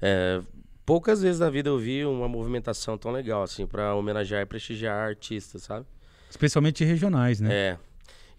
é, 0.00 0.40
poucas 0.86 1.22
vezes 1.22 1.40
na 1.40 1.50
vida 1.50 1.68
eu 1.70 1.78
vi 1.78 2.04
uma 2.04 2.28
movimentação 2.28 2.96
tão 2.96 3.10
legal, 3.10 3.42
assim, 3.42 3.66
pra 3.66 3.94
homenagear 3.94 4.42
e 4.42 4.46
prestigiar 4.46 5.08
artistas, 5.08 5.62
sabe? 5.64 5.86
Especialmente 6.32 6.82
regionais, 6.84 7.40
né? 7.40 7.52
É. 7.54 7.78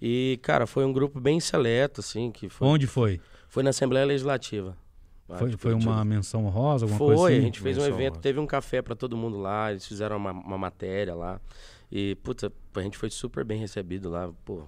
E, 0.01 0.39
cara, 0.41 0.65
foi 0.67 0.83
um 0.83 0.91
grupo 0.91 1.19
bem 1.19 1.39
seleto, 1.39 2.01
assim, 2.01 2.31
que 2.31 2.49
foi, 2.49 2.67
Onde 2.67 2.87
foi? 2.87 3.21
foi 3.47 3.61
na 3.63 3.69
Assembleia 3.69 4.05
Legislativa. 4.05 4.75
Foi, 5.37 5.51
foi 5.57 5.73
uma 5.73 6.03
menção 6.03 6.45
honrosa, 6.45 6.85
alguma 6.85 6.97
Foi, 6.97 7.15
coisa 7.15 7.27
assim? 7.31 7.37
a 7.37 7.41
gente 7.41 7.61
fez 7.61 7.77
um 7.77 7.81
Menção 7.81 7.95
evento, 7.95 8.11
honrosa. 8.13 8.21
teve 8.21 8.39
um 8.39 8.45
café 8.45 8.81
pra 8.81 8.95
todo 8.95 9.15
mundo 9.15 9.39
lá, 9.39 9.71
eles 9.71 9.87
fizeram 9.87 10.17
uma, 10.17 10.31
uma 10.31 10.57
matéria 10.57 11.15
lá. 11.15 11.39
E, 11.91 12.15
puta, 12.15 12.51
a 12.75 12.81
gente 12.81 12.97
foi 12.97 13.09
super 13.09 13.45
bem 13.45 13.59
recebido 13.59 14.09
lá, 14.09 14.29
pô. 14.43 14.55
Não 14.57 14.67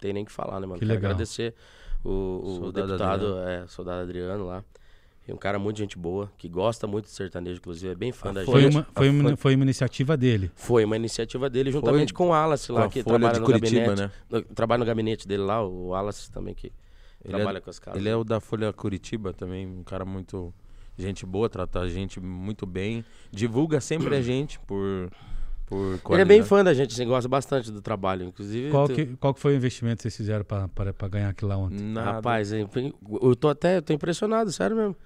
tem 0.00 0.12
nem 0.12 0.22
o 0.22 0.26
que 0.26 0.32
falar, 0.32 0.60
né, 0.60 0.66
mano? 0.66 0.78
Que 0.78 0.86
Quero 0.86 0.94
legal. 0.94 1.10
agradecer 1.10 1.54
o, 2.04 2.40
o 2.44 2.56
Soldado 2.60 2.86
deputado, 2.86 3.38
é, 3.40 3.66
soldado 3.66 4.02
Adriano 4.02 4.46
lá. 4.46 4.64
É 5.30 5.34
um 5.34 5.36
cara 5.38 5.58
muito 5.58 5.78
gente 5.78 5.96
boa, 5.96 6.30
que 6.36 6.48
gosta 6.48 6.86
muito 6.86 7.04
de 7.04 7.12
sertanejo, 7.12 7.58
inclusive, 7.58 7.92
é 7.92 7.94
bem 7.94 8.10
fã 8.12 8.32
da 8.32 8.44
Foi 8.44 8.62
gente. 8.62 8.74
uma, 8.76 8.86
foi, 8.94 9.08
Ah, 9.08 9.10
uma, 9.12 9.22
foi- 9.22 9.36
foi 9.36 9.54
uma 9.54 9.64
iniciativa 9.64 10.16
dele. 10.16 10.50
Foi 10.56 10.84
uma 10.84 10.96
iniciativa 10.96 11.48
dele, 11.48 11.70
juntamente 11.70 12.12
com 12.12 12.26
o 12.26 12.28
Wallace 12.30 12.72
lá, 12.72 12.88
que 12.88 13.02
trabalha 13.04 13.38
no 13.38 13.46
Curitiba, 13.46 13.80
gabinete. 13.86 14.00
né? 14.02 14.10
no- 14.28 14.42
trabalha 14.42 14.78
no 14.80 14.84
gabinete 14.86 15.28
dele 15.28 15.42
lá, 15.44 15.62
o 15.64 15.88
Wallace 15.88 16.30
também, 16.30 16.52
que 16.54 16.72
Ele 17.24 17.34
trabalha 17.34 17.58
é, 17.58 17.60
com 17.60 17.70
as 17.70 17.78
casas. 17.78 18.00
ele 18.00 18.08
é 18.08 18.16
o 18.16 18.24
da 18.24 18.40
Folha 18.40 18.72
Curitiba 18.72 19.32
também, 19.32 19.66
um 19.66 19.84
cara 19.84 20.04
muito 20.04 20.52
gente 20.98 21.24
boa, 21.24 21.48
trata 21.48 21.80
a 21.80 21.88
gente 21.88 22.18
muito 22.20 22.66
bem, 22.66 23.04
divulga 23.30 23.80
sempre 23.80 24.14
a 24.16 24.20
gente 24.20 24.58
por 24.60 25.10
Ele 26.10 26.22
é 26.22 26.24
bem 26.24 26.42
fã 26.42 26.64
da 26.64 26.74
gente, 26.74 26.92
assim, 26.92 27.06
gosta 27.06 27.28
bastante 27.28 27.70
do 27.70 27.80
trabalho. 27.80 28.24
Inclusive, 28.26 28.70
Qual 28.70 28.88
tu- 28.88 28.94
que, 28.94 29.06
qual 29.16 29.32
que 29.32 29.38
foi 29.40 29.52
o 29.54 29.56
investimento 29.56 29.98
que 29.98 30.02
vocês 30.02 30.16
fizeram 30.16 30.44
pra 30.44 31.08
ganhar 31.08 31.28
aquilo 31.28 31.48
lá 31.50 31.56
ontem? 31.56 31.80
Nada. 31.80 32.12
Rapaz, 32.12 32.52
eu 32.52 32.68
eu 33.22 33.36
tô 33.36 33.48
até 33.48 33.80
tô 33.80 33.92
impressionado, 33.92 34.50
sério 34.50 34.76
mesmo. 34.76 34.96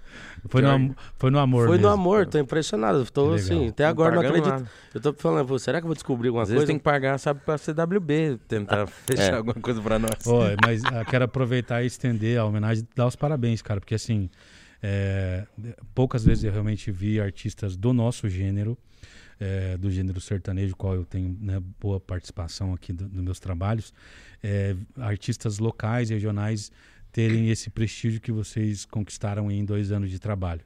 Foi 0.48 0.62
no, 0.62 0.94
foi 1.18 1.30
no 1.30 1.38
amor 1.38 1.66
Foi 1.66 1.76
no 1.76 1.82
mesmo. 1.82 1.94
amor, 1.94 2.26
tô 2.26 2.38
impressionado. 2.38 3.04
Tô 3.10 3.22
legal. 3.24 3.36
assim, 3.36 3.68
até 3.68 3.82
Não 3.84 3.90
agora 3.90 4.14
não 4.14 4.22
pagamos 4.22 4.40
acredito. 4.48 4.64
nada. 4.64 4.70
Eu 4.94 5.00
tô 5.00 5.12
falando, 5.12 5.46
pô, 5.46 5.58
será 5.58 5.80
que 5.80 5.84
eu 5.84 5.88
vou 5.88 5.94
descobrir 5.94 6.28
alguma 6.28 6.42
Às 6.44 6.48
vezes 6.48 6.60
coisa? 6.60 6.66
tem 6.72 6.78
que 6.78 6.84
pagar, 6.84 7.18
sabe, 7.18 7.40
pra 7.44 7.58
CWB 7.58 8.38
tentar 8.48 8.86
fechar 9.06 9.34
É. 9.34 9.36
alguma 9.36 9.54
coisa 9.54 9.82
pra 9.82 9.98
nós. 9.98 10.10
Mas 10.64 10.82
ah, 10.86 11.04
quero 11.04 11.24
aproveitar 11.24 11.82
e 11.82 11.86
estender 11.86 12.38
a 12.38 12.44
homenagem 12.44 12.84
e 12.84 12.96
dar 12.96 13.06
os 13.06 13.16
parabéns, 13.16 13.60
cara, 13.60 13.80
porque 13.80 13.94
assim, 13.94 14.30
é, 14.82 15.46
poucas 15.94 16.24
vezes 16.24 16.44
eu 16.44 16.52
realmente 16.52 16.90
vi 16.90 17.20
artistas 17.20 17.76
do 17.76 17.92
nosso 17.92 18.28
gênero 18.28 18.78
é, 19.38 19.76
do 19.76 19.90
gênero 19.90 20.20
sertanejo, 20.20 20.76
qual 20.76 20.94
eu 20.94 21.04
tenho 21.04 21.36
né, 21.40 21.60
boa 21.80 22.00
participação 22.00 22.72
aqui 22.72 22.92
dos 22.92 23.08
do 23.08 23.22
meus 23.22 23.40
trabalhos, 23.40 23.92
é, 24.42 24.76
artistas 24.96 25.58
locais, 25.58 26.10
regionais, 26.10 26.70
terem 27.12 27.48
esse 27.50 27.70
prestígio 27.70 28.20
que 28.20 28.32
vocês 28.32 28.84
conquistaram 28.84 29.50
em 29.50 29.64
dois 29.64 29.92
anos 29.92 30.10
de 30.10 30.18
trabalho. 30.18 30.62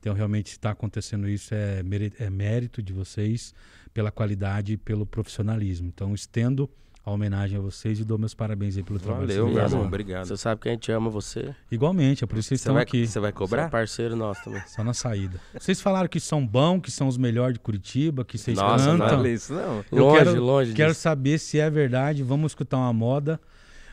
Então, 0.00 0.14
realmente, 0.14 0.52
está 0.52 0.70
acontecendo 0.70 1.28
isso 1.28 1.52
é, 1.52 1.82
é 2.18 2.30
mérito 2.30 2.80
de 2.82 2.92
vocês 2.92 3.52
pela 3.92 4.12
qualidade 4.12 4.74
e 4.74 4.76
pelo 4.76 5.04
profissionalismo. 5.04 5.88
Então, 5.88 6.14
estendo 6.14 6.70
a 7.08 7.14
homenagem 7.14 7.58
a 7.58 7.60
vocês 7.60 7.98
e 7.98 8.04
dou 8.04 8.18
meus 8.18 8.34
parabéns 8.34 8.76
aí 8.76 8.82
pelo 8.82 8.98
trabalho. 8.98 9.26
Valeu, 9.26 9.48
meu 9.48 9.58
irmão. 9.62 9.84
Obrigado. 9.86 10.26
Você 10.26 10.36
sabe 10.36 10.60
que 10.60 10.68
a 10.68 10.72
gente 10.72 10.90
ama 10.92 11.08
você. 11.10 11.54
Igualmente, 11.70 12.22
é 12.24 12.26
por 12.26 12.38
isso 12.38 12.46
que 12.46 12.50
vocês 12.50 12.60
estão 12.60 12.74
vai, 12.74 12.82
aqui. 12.82 13.06
Você 13.06 13.18
vai 13.20 13.32
cobrar? 13.32 13.62
Você 13.62 13.66
é 13.66 13.70
parceiro 13.70 14.16
nosso 14.16 14.44
também. 14.44 14.62
Só 14.66 14.84
na 14.84 14.94
saída. 14.94 15.40
Vocês 15.58 15.80
falaram 15.80 16.08
que 16.08 16.20
são 16.20 16.46
bons, 16.46 16.80
que 16.80 16.90
são 16.90 17.08
os 17.08 17.16
melhores 17.16 17.54
de 17.54 17.60
Curitiba, 17.60 18.24
que 18.24 18.36
vocês 18.38 18.56
Nossa, 18.56 18.84
cantam. 18.84 19.18
Não 19.18 19.24
é 19.26 19.30
isso, 19.30 19.52
não. 19.54 19.84
Eu 19.90 20.04
longe, 20.04 20.18
quero, 20.24 20.40
longe 20.42 20.72
Quero 20.74 20.90
disso. 20.90 21.00
saber 21.00 21.38
se 21.38 21.58
é 21.58 21.68
verdade. 21.70 22.22
Vamos 22.22 22.52
escutar 22.52 22.76
uma 22.76 22.92
moda. 22.92 23.40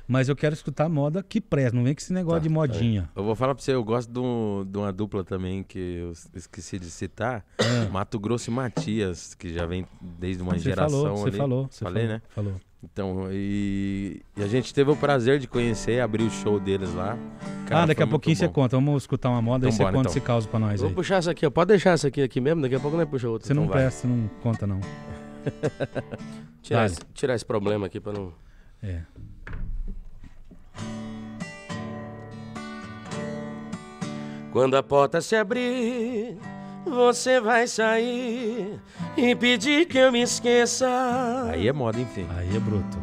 Mas 0.07 0.29
eu 0.29 0.35
quero 0.35 0.53
escutar 0.53 0.87
moda 0.87 1.23
que 1.23 1.41
presta, 1.41 1.75
não 1.75 1.83
vem 1.83 1.95
com 1.95 1.99
esse 1.99 2.13
negócio 2.13 2.39
Tá, 2.39 2.43
de 2.43 2.49
modinha. 2.49 3.09
Eu 3.15 3.23
vou 3.23 3.33
falar 3.35 3.55
pra 3.55 3.63
você, 3.63 3.73
eu 3.73 3.83
gosto 3.83 4.11
de, 4.13 4.19
um- 4.19 4.63
de 4.63 4.77
uma 4.77 4.93
dupla 4.93 5.23
também 5.23 5.63
que 5.63 5.79
eu 5.79 6.11
esqueci 6.35 6.77
de 6.77 6.91
citar. 6.91 7.43
Mato 7.91 8.19
Grosso 8.19 8.51
e 8.51 8.53
Matias, 8.53 9.33
que 9.33 9.51
já 9.51 9.65
vem 9.65 9.83
desde 9.99 10.43
uma 10.43 10.53
Você 10.53 10.59
geração 10.59 11.01
falou, 11.01 11.17
você 11.17 11.27
ali. 11.29 11.37
falou. 11.37 11.67
Você 11.71 11.83
Falei, 11.83 12.03
falou, 12.03 12.15
né? 12.17 12.21
Falou. 12.35 12.53
Então, 12.91 13.27
e, 13.31 14.21
e 14.37 14.43
a 14.43 14.47
gente 14.47 14.73
teve 14.73 14.91
o 14.91 14.95
prazer 14.95 15.39
de 15.39 15.47
conhecer, 15.47 15.99
abrir 16.01 16.23
o 16.23 16.29
show 16.29 16.59
deles 16.59 16.93
lá. 16.93 17.17
Cara, 17.67 17.83
ah, 17.83 17.85
daqui 17.87 18.03
a 18.03 18.07
pouquinho 18.07 18.35
você 18.35 18.47
conta. 18.47 18.77
Vamos 18.77 19.03
escutar 19.03 19.29
uma 19.29 19.41
moda, 19.41 19.65
aí 19.65 19.69
Então 19.69 19.77
você 19.77 19.83
bora, 19.83 19.95
conta 19.95 20.09
então. 20.09 20.17
esse 20.17 20.21
caos 20.25 20.45
pra 20.45 20.59
nós 20.59 20.79
Vou 20.79 20.89
aí. 20.89 20.95
puxar 20.95 21.15
essa 21.17 21.31
aqui, 21.31 21.45
ó. 21.45 21.49
Pode 21.49 21.69
deixar 21.69 21.91
essa 21.91 22.07
aqui 22.07 22.21
aqui 22.21 22.39
mesmo, 22.39 22.61
daqui 22.61 22.75
a 22.75 22.79
pouco 22.79 22.95
nós 22.95 23.09
puxa 23.09 23.27
outra. 23.27 23.47
Você 23.47 23.53
não 23.53 23.63
Então 23.63 23.73
vai. 23.73 23.83
presta, 23.83 24.01
você 24.01 24.07
não 24.07 24.27
conta, 24.41 24.67
não. 24.67 24.79
Tirar, 26.61 26.77
Vai. 26.79 26.85
esse, 26.87 26.99
tirar 27.13 27.35
esse 27.35 27.45
problema 27.45 27.87
aqui 27.87 27.99
pra 27.99 28.13
não. 28.13 28.31
É. 28.81 29.01
Quando 34.51 34.77
a 34.77 34.83
porta 34.83 35.19
se 35.21 35.35
abrir, 35.35 36.37
você 36.85 37.41
vai 37.41 37.67
sair 37.67 38.79
e 39.17 39.35
pedir 39.35 39.87
que 39.87 39.97
eu 39.97 40.11
me 40.11 40.21
esqueça. 40.21 40.87
Aí 41.49 41.67
é 41.67 41.73
moda, 41.73 41.99
enfim. 41.99 42.27
Aí 42.37 42.55
é 42.55 42.59
bruto. 42.59 42.97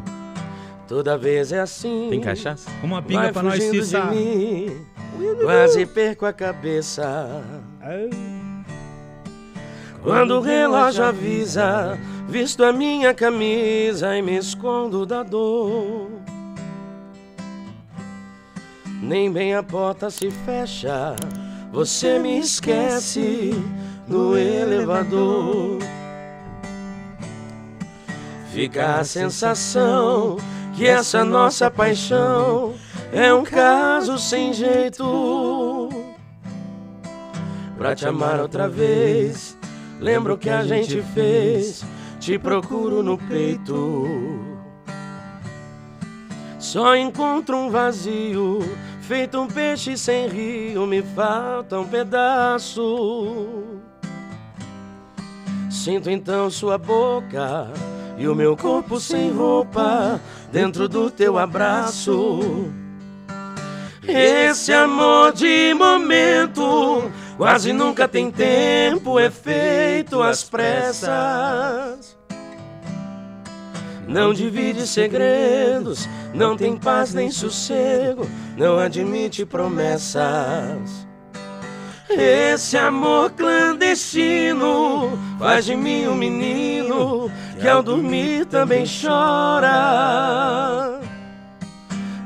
Toda 0.87 1.17
vez 1.17 1.51
é 1.51 1.59
assim. 1.59 2.07
Tem 2.09 2.21
cachaça? 2.21 2.69
Uma 2.83 3.01
pinga 3.01 3.21
vai 3.23 3.31
pra 3.31 3.43
nós, 3.43 3.63
Cissa. 3.63 4.03
Quase 5.43 5.85
perco 5.85 6.25
a 6.25 6.33
cabeça. 6.33 7.41
Quando 10.01 10.31
o 10.35 10.41
relógio 10.41 11.05
avisa, 11.05 11.97
visto 12.27 12.63
a 12.63 12.73
minha 12.73 13.13
camisa 13.13 14.17
e 14.17 14.21
me 14.21 14.37
escondo 14.37 15.05
da 15.05 15.23
dor. 15.23 16.09
Nem 19.01 19.31
bem 19.31 19.53
a 19.55 19.63
porta 19.63 20.09
se 20.09 20.31
fecha, 20.31 21.15
você 21.73 22.19
me 22.19 22.37
esquece 22.37 23.51
no 24.07 24.37
elevador. 24.37 25.79
Fica 28.51 28.97
a 28.99 29.03
sensação 29.03 30.37
que 30.75 30.85
essa 30.85 31.25
nossa 31.25 31.71
paixão 31.71 32.75
é 33.11 33.33
um 33.33 33.43
caso 33.43 34.19
sem 34.19 34.53
jeito. 34.53 35.89
Pra 37.75 37.95
te 37.95 38.05
amar 38.05 38.39
outra 38.39 38.69
vez, 38.69 39.57
lembro 39.99 40.35
o 40.35 40.37
que 40.37 40.51
a 40.51 40.63
gente 40.63 41.01
fez, 41.15 41.83
te 42.19 42.37
procuro 42.37 43.01
no 43.01 43.17
peito. 43.17 44.07
Só 46.59 46.95
encontro 46.95 47.57
um 47.57 47.71
vazio, 47.71 48.59
feito 49.07 49.39
um 49.39 49.47
peixe 49.47 49.97
sem 49.97 50.27
rio, 50.27 50.87
me 50.87 51.01
falta 51.01 51.79
um 51.79 51.87
pedaço. 51.87 53.79
Sinto 55.69 56.09
então 56.09 56.49
sua 56.49 56.77
boca 56.77 57.69
e 58.17 58.27
o 58.27 58.35
meu 58.35 58.55
corpo 58.55 58.99
sem 58.99 59.31
roupa 59.31 60.21
dentro 60.51 60.87
do 60.87 61.09
teu 61.09 61.37
abraço. 61.37 62.71
Esse 64.07 64.71
amor 64.71 65.33
de 65.33 65.73
momento 65.73 67.11
quase 67.37 67.73
nunca 67.73 68.07
tem 68.07 68.29
tempo, 68.29 69.19
é 69.19 69.29
feito 69.29 70.21
às 70.21 70.43
pressas. 70.43 72.17
Não 74.07 74.33
divide 74.33 74.85
segredos, 74.85 76.07
não 76.33 76.57
tem 76.57 76.75
paz 76.77 77.13
nem 77.13 77.31
sossego, 77.31 78.27
não 78.57 78.77
admite 78.77 79.45
promessas. 79.45 81.07
Esse 82.09 82.77
amor 82.77 83.31
clandestino 83.31 85.17
faz 85.39 85.65
de 85.65 85.75
mim 85.75 86.07
um 86.07 86.15
menino 86.15 87.31
que 87.59 87.67
ao 87.67 87.81
dormir 87.81 88.45
também 88.45 88.85
chora 88.85 89.73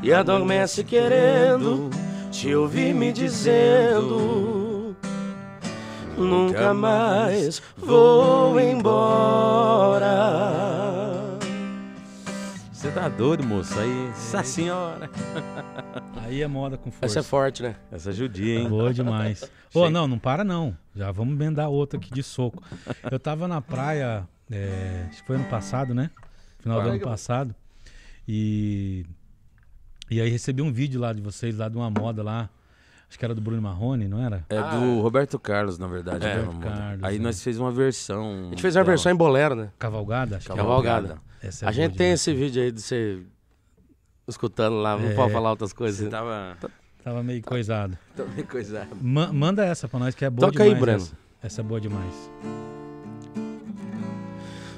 e 0.01 0.13
adormece 0.13 0.83
querendo 0.83 1.89
te 2.31 2.53
ouvir 2.55 2.93
me 2.93 3.11
dizendo: 3.11 4.95
Nunca 6.17 6.73
mais 6.73 7.61
vou 7.77 8.59
embora. 8.59 10.07
Você 12.87 12.93
tá 12.93 13.09
doido, 13.09 13.43
moço? 13.43 13.77
Aí, 13.77 14.07
essa 14.11 14.41
senhora. 14.43 15.09
Aí 16.23 16.41
é 16.41 16.47
moda 16.47 16.77
com 16.77 16.89
força. 16.89 17.05
Essa 17.05 17.19
é 17.19 17.21
forte, 17.21 17.61
né? 17.61 17.75
Essa 17.91 18.13
judia, 18.13 18.61
hein? 18.61 18.69
Boa 18.69 18.93
demais. 18.93 19.43
Ô, 19.75 19.89
não, 19.89 20.07
não 20.07 20.17
para 20.17 20.41
não. 20.45 20.73
Já 20.95 21.11
vamos 21.11 21.33
emendar 21.33 21.69
outra 21.69 21.99
aqui 21.99 22.13
de 22.13 22.23
soco. 22.23 22.63
Eu 23.11 23.19
tava 23.19 23.45
na 23.45 23.59
praia, 23.59 24.25
é, 24.49 25.05
acho 25.09 25.19
que 25.19 25.27
foi 25.27 25.35
ano 25.35 25.49
passado, 25.49 25.93
né? 25.93 26.09
Final 26.59 26.81
do 26.81 26.89
ano 26.91 26.99
passado. 27.01 27.53
E, 28.25 29.05
e 30.09 30.21
aí 30.21 30.29
recebi 30.29 30.61
um 30.61 30.71
vídeo 30.71 31.01
lá 31.01 31.11
de 31.11 31.19
vocês, 31.19 31.57
lá 31.57 31.67
de 31.67 31.75
uma 31.75 31.89
moda 31.89 32.23
lá. 32.23 32.49
Acho 33.09 33.19
que 33.19 33.25
era 33.25 33.35
do 33.35 33.41
Bruno 33.41 33.61
Marrone, 33.61 34.07
não 34.07 34.23
era? 34.25 34.45
É 34.49 34.61
do 34.61 35.01
Roberto 35.01 35.37
Carlos, 35.37 35.77
na 35.77 35.87
verdade. 35.87 36.25
É, 36.25 36.39
Roberto? 36.39 36.73
Carlos, 36.73 37.03
Aí 37.03 37.17
é. 37.17 37.19
nós 37.19 37.43
fez 37.43 37.59
uma 37.59 37.71
versão. 37.71 38.45
A 38.45 38.49
gente 38.51 38.61
fez 38.61 38.77
uma 38.77 38.85
versão 38.85 39.11
em 39.11 39.15
bolero, 39.15 39.55
né? 39.55 39.71
Cavalgada? 39.77 40.37
Acho 40.37 40.45
que 40.45 40.51
era. 40.53 40.61
Cavalgada. 40.61 41.26
Essa 41.41 41.65
é 41.65 41.69
A 41.69 41.71
gente 41.71 41.95
tem 41.97 42.11
esse 42.11 42.33
vídeo 42.33 42.61
aí 42.63 42.71
de 42.71 42.81
você 42.81 43.21
escutando 44.27 44.75
lá, 44.77 44.97
não 44.97 45.09
É. 45.09 45.13
pode 45.13 45.31
falar 45.31 45.51
outras 45.51 45.71
coisas. 45.73 45.99
Você 45.99 46.09
tava. 46.09 46.57
Tava 47.03 47.23
meio 47.23 47.41
coisado. 47.41 47.97
tava 48.15 48.29
meio 48.31 48.45
coisado. 48.47 48.89
Ma- 49.01 49.31
manda 49.31 49.63
essa 49.65 49.87
pra 49.87 49.99
nós 49.99 50.13
que 50.15 50.25
é 50.25 50.29
boa 50.29 50.51
Toca 50.51 50.63
aí, 50.63 50.69
demais. 50.73 50.81
Breno. 50.81 51.01
Essa. 51.01 51.15
essa 51.43 51.61
é 51.61 51.63
boa 51.63 51.79
demais. 51.79 52.31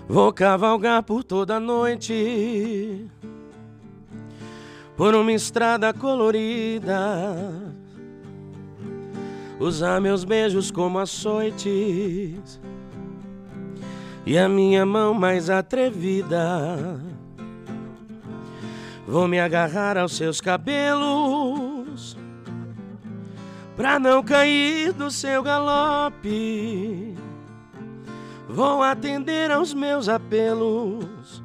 Vou 0.07 0.33
cavalgar 0.33 1.03
por 1.03 1.23
toda 1.23 1.57
a 1.57 1.59
noite 1.59 3.05
Por 4.97 5.13
uma 5.13 5.31
estrada 5.31 5.93
colorida 5.93 6.97
Usar 9.59 10.01
meus 10.01 10.23
beijos 10.23 10.71
como 10.71 10.97
açoites 10.97 12.59
E 14.25 14.38
a 14.38 14.47
minha 14.47 14.86
mão 14.86 15.13
mais 15.13 15.49
atrevida 15.49 16.99
Vou 19.08 19.27
me 19.27 19.39
agarrar 19.39 19.97
aos 19.97 20.15
seus 20.15 20.39
cabelos 20.39 22.17
Pra 23.75 23.97
não 23.97 24.21
cair 24.21 24.93
do 24.93 25.10
seu 25.10 25.41
galope 25.41 27.15
Vou 28.47 28.84
atender 28.84 29.51
aos 29.51 29.73
meus 29.73 30.10
apelos 30.10 31.43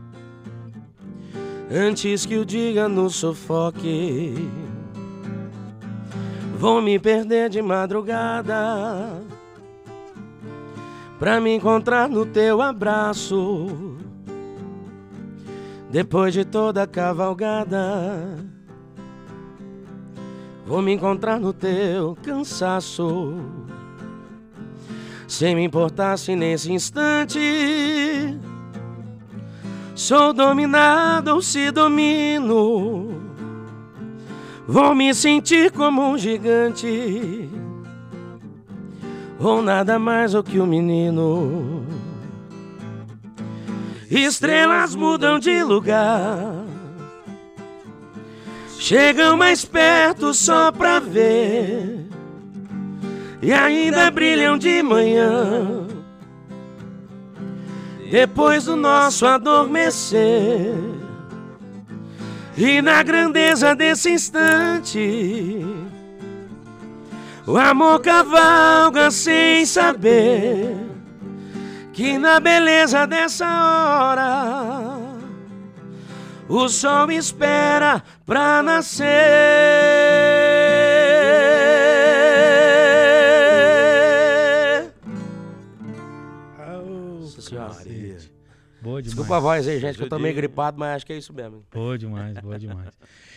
antes 1.70 2.24
que 2.26 2.36
o 2.36 2.44
diga 2.44 2.88
no 2.88 3.10
sufoque. 3.10 4.34
Vou 6.58 6.80
me 6.80 6.98
perder 6.98 7.50
de 7.50 7.60
madrugada 7.60 9.22
pra 11.24 11.40
me 11.40 11.54
encontrar 11.54 12.06
no 12.06 12.26
teu 12.26 12.60
abraço. 12.60 13.96
Depois 15.90 16.34
de 16.34 16.44
toda 16.44 16.82
a 16.82 16.86
cavalgada, 16.86 18.36
vou 20.66 20.82
me 20.82 20.92
encontrar 20.92 21.40
no 21.40 21.54
teu 21.54 22.14
cansaço. 22.22 23.36
Sem 25.26 25.54
me 25.54 25.64
importar 25.64 26.18
se 26.18 26.36
nesse 26.36 26.70
instante 26.70 27.40
sou 29.94 30.30
dominado 30.34 31.36
ou 31.36 31.40
se 31.40 31.70
domino. 31.70 33.18
Vou 34.68 34.94
me 34.94 35.14
sentir 35.14 35.72
como 35.72 36.02
um 36.02 36.18
gigante, 36.18 37.48
ou 39.38 39.62
nada 39.62 39.98
mais 39.98 40.32
do 40.32 40.42
que 40.42 40.60
um 40.60 40.66
menino. 40.66 41.84
Estrelas 44.10 44.94
mudam 44.94 45.38
de 45.38 45.62
lugar. 45.62 46.64
Chegam 48.78 49.36
mais 49.36 49.64
perto 49.64 50.34
só 50.34 50.70
pra 50.70 51.00
ver. 51.00 52.06
E 53.42 53.52
ainda 53.52 54.10
brilham 54.10 54.56
de 54.56 54.82
manhã. 54.82 55.86
Depois 58.10 58.66
do 58.66 58.76
nosso 58.76 59.26
adormecer. 59.26 60.74
E 62.56 62.80
na 62.80 63.02
grandeza 63.02 63.74
desse 63.74 64.10
instante. 64.10 65.64
O 67.46 67.58
amor 67.58 68.00
cavalga 68.00 69.10
sem 69.10 69.66
saber 69.66 70.76
que 71.92 72.16
na 72.16 72.40
beleza 72.40 73.06
dessa 73.06 73.46
hora 73.46 74.98
o 76.48 76.68
sol 76.70 77.10
espera 77.12 78.02
pra 78.24 78.62
nascer. 78.62 79.04
Nossa 87.20 87.42
Senhora. 87.42 87.74
Boa 88.80 89.02
demais. 89.02 89.04
Desculpa 89.04 89.36
a 89.36 89.40
voz 89.40 89.68
aí, 89.68 89.80
gente, 89.80 89.96
que 89.98 90.04
eu 90.04 90.08
tô 90.08 90.18
meio 90.18 90.34
gripado, 90.34 90.78
mas 90.78 90.96
acho 90.96 91.06
que 91.06 91.12
é 91.12 91.18
isso 91.18 91.32
mesmo. 91.32 91.62
Boa 91.72 91.98
demais, 91.98 92.38
boa 92.38 92.58
demais. 92.58 92.88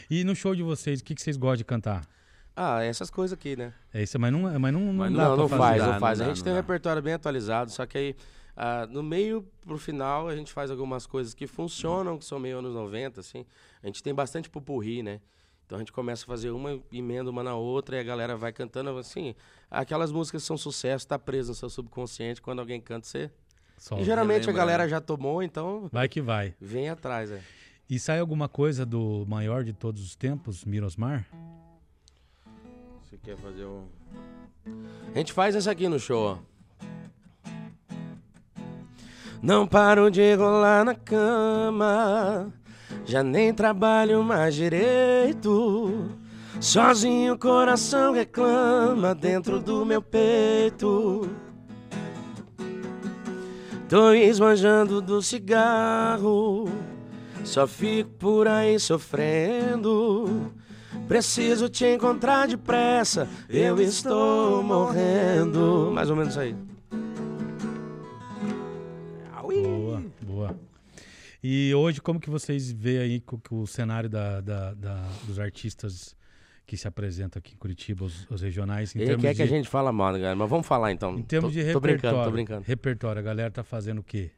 E 0.10 0.24
no 0.24 0.34
show 0.34 0.56
de 0.56 0.64
vocês, 0.64 1.02
o 1.02 1.04
que, 1.04 1.14
que 1.14 1.22
vocês 1.22 1.36
gostam 1.36 1.58
de 1.58 1.66
cantar? 1.66 2.08
Ah, 2.60 2.82
essas 2.84 3.12
coisas 3.12 3.38
aqui, 3.38 3.56
né? 3.56 3.72
É 3.94 4.02
isso, 4.02 4.18
mas 4.20 4.32
não, 4.34 4.42
mas 4.60 4.74
não, 4.74 4.80
não 4.82 4.94
Mas 4.94 5.14
dá 5.14 5.24
Não, 5.30 5.38
não 5.38 5.48
fazer. 5.48 5.62
faz, 5.62 5.84
não 5.84 5.92
não 5.94 6.00
faz. 6.00 6.18
dá, 6.18 6.26
a 6.26 6.28
gente 6.28 6.38
não 6.38 6.44
tem 6.46 6.54
um 6.54 6.56
repertório 6.56 7.02
bem 7.04 7.14
atualizado, 7.14 7.70
só 7.72 7.86
que 7.86 7.98
aí 8.00 8.16
ah, 8.56 8.88
no 8.90 9.04
meio 9.04 9.46
pro 9.62 9.78
final 9.78 10.28
a 10.28 10.36
gente 10.36 10.52
faz 10.52 10.72
algumas 10.72 11.06
coisas 11.06 11.36
que 11.36 11.46
funcionam, 11.46 12.18
que 12.18 12.26
são 12.26 12.40
meio 12.40 12.58
anos 12.58 12.74
90, 12.74 13.20
assim. 13.20 13.46
A 13.84 13.86
gente 13.86 14.02
tem 14.02 14.12
bastante 14.12 14.50
pupurri, 14.50 15.04
né? 15.04 15.22
Então 15.68 15.76
a 15.76 15.80
gente 15.80 15.92
começa 15.92 16.24
a 16.24 16.28
fazer 16.28 16.50
uma, 16.50 16.80
emenda 16.92 17.30
uma 17.30 17.44
na 17.44 17.54
outra 17.54 17.98
e 17.98 18.00
a 18.00 18.04
galera 18.04 18.36
vai 18.36 18.52
cantando, 18.52 18.90
assim. 18.98 19.36
Aquelas 19.70 20.12
músicas 20.12 20.42
que 20.42 20.48
são 20.48 20.58
sucesso, 20.58 21.08
tá 21.08 21.20
preso 21.20 21.50
no 21.50 21.56
seu 21.56 21.70
subconsciente, 21.70 22.42
quando 22.42 22.60
alguém 22.60 22.82
canta, 22.82 23.06
você... 23.06 23.30
Só. 23.78 24.00
E 24.00 24.04
geralmente 24.04 24.50
a 24.50 24.54
galera 24.54 24.84
né? 24.84 24.90
já 24.90 25.00
tomou, 25.00 25.44
então 25.44 25.88
Vai 25.92 26.10
que 26.10 26.20
vai. 26.20 26.56
vem 26.60 26.90
atrás, 26.90 27.30
é. 27.30 27.40
E 27.88 28.00
sai 28.00 28.20
alguma 28.20 28.50
coisa 28.50 28.84
do 28.84 29.24
maior 29.28 29.64
de 29.64 29.72
todos 29.74 30.02
os 30.04 30.16
tempos, 30.16 30.66
Mirosmar? 30.66 31.28
Quer 33.24 33.38
fazer 33.38 33.66
um. 33.66 33.86
A 35.14 35.18
gente 35.18 35.34
faz 35.34 35.56
essa 35.56 35.72
aqui 35.72 35.88
no 35.88 36.00
show, 36.00 36.38
ó. 36.38 36.38
Não 39.42 39.68
paro 39.68 40.10
de 40.10 40.34
rolar 40.34 40.84
na 40.84 40.96
cama, 40.96 42.52
já 43.06 43.22
nem 43.22 43.54
trabalho 43.54 44.24
mais 44.24 44.56
direito. 44.56 46.10
Sozinho 46.60 47.34
o 47.34 47.38
coração 47.38 48.14
reclama 48.14 49.14
dentro 49.14 49.60
do 49.60 49.86
meu 49.86 50.02
peito. 50.02 51.30
Tô 53.88 54.12
esbanjando 54.12 55.02
do 55.02 55.22
cigarro, 55.22 56.68
só 57.44 57.68
fico 57.68 58.10
por 58.18 58.48
aí 58.48 58.80
sofrendo. 58.80 60.52
Preciso 61.08 61.70
te 61.70 61.86
encontrar 61.86 62.48
depressa, 62.48 63.28
eu 63.50 63.80
estou 63.82 64.62
morrendo. 64.62 65.90
Mais 65.94 66.10
ou 66.10 66.16
menos 66.16 66.32
isso 66.34 66.40
aí. 66.40 66.56
Boa, 69.42 70.04
boa. 70.22 70.60
E 71.42 71.74
hoje, 71.74 72.02
como 72.02 72.20
que 72.20 72.30
vocês 72.30 72.72
veem 72.72 72.98
aí 73.00 73.20
que 73.22 73.54
o 73.56 73.66
cenário 73.66 74.10
da, 74.10 74.42
da- 74.42 74.74
da- 74.74 75.10
dos 75.26 75.40
artistas 75.40 76.16
que 76.66 76.76
se 76.76 76.86
apresentam 76.88 77.40
aqui 77.40 77.54
em 77.54 77.58
Curitiba, 77.58 78.04
os, 78.04 78.28
os 78.30 78.42
regionais, 78.42 78.94
em 78.94 79.00
Ele 79.00 79.16
quer 79.18 79.30
de, 79.32 79.36
que 79.38 79.42
a 79.44 79.46
gente 79.46 79.70
fala 79.70 79.94
mal, 79.94 80.12
né, 80.12 80.20
galera? 80.20 80.36
Mas 80.36 80.50
vamos 80.50 80.68
falar 80.68 80.92
então. 80.92 81.18
em 81.18 81.22
termos 81.24 81.54
tô, 81.54 81.60
de 81.60 81.66
tô 81.72 81.80
repertório, 81.80 81.82
brincando, 82.02 82.24
tô 82.26 82.32
brincando. 82.32 82.64
repertório, 82.68 83.20
a 83.20 83.24
galera 83.24 83.50
tá 83.50 83.64
fazendo 83.64 84.00
o 84.00 84.04
quê? 84.04 84.32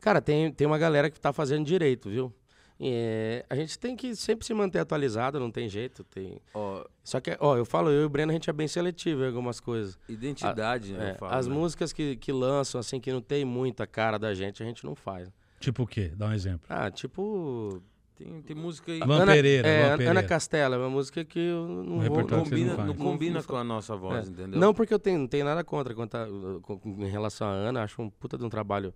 Cara, 0.00 0.22
tem, 0.22 0.50
tem 0.50 0.66
uma 0.66 0.78
galera 0.78 1.10
que 1.10 1.20
tá 1.20 1.32
fazendo 1.34 1.64
direito, 1.66 2.08
viu? 2.08 2.32
É, 2.78 3.44
a 3.48 3.56
gente 3.56 3.78
tem 3.78 3.96
que 3.96 4.14
sempre 4.14 4.44
se 4.44 4.52
manter 4.52 4.78
atualizado, 4.80 5.40
não 5.40 5.50
tem 5.50 5.68
jeito. 5.68 6.04
Tem... 6.04 6.38
Ó, 6.52 6.84
Só 7.02 7.20
que, 7.20 7.34
ó, 7.40 7.56
eu 7.56 7.64
falo, 7.64 7.90
eu 7.90 8.02
e 8.02 8.04
o 8.04 8.08
Breno, 8.08 8.30
a 8.30 8.34
gente 8.34 8.50
é 8.50 8.52
bem 8.52 8.68
seletivo 8.68 9.22
em 9.22 9.26
algumas 9.28 9.60
coisas. 9.60 9.98
identidade, 10.08 10.92
né? 10.92 11.08
É, 11.08 11.12
eu 11.12 11.14
falo, 11.16 11.32
as 11.34 11.46
né? 11.46 11.54
músicas 11.54 11.92
que, 11.92 12.16
que 12.16 12.30
lançam, 12.32 12.78
assim, 12.78 13.00
que 13.00 13.10
não 13.10 13.20
tem 13.22 13.44
muita 13.44 13.86
cara 13.86 14.18
da 14.18 14.34
gente, 14.34 14.62
a 14.62 14.66
gente 14.66 14.84
não 14.84 14.94
faz. 14.94 15.30
Tipo 15.58 15.84
o 15.84 15.86
quê? 15.86 16.12
Dá 16.14 16.26
um 16.26 16.32
exemplo. 16.32 16.66
Ah, 16.68 16.90
tipo. 16.90 17.82
Tem, 18.14 18.40
tem 18.42 18.56
música 18.56 18.92
aí. 18.92 19.00
Luan 19.00 19.22
Ana, 19.22 19.32
Pereira, 19.32 19.68
é, 19.68 19.78
Luan 19.78 19.86
Ana 19.88 19.96
Pereira. 19.98 20.22
Castela, 20.22 20.76
é 20.76 20.78
uma 20.78 20.88
música 20.88 21.22
que 21.24 21.38
eu 21.38 21.66
não 21.68 21.98
Um 21.98 22.00
vou. 22.00 22.14
vocês 22.24 22.30
combina, 22.30 22.76
não 22.76 22.86
não, 22.86 22.94
combina 22.94 23.34
Não- 23.40 23.42
com 23.46 23.56
a 23.56 23.64
nossa 23.64 23.94
voz, 23.96 24.26
É. 24.26 24.30
entendeu? 24.30 24.58
Não, 24.58 24.72
porque 24.72 24.92
eu 24.94 24.98
tenho, 24.98 25.18
não 25.18 25.26
tenho 25.26 25.44
nada 25.44 25.62
contra 25.62 25.94
quanto 25.94 26.14
a- 26.14 26.26
com- 26.62 26.78
com- 26.78 27.04
em 27.04 27.10
relação 27.10 27.46
à 27.46 27.50
Ana, 27.50 27.82
acho 27.82 28.00
um 28.00 28.08
puta 28.08 28.38
de 28.38 28.44
um 28.44 28.48
trabalho 28.48 28.94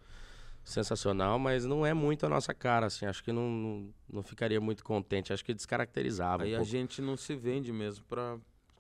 sensacional, 0.65 1.39
mas 1.39 1.65
não 1.65 1.85
é 1.85 1.93
muito 1.93 2.27
a 2.27 2.29
nossa 2.29 2.55
cara, 2.55 2.87
assim, 2.87 3.07
acho 3.07 3.23
que 3.25 3.33
não, 3.33 3.51
não, 3.51 3.95
não 4.13 4.23
ficaria 4.23 4.61
muito 4.61 4.85
contente, 4.85 5.33
acho 5.33 5.45
que 5.45 5.55
descaracterizava. 5.55 6.45
Aí 6.45 6.53
um 6.53 6.55
a 6.55 6.59
pouco. 6.59 6.71
gente 6.71 7.03
não 7.03 7.17
se 7.17 7.35
vende 7.35 7.73
mesmo 7.73 8.05
pra. 8.09 8.39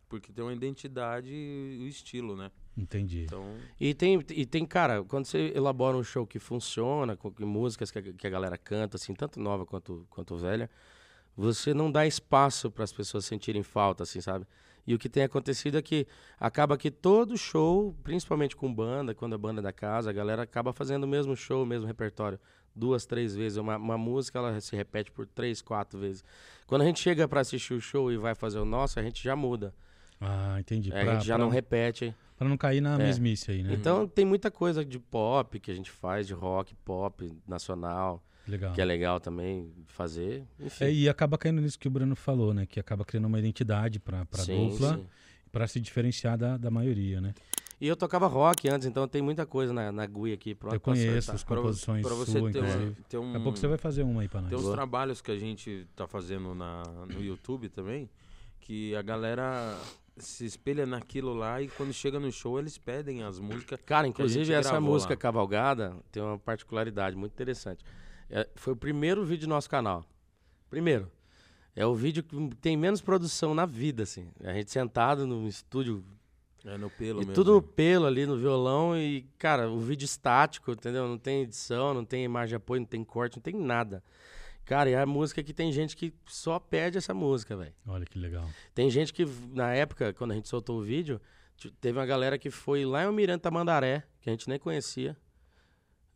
Porque 0.08 0.32
tem 0.32 0.42
uma 0.42 0.52
identidade 0.52 1.32
e 1.32 1.78
o 1.80 1.86
estilo, 1.86 2.36
né? 2.36 2.50
Entendi. 2.76 3.24
Então. 3.24 3.44
E 3.78 3.94
tem, 3.94 4.24
e 4.30 4.44
tem, 4.44 4.66
cara, 4.66 5.04
quando 5.04 5.26
você 5.26 5.52
elabora 5.54 5.96
um 5.96 6.02
show 6.02 6.26
que 6.26 6.40
funciona, 6.40 7.16
com 7.16 7.30
com 7.30 7.46
músicas 7.46 7.92
que 7.92 7.98
a, 7.98 8.02
que 8.02 8.26
a 8.26 8.30
galera 8.30 8.58
canta, 8.58 8.96
assim, 8.96 9.14
tanto 9.14 9.38
nova 9.38 9.64
quanto, 9.64 10.06
quanto 10.10 10.36
velha, 10.36 10.68
você 11.36 11.72
não 11.72 11.92
dá 11.92 12.06
espaço 12.06 12.70
para 12.70 12.82
as 12.82 12.92
pessoas 12.92 13.24
sentirem 13.24 13.62
falta, 13.62 14.02
assim, 14.02 14.20
sabe? 14.20 14.46
E 14.86 14.94
o 14.94 14.98
que 14.98 15.08
tem 15.08 15.22
acontecido 15.22 15.76
é 15.78 15.82
que 15.82 16.06
acaba 16.38 16.76
que 16.76 16.90
todo 16.90 17.36
show, 17.36 17.94
principalmente 18.02 18.56
com 18.56 18.72
banda, 18.72 19.14
quando 19.14 19.34
a 19.34 19.38
banda 19.38 19.60
é 19.60 19.62
da 19.62 19.72
casa, 19.72 20.10
a 20.10 20.12
galera 20.12 20.42
acaba 20.42 20.72
fazendo 20.72 21.04
o 21.04 21.08
mesmo 21.08 21.36
show, 21.36 21.62
o 21.62 21.66
mesmo 21.66 21.86
repertório, 21.86 22.38
duas, 22.74 23.04
três 23.06 23.34
vezes. 23.34 23.58
Uma, 23.58 23.76
uma 23.76 23.98
música, 23.98 24.38
ela 24.38 24.60
se 24.60 24.74
repete 24.74 25.10
por 25.10 25.26
três, 25.26 25.60
quatro 25.62 25.98
vezes. 25.98 26.24
Quando 26.66 26.82
a 26.82 26.84
gente 26.84 27.00
chega 27.00 27.28
para 27.28 27.40
assistir 27.40 27.74
o 27.74 27.80
show 27.80 28.10
e 28.10 28.16
vai 28.16 28.34
fazer 28.34 28.58
o 28.58 28.64
nosso, 28.64 28.98
a 28.98 29.02
gente 29.02 29.22
já 29.22 29.36
muda. 29.36 29.74
Ah, 30.20 30.56
entendi. 30.60 30.92
É, 30.92 31.02
Pra- 31.02 31.12
a 31.12 31.14
gente 31.14 31.26
já 31.26 31.36
pra- 31.36 31.44
não 31.44 31.50
repete. 31.50 32.14
Pra 32.36 32.48
não 32.48 32.56
cair 32.56 32.80
na 32.80 32.94
É. 32.94 32.98
mesmice 32.98 33.50
aí, 33.50 33.62
né? 33.62 33.74
Então 33.74 34.08
tem 34.08 34.24
muita 34.24 34.50
coisa 34.50 34.82
de 34.84 34.98
pop 34.98 35.60
que 35.60 35.70
a 35.70 35.74
gente 35.74 35.90
faz, 35.90 36.26
de 36.26 36.32
rock, 36.34 36.74
pop, 36.84 37.30
nacional, 37.46 38.22
Legal. 38.50 38.72
que 38.72 38.80
é 38.80 38.84
legal 38.84 39.20
também 39.20 39.72
fazer. 39.86 40.44
É, 40.80 40.90
e 40.92 41.08
acaba 41.08 41.38
caindo 41.38 41.60
nisso 41.60 41.78
que 41.78 41.88
o 41.88 41.90
Bruno 41.90 42.14
falou, 42.16 42.52
né? 42.52 42.66
Que 42.66 42.80
acaba 42.80 43.04
criando 43.04 43.26
uma 43.26 43.38
identidade 43.38 43.98
pra, 44.00 44.24
pra 44.26 44.40
Sim, 44.42 44.68
dupla, 44.70 45.00
pra 45.52 45.66
se 45.66 45.80
diferenciar 45.80 46.36
da, 46.36 46.56
da 46.56 46.70
maioria, 46.70 47.20
né? 47.20 47.32
E 47.80 47.86
eu 47.88 47.96
tocava 47.96 48.26
rock 48.26 48.68
antes, 48.68 48.86
então 48.86 49.08
tem 49.08 49.22
muita 49.22 49.46
coisa 49.46 49.72
na, 49.72 49.90
na 49.90 50.06
GUI 50.06 50.34
aqui. 50.34 50.54
Pronto 50.54 50.74
Eu 50.74 50.80
pra 50.80 50.92
conheço 50.92 51.08
acertar. 51.30 51.34
as 51.36 51.44
Pra, 51.44 51.56
composições 51.56 52.06
pra 52.06 52.14
você 52.14 52.38
suas, 52.38 52.52
ter, 52.52 52.58
inclusive. 52.58 52.96
ter 53.08 53.16
um. 53.18 53.26
Daqui 53.28 53.36
a 53.38 53.40
pouco 53.40 53.58
você 53.58 53.66
vai 53.66 53.78
fazer 53.78 54.02
uma 54.02 54.20
aí 54.20 54.28
pra 54.28 54.42
nós. 54.42 54.50
Tem 54.50 54.58
uns 54.58 54.70
trabalhos 54.70 55.22
que 55.22 55.30
a 55.30 55.38
gente 55.38 55.86
tá 55.96 56.06
fazendo 56.06 56.54
na, 56.54 56.82
no 57.10 57.22
YouTube 57.22 57.70
também, 57.70 58.10
que 58.60 58.94
a 58.94 59.00
galera 59.00 59.78
se 60.18 60.44
espelha 60.44 60.84
naquilo 60.84 61.32
lá 61.32 61.62
e 61.62 61.68
quando 61.68 61.94
chega 61.94 62.20
no 62.20 62.30
show 62.30 62.58
eles 62.58 62.76
pedem 62.76 63.22
as 63.22 63.38
músicas. 63.38 63.80
Cara, 63.86 64.04
a 64.06 64.08
inclusive 64.10 64.52
essa 64.52 64.78
música 64.78 65.14
lá. 65.14 65.16
Cavalgada 65.16 65.96
tem 66.12 66.22
uma 66.22 66.38
particularidade 66.38 67.16
muito 67.16 67.32
interessante. 67.32 67.82
É, 68.30 68.48
foi 68.54 68.72
o 68.72 68.76
primeiro 68.76 69.24
vídeo 69.24 69.46
do 69.46 69.50
nosso 69.50 69.68
canal. 69.68 70.04
Primeiro. 70.68 71.10
É 71.74 71.84
o 71.86 71.94
vídeo 71.94 72.22
que 72.22 72.54
tem 72.56 72.76
menos 72.76 73.00
produção 73.00 73.54
na 73.54 73.66
vida, 73.66 74.02
assim. 74.02 74.28
A 74.42 74.52
gente 74.52 74.70
sentado 74.70 75.26
no 75.26 75.48
estúdio 75.48 76.04
É 76.64 76.76
no 76.76 76.90
pelo 76.90 77.18
E 77.18 77.26
mesmo. 77.26 77.32
tudo 77.32 77.54
no 77.54 77.62
pelo 77.62 78.06
ali 78.06 78.26
no 78.26 78.36
violão 78.36 78.96
e, 78.96 79.22
cara, 79.38 79.70
o 79.70 79.78
vídeo 79.78 80.04
estático, 80.04 80.72
entendeu? 80.72 81.08
Não 81.08 81.18
tem 81.18 81.42
edição, 81.42 81.94
não 81.94 82.04
tem 82.04 82.24
imagem 82.24 82.50
de 82.50 82.54
apoio, 82.56 82.80
não 82.80 82.86
tem 82.86 83.02
corte, 83.02 83.36
não 83.36 83.42
tem 83.42 83.54
nada. 83.54 84.02
Cara, 84.64 84.90
e 84.90 84.94
a 84.94 85.06
música 85.06 85.42
que 85.42 85.52
tem 85.52 85.72
gente 85.72 85.96
que 85.96 86.12
só 86.26 86.58
pede 86.58 86.98
essa 86.98 87.14
música, 87.14 87.56
velho. 87.56 87.74
Olha 87.86 88.04
que 88.04 88.18
legal. 88.18 88.48
Tem 88.74 88.88
gente 88.90 89.12
que, 89.12 89.24
na 89.52 89.72
época, 89.72 90.12
quando 90.12 90.32
a 90.32 90.34
gente 90.34 90.48
soltou 90.48 90.78
o 90.78 90.82
vídeo, 90.82 91.20
teve 91.80 91.98
uma 91.98 92.06
galera 92.06 92.38
que 92.38 92.50
foi 92.50 92.84
lá 92.84 93.02
em 93.02 93.06
Almirante 93.06 93.42
Tamandaré, 93.42 94.04
que 94.20 94.28
a 94.28 94.32
gente 94.32 94.48
nem 94.48 94.58
conhecia. 94.58 95.16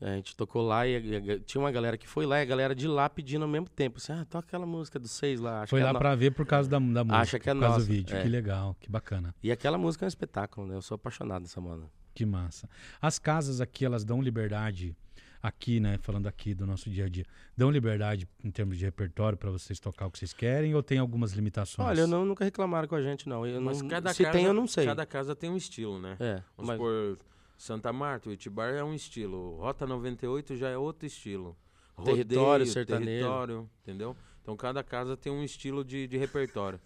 A 0.07 0.17
gente 0.17 0.37
tocou 0.37 0.63
lá 0.63 0.87
e, 0.87 0.97
e 0.97 1.41
tinha 1.41 1.61
uma 1.63 1.71
galera 1.73 1.97
que 1.97 2.07
foi 2.07 2.27
lá 2.27 2.39
e 2.39 2.43
a 2.43 2.45
galera 2.45 2.75
de 2.75 2.87
lá 2.87 3.09
pedindo 3.09 3.43
ao 3.43 3.49
mesmo 3.49 3.69
tempo. 3.69 3.97
Assim, 3.97 4.13
ah, 4.13 4.25
toca 4.29 4.47
aquela 4.47 4.67
música 4.67 4.99
dos 4.99 5.11
seis 5.13 5.41
lá. 5.41 5.63
Acho 5.63 5.71
Foi 5.71 5.81
que 5.81 5.83
é 5.83 5.87
lá 5.87 5.93
no- 5.95 5.99
pra 5.99 6.15
ver 6.15 6.31
por 6.33 6.45
causa 6.45 6.69
da, 6.69 6.79
da 6.79 7.03
música. 7.05 7.17
Acha 7.17 7.39
que 7.39 7.49
é 7.49 7.55
por 7.55 7.61
causa 7.61 7.75
nossa, 7.79 7.87
do 7.87 7.93
vídeo. 7.93 8.15
é. 8.17 8.23
Que 8.23 8.29
legal, 8.29 8.77
que 8.79 8.91
bacana. 8.91 9.35
E 9.43 9.51
aquela 9.51 9.79
música 9.79 10.05
é 10.05 10.07
um 10.07 10.09
espetáculo, 10.09 10.67
né? 10.67 10.75
Eu 10.77 10.83
sou 10.83 10.97
apaixonado 10.97 11.43
nessa 11.43 11.61
banda. 11.61 11.87
Que 12.15 12.27
massa. 12.27 12.69
As 13.01 13.19
casas 13.19 13.61
aqui, 13.63 13.85
elas 13.85 14.05
dão 14.05 14.21
liberdade, 14.21 14.95
aqui, 15.43 15.81
né? 15.81 15.99
Falando 16.03 16.27
aqui 16.27 16.55
do 16.55 16.67
nosso 16.67 16.89
dia 16.91 17.07
a 17.07 17.09
dia, 17.09 17.25
dão 17.57 17.71
liberdade 17.71 18.29
em 18.45 18.51
termos 18.51 18.77
de 18.79 18.85
repertório 18.85 19.37
pra 19.39 19.51
vocês 19.51 19.81
tocar 19.81 20.07
o 20.07 20.11
que 20.11 20.19
vocês 20.19 20.33
querem 20.33 20.75
ou 20.75 20.83
tem 20.83 20.99
algumas 20.99 21.33
limitações? 21.33 21.89
Olha, 21.89 22.01
eu 22.03 22.07
não, 22.07 22.25
nunca 22.25 22.45
reclamaram 22.45 22.87
com 22.87 22.95
a 22.95 23.03
gente, 23.03 23.29
não. 23.29 23.47
Eu 23.47 23.61
Mas 23.61 23.81
não 23.81 23.89
cada 23.89 24.13
se 24.13 24.23
casa, 24.23 24.37
tem, 24.37 24.45
eu 24.47 24.53
não 24.53 24.67
sei. 24.67 24.85
Cada 24.85 25.05
casa 25.07 25.35
tem 25.35 25.51
um 25.51 25.57
estilo, 25.57 25.99
né? 25.99 26.17
É, 26.21 26.43
Vamos 26.57 26.69
mas- 26.69 26.77
supor, 26.77 27.19
Santa 27.57 27.93
Marta, 27.93 28.29
o 28.29 28.33
Itibar 28.33 28.75
é 28.75 28.83
um 28.85 28.95
estilo. 28.95 29.57
Rota 29.57 29.87
98 29.87 30.57
já 30.57 30.69
é 30.69 30.77
outro 30.77 31.07
estilo. 31.07 31.57
rodeio, 31.95 32.17
Território 32.25 32.67
sertanejo. 32.67 33.07
território, 33.11 33.71
entendeu? 33.83 34.17
Então 34.43 34.57
cada 34.57 34.83
casa 34.83 35.17
tem 35.17 35.33
um 35.33 35.43
estilo 35.43 35.85
de, 35.85 36.07
de 36.07 36.17
repertório. 36.19 36.79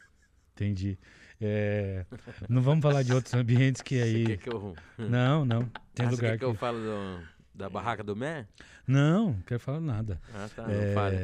Entendi. 0.55 0.99
É, 1.41 2.05
não 2.49 2.61
vamos 2.61 2.83
falar 2.83 3.03
de 3.05 3.13
outros 3.13 3.33
ambientes 3.35 3.81
que 3.81 3.95
Você 3.99 4.03
aí. 4.03 4.27
quer 4.27 4.37
que 4.39 4.49
eu, 4.49 4.75
Não, 4.99 5.45
não. 5.45 5.63
Tem 5.95 6.07
Ah, 6.07 6.11
você 6.11 6.17
lugar 6.17 6.31
quer 6.31 6.33
que. 6.33 6.39
que 6.39 6.45
eu 6.45 6.55
falo 6.55 6.79
do- 6.79 7.39
da 7.55 7.69
barraca 7.69 8.05
do 8.05 8.15
Mé? 8.15 8.47
Não, 8.87 9.33
não 9.33 9.41
quero 9.43 9.59
falar 9.61 9.81
nada. 9.81 10.21
Ah, 10.33 10.49
tá, 10.55 10.63
não 10.67 10.71
É, 10.75 10.95
fale. 10.95 11.17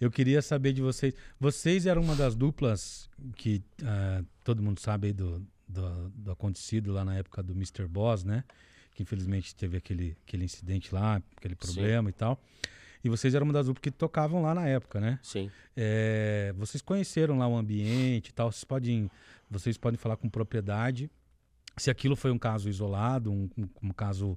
eu 0.00 0.10
queria 0.10 0.40
saber 0.40 0.72
de 0.72 0.80
vocês. 0.80 1.14
Vocês 1.38 1.84
eram 1.86 2.00
uma 2.02 2.16
das 2.16 2.34
duplas 2.34 3.10
que 3.34 3.62
ah, 3.84 4.22
todo 4.44 4.62
mundo 4.62 4.80
sabe 4.80 5.08
aí 5.08 5.12
do, 5.12 5.44
do, 5.68 6.08
do 6.10 6.30
acontecido 6.30 6.92
lá 6.92 7.04
na 7.04 7.16
época 7.16 7.42
do 7.42 7.52
Mr. 7.52 7.86
Boss, 7.86 8.24
né? 8.24 8.42
Que 8.96 9.02
infelizmente 9.02 9.54
teve 9.54 9.76
aquele, 9.76 10.16
aquele 10.26 10.44
incidente 10.46 10.92
lá, 10.94 11.22
aquele 11.36 11.54
problema 11.54 12.08
e 12.08 12.12
tal. 12.12 12.40
E 13.04 13.08
vocês 13.10 13.34
eram 13.34 13.44
uma 13.44 13.52
das 13.52 13.66
duplas 13.66 13.82
que 13.82 13.90
tocavam 13.90 14.40
lá 14.42 14.54
na 14.54 14.66
época, 14.66 14.98
né? 14.98 15.20
Sim. 15.22 15.50
É, 15.76 16.52
vocês 16.56 16.80
conheceram 16.80 17.36
lá 17.38 17.46
o 17.46 17.54
ambiente 17.54 18.30
e 18.30 18.32
tal. 18.32 18.50
Vocês 18.50 18.64
podem, 18.64 19.10
vocês 19.50 19.76
podem 19.76 19.98
falar 19.98 20.16
com 20.16 20.28
propriedade 20.30 21.10
se 21.76 21.90
aquilo 21.90 22.16
foi 22.16 22.30
um 22.30 22.38
caso 22.38 22.70
isolado, 22.70 23.30
um, 23.30 23.50
um- 23.56 23.68
um 23.82 23.90
caso 23.90 24.36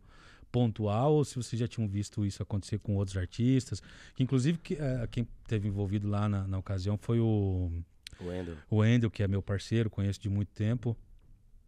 pontual, 0.52 1.14
ou 1.14 1.24
se 1.24 1.36
vocês 1.38 1.58
já 1.58 1.68
tinham 1.70 1.88
visto 1.88 2.26
isso 2.26 2.44
acontecer 2.44 2.80
com 2.80 2.96
outros 2.98 3.16
artistas. 3.16 3.82
Que 4.14 4.24
inclusive 4.24 4.58
que, 4.58 4.74
eh, 4.76 5.08
quem 5.10 5.26
teve 5.48 5.70
envolvido 5.70 6.10
lá 6.10 6.28
na, 6.28 6.46
na 6.46 6.58
ocasião 6.58 6.98
foi 6.98 7.20
o, 7.22 7.72
O 8.20 8.26
Wendel. 8.26 8.58
o 8.70 8.78
Wendel, 8.78 9.10
que 9.10 9.24
é 9.24 9.28
meu 9.28 9.42
parceiro, 9.42 9.90
conheço 9.90 10.20
de 10.20 10.28
muito 10.28 10.50
tempo. 10.54 10.98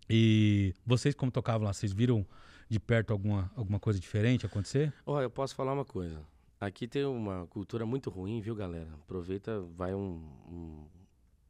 E 0.09 0.73
vocês, 0.85 1.15
como 1.15 1.31
tocavam 1.31 1.65
lá, 1.65 1.71
vocês 1.73 1.93
viram 1.93 2.25
de 2.71 2.79
perto 2.79 3.11
alguma, 3.11 3.51
alguma 3.53 3.77
coisa 3.81 3.99
diferente 3.99 4.45
acontecer? 4.45 4.93
Ó, 5.05 5.21
eu 5.21 5.29
posso 5.29 5.53
falar 5.53 5.73
uma 5.73 5.83
coisa. 5.83 6.21
Aqui 6.57 6.87
tem 6.87 7.03
uma 7.03 7.45
cultura 7.47 7.85
muito 7.85 8.09
ruim, 8.09 8.39
viu, 8.39 8.55
galera? 8.55 8.87
Aproveita, 8.93 9.59
vai 9.75 9.93
um, 9.93 10.23
um, 10.47 10.85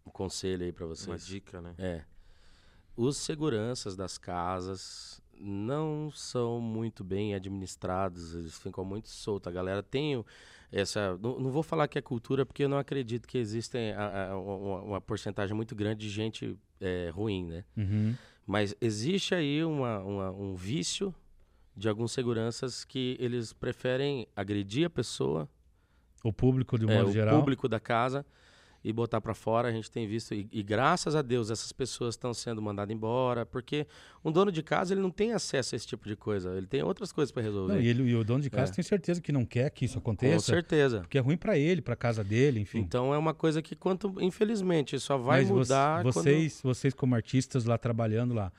um 0.07 0.09
conselho 0.11 0.65
aí 0.65 0.72
pra 0.72 0.86
Uma 0.88 0.95
vocês. 0.95 1.24
dica, 1.28 1.61
né? 1.61 1.76
É. 1.78 2.01
Os 2.97 3.17
seguranças 3.17 3.95
das 3.95 4.17
casas 4.17 5.22
não 5.39 6.09
são 6.11 6.59
muito 6.59 7.03
bem 7.03 7.36
administrados, 7.36 8.34
eles 8.34 8.57
ficam 8.57 8.84
muito 8.84 9.07
soltos. 9.09 9.47
A 9.47 9.51
galera 9.51 9.84
tem 9.84 10.17
o- 10.17 10.26
essa. 10.72 11.15
Não, 11.22 11.39
não 11.39 11.51
vou 11.51 11.61
falar 11.61 11.88
que 11.88 11.99
é 11.99 12.01
cultura, 12.01 12.45
porque 12.45 12.63
eu 12.63 12.69
não 12.69 12.78
acredito 12.80 13.28
que 13.28 13.38
existem 13.38 13.91
a- 13.93 14.32
a- 14.32 14.38
uma, 14.39 14.82
uma 14.82 15.01
porcentagem 15.01 15.55
muito 15.55 15.76
grande 15.76 15.99
de 16.07 16.09
gente 16.09 16.57
é, 16.80 17.11
ruim, 17.13 17.45
né? 17.45 17.63
Uhum. 17.78 18.15
Mas 18.46 18.76
existe 18.82 19.34
aí 19.36 19.64
uma, 19.64 20.00
uma- 20.00 20.32
um 20.32 20.56
vício 20.56 21.14
de 21.76 21.88
alguns 21.88 22.12
seguranças 22.12 22.84
que 22.84 23.16
eles 23.20 23.54
preferem 23.54 24.28
agredir 24.36 24.86
a 24.86 24.89
pessoa, 24.89 25.48
O 26.24 26.34
público, 26.34 26.78
de 26.78 26.86
um 26.86 26.89
é, 26.89 26.98
modo 26.98 27.10
o 27.10 27.14
geral. 27.14 27.39
público 27.39 27.68
da 27.70 27.80
casa 27.80 28.26
e 28.84 28.91
botar 28.91 29.21
pra 29.21 29.34
fora. 29.34 29.67
A 29.67 29.71
gente 29.71 29.89
tem 29.91 30.07
visto 30.07 30.34
e, 30.34 30.47
e 30.51 30.63
graças 30.63 31.15
a 31.15 31.21
Deus 31.21 31.49
essas 31.51 31.71
pessoas 31.71 32.15
estão 32.15 32.34
sendo 32.34 32.61
mandadas 32.61 32.95
embora, 32.95 33.45
porque 33.45 33.86
um 34.25 34.32
dono 34.32 34.51
de 34.51 34.63
casa 34.63 34.93
ele 34.93 35.01
não 35.01 35.11
tem 35.11 35.34
acesso 35.34 35.73
a 35.73 35.77
esse 35.77 35.86
tipo 35.88 36.07
de 36.07 36.15
coisa. 36.15 36.55
Ele 36.57 36.67
tem 36.67 36.82
outras 36.84 37.11
coisas 37.11 37.32
para 37.32 37.43
resolver. 37.43 37.73
Não, 37.73 37.82
e, 37.82 37.88
ele, 37.88 38.03
e 38.03 38.15
o 38.15 38.23
dono 38.23 38.41
de 38.43 38.49
casa 38.49 38.71
É. 38.71 38.75
tem 38.75 38.84
certeza 38.84 39.21
que 39.21 39.32
não 39.32 39.45
quer 39.45 39.69
que 39.69 39.86
isso 39.86 39.95
Com 40.01 40.11
aconteça, 40.11 40.45
certeza. 40.45 40.99
porque 41.01 41.17
é 41.17 41.21
ruim 41.21 41.38
pra 41.38 41.57
ele, 41.57 41.82
pra 41.82 41.95
casa 41.95 42.23
dele, 42.23 42.59
enfim. 42.59 42.79
Então 42.79 43.13
é 43.13 43.17
uma 43.17 43.34
coisa 43.34 43.61
que 43.61 43.75
quanto 43.75 44.13
infelizmente 44.19 44.99
só 44.99 45.17
vai 45.17 45.41
Mas 45.41 45.49
mudar 45.51 46.01
quando- 46.03 46.13
vocês, 46.13 46.59
vocês 46.63 46.93
como 46.93 47.15
artistas 47.15 47.65
lá 47.65 47.77
trabalhando 47.77 48.34
lá, 48.34 48.51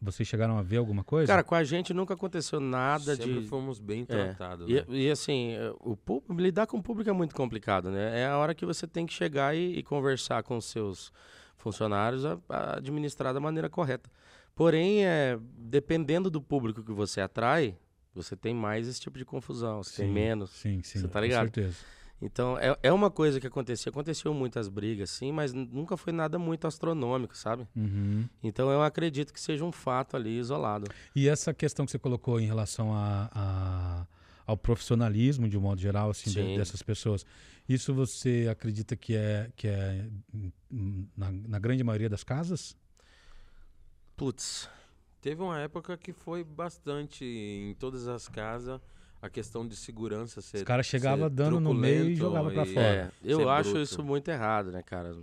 vocês 0.00 0.28
chegaram 0.28 0.56
a 0.58 0.62
ver 0.62 0.76
alguma 0.76 1.02
coisa? 1.02 1.26
Cara, 1.32 1.42
com 1.42 1.54
a 1.54 1.64
gente 1.64 1.92
nunca 1.92 2.14
aconteceu 2.14 2.60
nada 2.60 3.16
Sempre 3.16 3.40
de 3.40 3.48
fomos 3.48 3.78
bem 3.78 4.02
É. 4.02 4.04
tratados, 4.06 4.68
E, 4.68 4.74
né? 4.74 4.84
e, 4.88 5.10
assim, 5.10 5.52
eh, 5.52 5.72
o 5.80 5.96
público, 5.96 6.32
lidar 6.40 6.66
com 6.66 6.76
o 6.78 6.82
público 6.82 7.10
é 7.10 7.12
muito 7.12 7.34
complicado, 7.34 7.90
né? 7.90 8.20
É 8.20 8.26
a 8.26 8.36
hora 8.38 8.54
que 8.54 8.64
você 8.64 8.86
tem 8.86 9.06
que 9.06 9.12
chegar 9.12 9.56
e, 9.56 9.78
e 9.78 9.82
conversar 9.82 10.42
com 10.42 10.56
os 10.56 10.66
seus 10.66 11.12
funcionários 11.56 12.24
a, 12.24 12.38
a 12.48 12.76
administrar 12.76 13.34
da 13.34 13.40
maneira 13.40 13.68
correta. 13.68 14.10
Porém, 14.54 15.04
é, 15.04 15.38
dependendo 15.56 16.30
do 16.30 16.40
público 16.40 16.82
que 16.82 16.92
você 16.92 17.20
atrai, 17.20 17.76
você 18.14 18.36
tem 18.36 18.54
mais 18.54 18.86
esse 18.88 19.00
tipo 19.00 19.18
de 19.18 19.24
confusão, 19.24 19.82
você 19.82 20.02
tem 20.02 20.06
Sim, 20.08 20.12
menos. 20.12 20.50
Sim, 20.50 20.82
sim. 20.82 21.00
Você 21.00 21.08
tá 21.08 21.18
com 21.20 21.24
ligado? 21.24 21.44
certeza. 21.44 21.76
Então, 22.22 22.58
é, 22.58 22.76
é 22.82 22.92
uma 22.92 23.10
coisa 23.10 23.40
que 23.40 23.46
acontecia. 23.46 23.88
Aconteceu 23.90 24.34
muitas 24.34 24.68
brigas, 24.68 25.08
sim, 25.10 25.32
mas 25.32 25.52
nunca 25.54 25.96
foi 25.96 26.12
nada 26.12 26.38
muito 26.38 26.66
astronômico, 26.66 27.34
sabe? 27.36 27.66
Uhum. 27.74 28.28
Então, 28.42 28.70
eu 28.70 28.82
acredito 28.82 29.32
que 29.32 29.40
seja 29.40 29.64
um 29.64 29.72
fato 29.72 30.16
ali 30.16 30.38
isolado. 30.38 30.90
E 31.16 31.28
essa 31.28 31.54
questão 31.54 31.86
que 31.86 31.92
você 31.92 31.98
colocou 31.98 32.38
em 32.38 32.46
relação 32.46 32.92
a, 32.94 33.30
a- 33.32 34.06
ao 34.46 34.56
profissionalismo, 34.56 35.48
de 35.48 35.56
um 35.56 35.60
modo 35.62 35.80
geral, 35.80 36.10
assim, 36.10 36.30
de- 36.30 36.56
dessas 36.58 36.82
pessoas, 36.82 37.24
isso 37.68 37.94
você 37.94 38.48
acredita 38.50 38.94
que 38.96 39.14
é, 39.16 39.50
que 39.56 39.66
é 39.68 40.06
na, 41.16 41.30
na 41.32 41.58
grande 41.58 41.82
maioria 41.82 42.08
das 42.10 42.22
casas? 42.22 42.76
Putz, 44.16 44.68
Teve 45.22 45.42
uma 45.42 45.58
época 45.60 45.98
que 45.98 46.14
foi 46.14 46.42
bastante 46.42 47.24
em 47.24 47.74
todas 47.74 48.08
as 48.08 48.26
casas 48.26 48.80
a 49.22 49.28
questão 49.28 49.66
de 49.66 49.76
segurança 49.76 50.40
ser 50.40 50.58
Os 50.58 50.62
caras 50.62 50.86
chegavam 50.86 51.28
dando 51.30 51.60
no 51.60 51.74
meio 51.74 52.10
e 52.10 52.16
pra 52.16 52.64
e- 52.64 52.74
fora. 52.74 52.86
é, 52.86 53.10
eu 53.22 53.38
ser 53.38 53.48
acho 53.48 53.70
bruto. 53.70 53.82
isso 53.84 54.02
muito 54.02 54.28
errado, 54.28 54.70
né, 54.72 54.82
cara? 54.82 55.14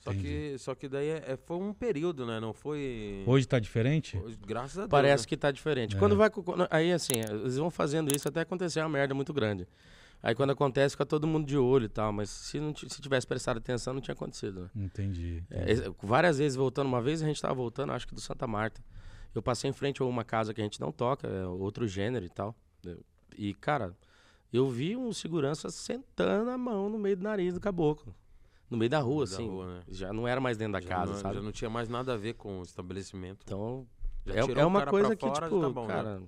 Só 0.00 0.12
que, 0.12 0.56
só 0.58 0.74
que 0.74 0.86
daí 0.86 1.08
é- 1.08 1.24
é- 1.28 1.36
foi 1.46 1.56
um 1.56 1.72
período, 1.72 2.26
né? 2.26 2.38
Não 2.38 2.52
foi. 2.52 3.22
Hoje 3.26 3.46
tá 3.48 3.58
diferente? 3.58 4.18
Hoje, 4.18 4.36
graças 4.46 4.76
a 4.76 4.80
Deus. 4.82 4.90
Parece 4.90 5.24
né? 5.24 5.28
que 5.28 5.36
tá 5.36 5.50
diferente. 5.50 5.96
É. 5.96 5.98
Quando 5.98 6.14
vai. 6.14 6.30
Aí, 6.70 6.92
assim, 6.92 7.14
eles 7.20 7.56
vão 7.56 7.70
fazendo 7.70 8.14
isso 8.14 8.28
até 8.28 8.40
acontecer 8.42 8.80
uma 8.80 8.88
merda 8.90 9.14
muito 9.14 9.32
grande. 9.32 9.66
Aí, 10.22 10.34
quando 10.34 10.50
acontece, 10.50 10.92
fica 10.94 11.06
todo 11.06 11.26
mundo 11.26 11.46
de 11.46 11.56
olho 11.56 11.86
e 11.86 11.88
tal. 11.88 12.12
Mas 12.12 12.28
se, 12.28 12.60
não, 12.60 12.74
se 12.76 13.00
tivesse 13.00 13.26
prestado 13.26 13.56
atenção, 13.58 13.94
não 13.94 14.00
tinha 14.02 14.12
acontecido, 14.12 14.62
né? 14.62 14.70
Entendi. 14.84 15.42
É, 15.50 15.70
esse- 15.72 15.94
várias 16.02 16.36
vezes 16.36 16.54
voltando, 16.56 16.86
uma 16.86 17.00
vez 17.00 17.22
a 17.22 17.26
gente 17.26 17.40
tava 17.40 17.54
voltando, 17.54 17.92
acho 17.92 18.06
que 18.06 18.14
do 18.14 18.20
Santa 18.20 18.46
Marta. 18.46 18.82
Eu 19.34 19.42
passei 19.42 19.70
em 19.70 19.72
frente 19.72 20.02
a 20.02 20.04
uma 20.04 20.22
casa 20.24 20.52
que 20.52 20.60
a 20.60 20.64
gente 20.64 20.80
não 20.82 20.92
toca, 20.92 21.26
é 21.26 21.46
outro 21.46 21.88
gênero 21.88 22.26
e 22.26 22.30
tal. 22.30 22.54
E, 23.36 23.54
cara, 23.54 23.94
eu 24.52 24.68
vi 24.70 24.96
um 24.96 25.12
segurança 25.12 25.70
sentando 25.70 26.50
a 26.50 26.58
mão 26.58 26.88
no 26.88 26.98
meio 26.98 27.16
do 27.16 27.22
nariz 27.22 27.54
do 27.54 27.60
caboclo. 27.60 28.14
No 28.70 28.76
meio 28.78 28.90
da 28.90 29.00
rua, 29.00 29.24
meio 29.24 29.26
da 29.28 29.34
assim. 29.34 29.48
rua, 29.48 29.66
né? 29.66 29.82
Já 29.88 30.12
não 30.12 30.26
era 30.26 30.40
mais 30.40 30.56
dentro 30.56 30.72
da 30.74 30.80
já 30.80 30.88
casa, 30.88 31.12
não, 31.12 31.18
sabe? 31.20 31.34
Já 31.36 31.42
não 31.42 31.52
tinha 31.52 31.70
mais 31.70 31.88
nada 31.88 32.14
a 32.14 32.16
ver 32.16 32.34
com 32.34 32.60
o 32.60 32.62
estabelecimento. 32.62 33.40
Então, 33.44 33.86
Já 34.26 34.34
é, 34.34 34.42
tirou 34.42 34.62
é 34.62 34.64
o 34.64 34.68
uma 34.68 34.78
cara 34.80 34.90
coisa 34.90 35.08
pra 35.08 35.16
que, 35.16 35.26
fora, 35.26 35.46
tipo, 35.46 35.60
tá 35.60 35.68
bom, 35.70 35.86
né? 35.86 35.94
cara, 35.94 36.22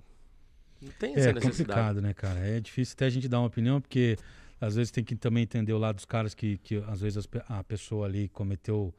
não 0.81 0.91
tem 0.99 1.13
essa 1.15 1.29
É 1.29 1.33
necessidade. 1.33 1.57
complicado, 1.57 2.01
né, 2.01 2.13
cara? 2.13 2.39
É 2.39 2.59
difícil 2.59 2.93
até 2.93 3.05
a 3.05 3.09
gente 3.09 3.27
dar 3.27 3.39
uma 3.39 3.47
opinião, 3.47 3.81
porque 3.81 4.17
às 4.61 4.75
vezes 4.75 4.91
tem 4.91 5.03
que 5.03 5.15
também 5.15 5.43
entender 5.43 5.73
o 5.73 5.77
lado 5.77 5.95
dos 5.95 6.05
caras 6.05 6.33
que, 6.33 6.57
que 6.59 6.77
às 6.87 7.01
vezes 7.01 7.27
a 7.49 7.63
pessoa 7.63 8.05
ali 8.05 8.29
cometeu 8.29 8.93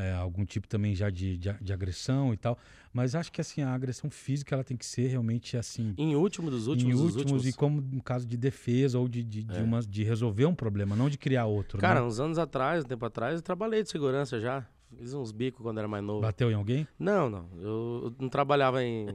é, 0.00 0.12
algum 0.14 0.44
tipo 0.44 0.66
também 0.66 0.94
já 0.94 1.10
de, 1.10 1.36
de, 1.36 1.52
de 1.60 1.72
agressão 1.72 2.32
e 2.32 2.36
tal. 2.36 2.58
Mas 2.92 3.14
acho 3.14 3.30
que 3.30 3.40
assim, 3.40 3.62
a 3.62 3.72
agressão 3.72 4.10
física 4.10 4.54
ela 4.54 4.64
tem 4.64 4.76
que 4.76 4.84
ser 4.86 5.06
realmente 5.08 5.56
assim. 5.56 5.94
Em 5.96 6.16
último 6.16 6.50
dos 6.50 6.66
últimos, 6.66 6.92
em 6.92 6.96
dos 6.96 7.16
últimos, 7.16 7.32
últimos. 7.32 7.46
e 7.46 7.52
como 7.52 7.80
no 7.80 8.02
caso 8.02 8.26
de 8.26 8.36
defesa 8.36 8.98
ou 8.98 9.08
de, 9.08 9.22
de, 9.22 9.44
de, 9.44 9.58
É. 9.58 9.62
uma, 9.62 9.80
de 9.80 10.02
resolver 10.02 10.46
um 10.46 10.54
problema, 10.54 10.96
não 10.96 11.08
de 11.08 11.18
criar 11.18 11.46
outro. 11.46 11.78
Cara, 11.78 12.00
né? 12.00 12.06
uns 12.06 12.18
anos 12.18 12.38
atrás, 12.38 12.84
um 12.84 12.88
tempo 12.88 13.04
atrás, 13.04 13.36
eu 13.36 13.42
trabalhei 13.42 13.82
de 13.82 13.90
segurança 13.90 14.40
já. 14.40 14.66
Fiz 14.98 15.14
uns 15.14 15.32
bicos 15.32 15.62
quando 15.62 15.78
era 15.78 15.86
mais 15.88 16.04
novo. 16.04 16.20
Bateu 16.20 16.50
em 16.50 16.54
alguém? 16.54 16.86
Não, 16.98 17.30
não. 17.30 17.48
Eu 17.58 18.00
eu 18.00 18.14
não 18.18 18.28
trabalhava 18.28 18.82
em. 18.82 19.06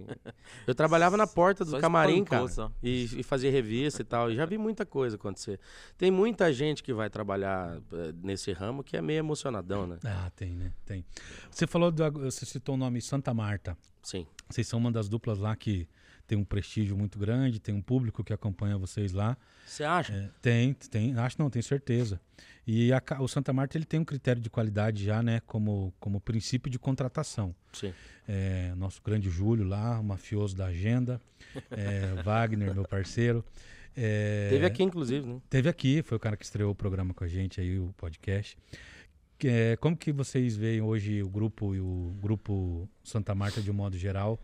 Eu 0.66 0.76
trabalhava 0.76 1.18
na 1.18 1.28
porta 1.28 1.66
do 1.66 1.72
Só 1.72 1.80
camarim, 1.80 2.24
espancou, 2.24 2.50
cara. 2.50 2.72
E, 2.82 3.04
e 3.20 3.24
fazia 3.24 3.52
revista 3.52 4.02
e 4.02 4.06
tal. 4.06 4.32
E 4.32 4.36
já 4.36 4.46
vi 4.46 4.58
muita 4.58 4.86
coisa 4.86 5.16
acontecer. 5.16 5.60
Tem 5.98 6.12
muita 6.12 6.52
gente 6.54 6.84
que 6.84 6.94
vai 6.94 7.10
trabalhar 7.10 7.78
eh, 7.92 8.14
nesse 8.24 8.52
ramo 8.52 8.84
que 8.84 8.96
é 8.96 9.02
meio 9.02 9.20
emocionadão, 9.20 9.88
né? 9.88 9.98
Ah, 10.04 10.32
tem, 10.36 10.56
né? 10.56 10.72
Tem. 10.86 11.06
Você 11.50 11.68
falou, 11.68 11.92
do, 11.92 12.12
você 12.12 12.46
citou 12.46 12.76
o 12.76 12.78
nome 12.78 13.02
Santa 13.02 13.34
Marta. 13.34 13.78
Sim. 14.02 14.26
Vocês 14.50 14.68
são 14.68 14.80
uma 14.80 14.92
das 14.92 15.10
duplas 15.10 15.40
lá 15.40 15.56
que 15.56 15.88
tem 16.28 16.38
um 16.38 16.44
prestígio 16.44 16.98
muito 16.98 17.20
grande, 17.20 17.60
tem 17.60 17.74
um 17.74 17.82
público 17.82 18.24
que 18.24 18.34
acompanha 18.34 18.78
vocês 18.78 19.12
lá. 19.14 19.38
Você 19.66 19.84
acha? 19.84 20.14
É, 20.14 20.30
tem, 20.42 20.74
tem, 20.74 21.18
acho 21.18 21.40
não, 21.40 21.50
tenho 21.50 21.64
certeza. 21.64 22.20
E 22.66 22.92
a 22.92 23.02
o 23.20 23.28
Santa 23.28 23.54
Marta 23.54 23.78
ele 23.78 23.86
tem 23.86 24.00
um 24.00 24.06
critério 24.06 24.42
de 24.42 24.50
qualidade 24.50 25.04
já, 25.04 25.22
né, 25.22 25.42
como, 25.46 25.94
como 26.00 26.20
princípio 26.20 26.70
de 26.70 26.80
contratação. 26.80 27.56
Sim. 27.72 27.94
É, 28.28 28.74
nosso 28.76 29.02
grande 29.04 29.30
Júlio 29.30 29.66
lá, 29.66 30.02
mafioso 30.02 30.56
da 30.56 30.66
agenda, 30.66 31.22
é, 31.70 32.22
Wagner, 32.24 32.74
meu 32.74 32.86
parceiro. 32.86 33.46
é, 33.96 34.48
Teve 34.50 34.66
aqui, 34.66 34.84
inclusive, 34.84 35.28
né? 35.28 35.40
Teve 35.48 35.70
aqui, 35.70 36.02
foi 36.02 36.18
o 36.18 36.20
cara 36.20 36.36
que 36.36 36.44
estreou 36.44 36.72
o 36.72 36.76
programa 36.76 37.14
com 37.14 37.24
a 37.24 37.28
gente 37.28 37.62
aí, 37.62 37.78
o 37.78 37.94
podcast. 37.96 38.58
É, 39.44 39.76
como 39.76 39.96
que 39.96 40.12
vocês 40.12 40.56
veem 40.56 40.82
hoje 40.82 41.22
o 41.22 41.30
grupo 41.30 41.76
e 41.76 41.80
o 41.80 42.16
grupo 42.20 42.90
Santa 43.04 43.36
Marta 43.36 43.62
de 43.62 43.70
um 43.70 43.74
modo 43.74 43.98
geral 43.98 44.40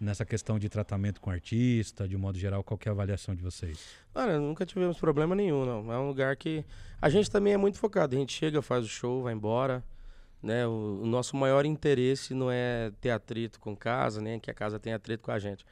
nessa 0.00 0.24
questão 0.24 0.58
de 0.58 0.68
tratamento 0.68 1.20
com 1.20 1.30
artista, 1.30 2.06
de 2.08 2.14
um 2.16 2.18
modo 2.18 2.38
geral, 2.38 2.62
qual 2.62 2.78
é 2.84 2.88
a 2.88 2.92
avaliação 2.92 3.34
de 3.34 3.42
vocês? 3.42 3.78
Olha, 4.14 4.38
nunca 4.38 4.64
tivemos 4.64 4.98
problema 4.98 5.34
nenhum, 5.34 5.64
não. 5.64 5.92
É 5.92 5.98
um 5.98 6.06
lugar 6.08 6.36
que. 6.36 6.64
A 7.00 7.08
gente 7.08 7.30
também 7.30 7.52
é 7.52 7.56
muito 7.56 7.78
focado. 7.78 8.14
A 8.14 8.18
gente 8.18 8.32
chega, 8.32 8.60
faz 8.62 8.84
o 8.84 8.88
show, 8.88 9.22
vai 9.22 9.32
embora. 9.34 9.82
Né? 10.42 10.66
O, 10.66 11.00
o 11.02 11.06
nosso 11.06 11.36
maior 11.36 11.66
interesse 11.66 12.32
não 12.32 12.48
é 12.50 12.92
ter 13.00 13.10
atrito 13.10 13.58
com 13.58 13.76
casa, 13.76 14.20
nem 14.20 14.38
que 14.38 14.50
a 14.50 14.54
casa 14.54 14.78
tenha 14.78 14.94
atrito 14.96 15.22
com 15.24 15.32
a 15.32 15.38
gente. 15.38 15.64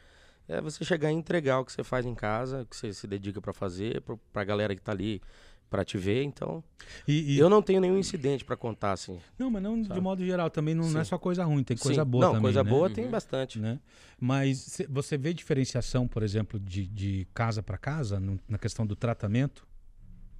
É 0.48 0.60
você 0.60 0.84
chegar 0.84 1.10
e 1.10 1.14
entregar 1.14 1.58
o 1.60 1.64
que 1.64 1.72
você 1.72 1.82
faz 1.84 2.04
em 2.06 2.14
casa, 2.14 2.62
o 2.62 2.66
que 2.66 2.76
você 2.76 2.92
se 2.92 3.06
dedica 3.06 3.40
pra 3.40 3.52
fazer, 3.52 4.00
pro- 4.02 4.18
pra 4.32 4.44
galera 4.44 4.74
que 4.74 4.80
tá 4.82 4.92
ali 4.92 5.20
pra 5.68 5.84
te 5.84 5.98
ver. 5.98 6.22
Então, 6.22 6.62
E, 7.06 7.34
e- 7.34 7.38
eu 7.38 7.48
não 7.48 7.60
tenho 7.62 7.80
nenhum 7.80 7.98
incidente 7.98 8.44
pra 8.44 8.56
contar, 8.56 8.92
assim. 8.92 9.18
Não, 9.38 9.50
mas 9.50 9.62
não 9.62 9.80
de 9.80 9.88
Sabe? 9.88 10.00
modo 10.00 10.24
geral. 10.24 10.48
Também 10.50 10.74
não, 10.74 10.88
não 10.88 11.00
é 11.00 11.04
só 11.04 11.18
coisa 11.18 11.44
ruim, 11.44 11.62
tem 11.64 11.76
coisa 11.76 12.02
Sim. 12.04 12.08
boa 12.10 12.22
Não, 12.24 12.30
também. 12.32 12.42
coisa 12.42 12.62
né? 12.64 12.70
boa 12.70 12.88
tem 12.90 13.04
Uhum. 13.04 13.10
bastante. 13.10 13.58
né? 13.58 13.78
Mas 14.18 14.58
cê- 14.58 14.86
você 14.88 15.18
vê 15.18 15.34
diferenciação, 15.34 16.06
por 16.08 16.22
exemplo, 16.22 16.58
de, 16.60 16.86
de 16.86 17.26
casa 17.34 17.62
para 17.62 17.76
casa, 17.76 18.18
no- 18.20 18.38
na 18.48 18.58
questão 18.58 18.86
do 18.86 18.94
tratamento? 18.96 19.66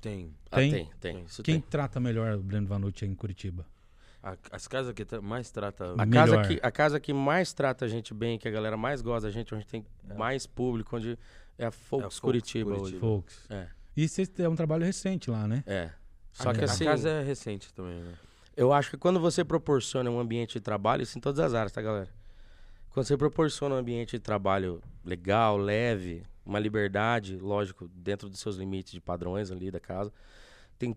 Tem. 0.01 0.33
Ah, 0.51 0.57
Tem? 0.57 0.71
tem, 0.71 0.91
tem. 1.01 1.25
Isso 1.25 1.43
Quem 1.43 1.61
tem. 1.61 1.69
trata 1.71 1.99
melhor 1.99 2.37
o 2.37 2.43
Breno 2.43 2.67
Vanucci 2.67 3.05
aí 3.05 3.11
em 3.11 3.15
Curitiba? 3.15 3.67
A- 4.23 4.37
as 4.53 4.67
casas 4.69 4.93
que 4.93 5.05
tra- 5.05 5.21
mais 5.21 5.51
trata 5.51 5.95
A 5.99 6.07
Melhor. 6.07 6.27
casa, 6.29 6.49
que, 6.49 6.61
a 6.63 6.71
casa 6.71 7.01
que 7.01 7.13
mais 7.13 7.53
trata 7.53 7.85
a 7.85 7.89
gente 7.89 8.13
bem, 8.15 8.39
que 8.39 8.47
a 8.49 8.51
galera 8.51 8.77
mais 8.77 9.01
gosta 9.03 9.29
da 9.29 9.33
gente, 9.33 9.55
onde 9.55 9.67
tem 9.67 9.85
mais 10.17 10.47
público, 10.47 10.97
onde 10.97 11.19
é 11.59 11.67
a 11.67 11.71
Folks 11.71 12.05
Folks 12.05 12.21
Curitiba, 12.21 12.75
Curitiba. 12.77 13.01
Folks. 13.01 13.47
hoje. 13.51 13.61
É, 13.61 13.69
E 13.97 14.09
têm 14.09 14.47
um 14.47 14.55
trabalho 14.57 14.85
recente 14.85 15.31
lá, 15.31 15.47
né? 15.49 15.63
é. 15.67 15.91
Só 16.33 16.51
a, 16.51 16.53
que 16.53 16.61
a 16.61 16.65
assim, 16.65 16.85
casa 16.85 17.09
é 17.09 17.23
recente 17.23 17.73
também, 17.73 17.99
né? 18.03 18.13
eu 18.55 18.71
acho 18.71 18.91
que 18.91 18.99
quando 18.99 19.19
você 19.19 19.43
proporciona 19.43 20.11
um 20.11 20.21
ambiente 20.21 20.55
de 20.55 20.61
trabalho, 20.61 21.03
isso 21.03 21.17
em 21.17 21.21
todas 21.21 21.41
as 21.41 21.55
áreas, 21.55 21.73
tá, 21.73 21.81
galera? 21.81 22.11
Quando 22.91 23.07
você 23.07 23.17
proporciona 23.17 23.75
um 23.75 23.79
ambiente 23.79 24.11
de 24.13 24.19
trabalho 24.21 24.83
legal, 25.03 25.57
leve, 25.57 26.25
uma 26.45 26.59
liberdade, 26.59 27.37
lógico, 27.39 27.89
dentro 27.89 28.29
dos 28.29 28.39
seus 28.41 28.57
limites 28.57 28.93
de 28.93 29.01
padrões 29.01 29.51
ali 29.51 29.71
da 29.71 29.81
casa, 29.81 30.13
tem 30.79 30.95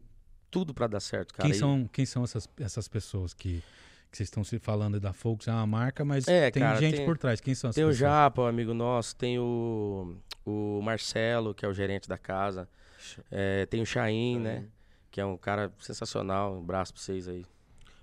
tudo 0.52 0.74
pra 0.74 0.88
dar 0.88 1.00
certo, 1.00 1.34
cara. 1.34 1.48
Quem 1.48 1.56
E- 1.56 1.60
são, 1.60 1.90
quem 1.92 2.06
são 2.06 2.24
essas, 2.24 2.48
essas 2.60 2.88
pessoas 2.90 3.34
que, 3.34 3.64
que 4.12 4.18
vocês 4.18 4.28
estão 4.28 4.44
se 4.44 4.60
falando 4.60 5.00
da 5.00 5.14
Folks? 5.14 5.48
É 5.48 5.52
uma 5.52 5.66
marca, 5.68 6.04
mas 6.04 6.28
É, 6.28 6.52
tem 6.52 6.62
cara, 6.64 6.80
gente 6.80 6.98
tem- 6.98 7.06
por 7.06 7.18
trás. 7.18 7.40
Quem 7.40 7.56
são 7.56 7.70
essas 7.70 7.76
Tem 7.76 7.84
o 7.86 7.88
pessoas? 7.88 8.00
Japa, 8.00 8.42
um 8.42 8.46
amigo 8.48 8.74
nosso, 8.74 9.16
tem 9.16 9.40
o, 9.40 10.16
o 10.46 10.82
Marcelo, 10.84 11.54
que 11.54 11.66
é 11.66 11.68
o 11.68 11.74
gerente 11.74 12.08
da 12.10 12.18
casa, 12.18 12.68
é, 13.32 13.66
tem 13.66 13.82
o 13.82 13.86
Chain, 13.86 14.40
né? 14.40 14.66
Que 15.12 15.20
é 15.22 15.26
um 15.26 15.38
cara 15.38 15.72
sensacional, 15.80 16.56
um 16.56 16.60
abraço 16.60 16.94
pra 16.94 17.02
vocês 17.02 17.28
aí. 17.28 17.46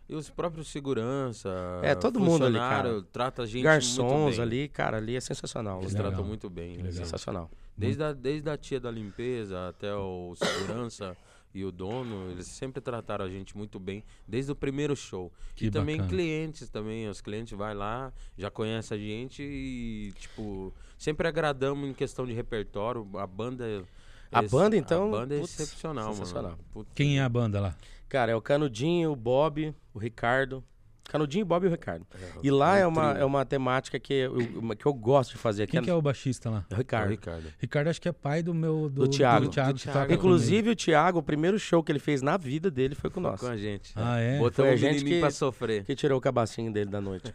E 0.08 0.14
os 0.14 0.30
próprios 0.30 0.68
segurança. 0.68 1.50
É, 1.82 1.94
todo 1.94 2.20
mundo 2.20 2.44
ali, 2.44 2.58
cara. 2.58 3.02
Trata 3.12 3.42
a 3.42 3.46
gente 3.46 3.62
Garçons 3.62 4.38
ali, 4.38 4.68
cara, 4.68 4.98
ali 4.98 5.16
é 5.16 5.20
sensacional. 5.20 5.80
Eles 5.80 5.92
legal. 5.92 6.08
tratam 6.08 6.24
muito 6.24 6.48
bem. 6.48 6.76
Legal. 6.76 6.92
Sensacional. 6.92 7.50
Desde 7.76 8.02
a, 8.02 8.12
desde 8.12 8.48
a 8.48 8.56
tia 8.56 8.78
da 8.78 8.90
limpeza 8.90 9.68
até 9.68 9.92
o 9.94 10.34
segurança 10.36 11.16
e 11.52 11.64
o 11.64 11.72
dono, 11.72 12.30
eles 12.30 12.46
sempre 12.46 12.80
trataram 12.80 13.24
a 13.24 13.28
gente 13.28 13.56
muito 13.56 13.80
bem, 13.80 14.04
desde 14.28 14.52
o 14.52 14.54
primeiro 14.54 14.94
show. 14.94 15.32
Que 15.54 15.66
e 15.66 15.70
também 15.70 15.96
bacana. 15.96 16.10
clientes 16.10 16.68
também, 16.68 17.08
os 17.08 17.20
clientes 17.20 17.56
vai 17.56 17.74
lá, 17.74 18.12
já 18.36 18.50
conhecem 18.50 18.96
a 18.96 19.00
gente 19.00 19.42
e, 19.42 20.12
tipo, 20.18 20.72
sempre 20.98 21.26
agradamos 21.26 21.88
em 21.88 21.92
questão 21.92 22.26
de 22.26 22.32
repertório. 22.32 23.08
A 23.18 23.26
banda... 23.26 23.84
A 24.32 24.42
esse- 24.42 24.50
banda, 24.54 24.76
então, 24.76 25.08
A 25.08 25.10
banda 25.20 25.34
é 25.36 25.40
putz, 25.40 25.58
excepcional, 25.60 26.12
sensacional. 26.12 26.58
mano. 26.74 26.86
Quem 26.94 27.18
é 27.18 27.22
a 27.22 27.28
banda 27.28 27.60
lá? 27.60 27.76
Cara, 28.08 28.32
é 28.32 28.34
o 28.36 28.40
Canudinho, 28.42 29.12
o 29.12 29.16
Bob, 29.16 29.74
o 29.94 29.98
Ricardo. 29.98 30.62
Canudinho, 31.08 31.46
Bob 31.46 31.64
e 31.64 31.68
o 31.68 31.70
Ricardo. 31.70 32.04
é, 32.14 32.18
E 32.42 32.50
lá 32.50 32.72
um 32.72 32.76
é 32.76 32.86
uma, 32.86 33.10
trio. 33.10 33.22
é 33.22 33.24
uma 33.24 33.44
temática 33.44 33.98
que 33.98 34.12
eu, 34.12 34.34
uma- 34.56 34.74
que 34.74 34.84
eu 34.84 34.92
gosto 34.92 35.32
de 35.32 35.38
fazer. 35.38 35.66
Quem 35.68 35.80
que 35.80 35.88
é 35.88 35.94
o 35.94 36.02
baixista 36.02 36.50
lá? 36.50 36.66
é 36.68 36.74
o 36.74 36.74
É 36.74 36.74
o 36.74 36.78
Ricardo. 36.78 37.10
Ricardo. 37.10 37.44
Ricardo, 37.58 37.88
acho 37.88 38.00
que 38.00 38.08
é 38.08 38.12
pai 38.12 38.42
do 38.42 38.52
meu. 38.52 38.88
Do, 38.90 39.02
Do 39.06 39.08
Thiago. 39.08 39.44
Do 39.46 39.50
Thiago, 39.50 39.72
Do 39.74 39.78
Thiago. 39.78 40.12
Inclusive, 40.12 40.70
o 40.70 40.76
Thiago, 40.76 41.18
o 41.20 41.22
primeiro 41.22 41.58
show 41.58 41.82
que 41.82 41.92
ele 41.92 41.98
fez 42.00 42.22
na 42.22 42.36
vida 42.36 42.70
dele 42.70 42.94
foi 42.94 43.08
com 43.08 43.20
nós. 43.20 43.40
Com 43.40 43.46
a 43.46 43.56
gente. 43.56 43.92
Ah, 43.94 44.18
é? 44.18 44.38
Botamos 44.38 44.78
Foi 44.80 44.88
a 44.88 44.92
gente 44.92 45.04
que- 45.04 45.20
pra 45.20 45.30
sofrer. 45.30 45.84
Que 45.84 45.94
tirou 45.94 46.18
o 46.18 46.20
cabacinho 46.20 46.72
dele 46.72 46.90
da 46.90 47.00
noite. 47.00 47.32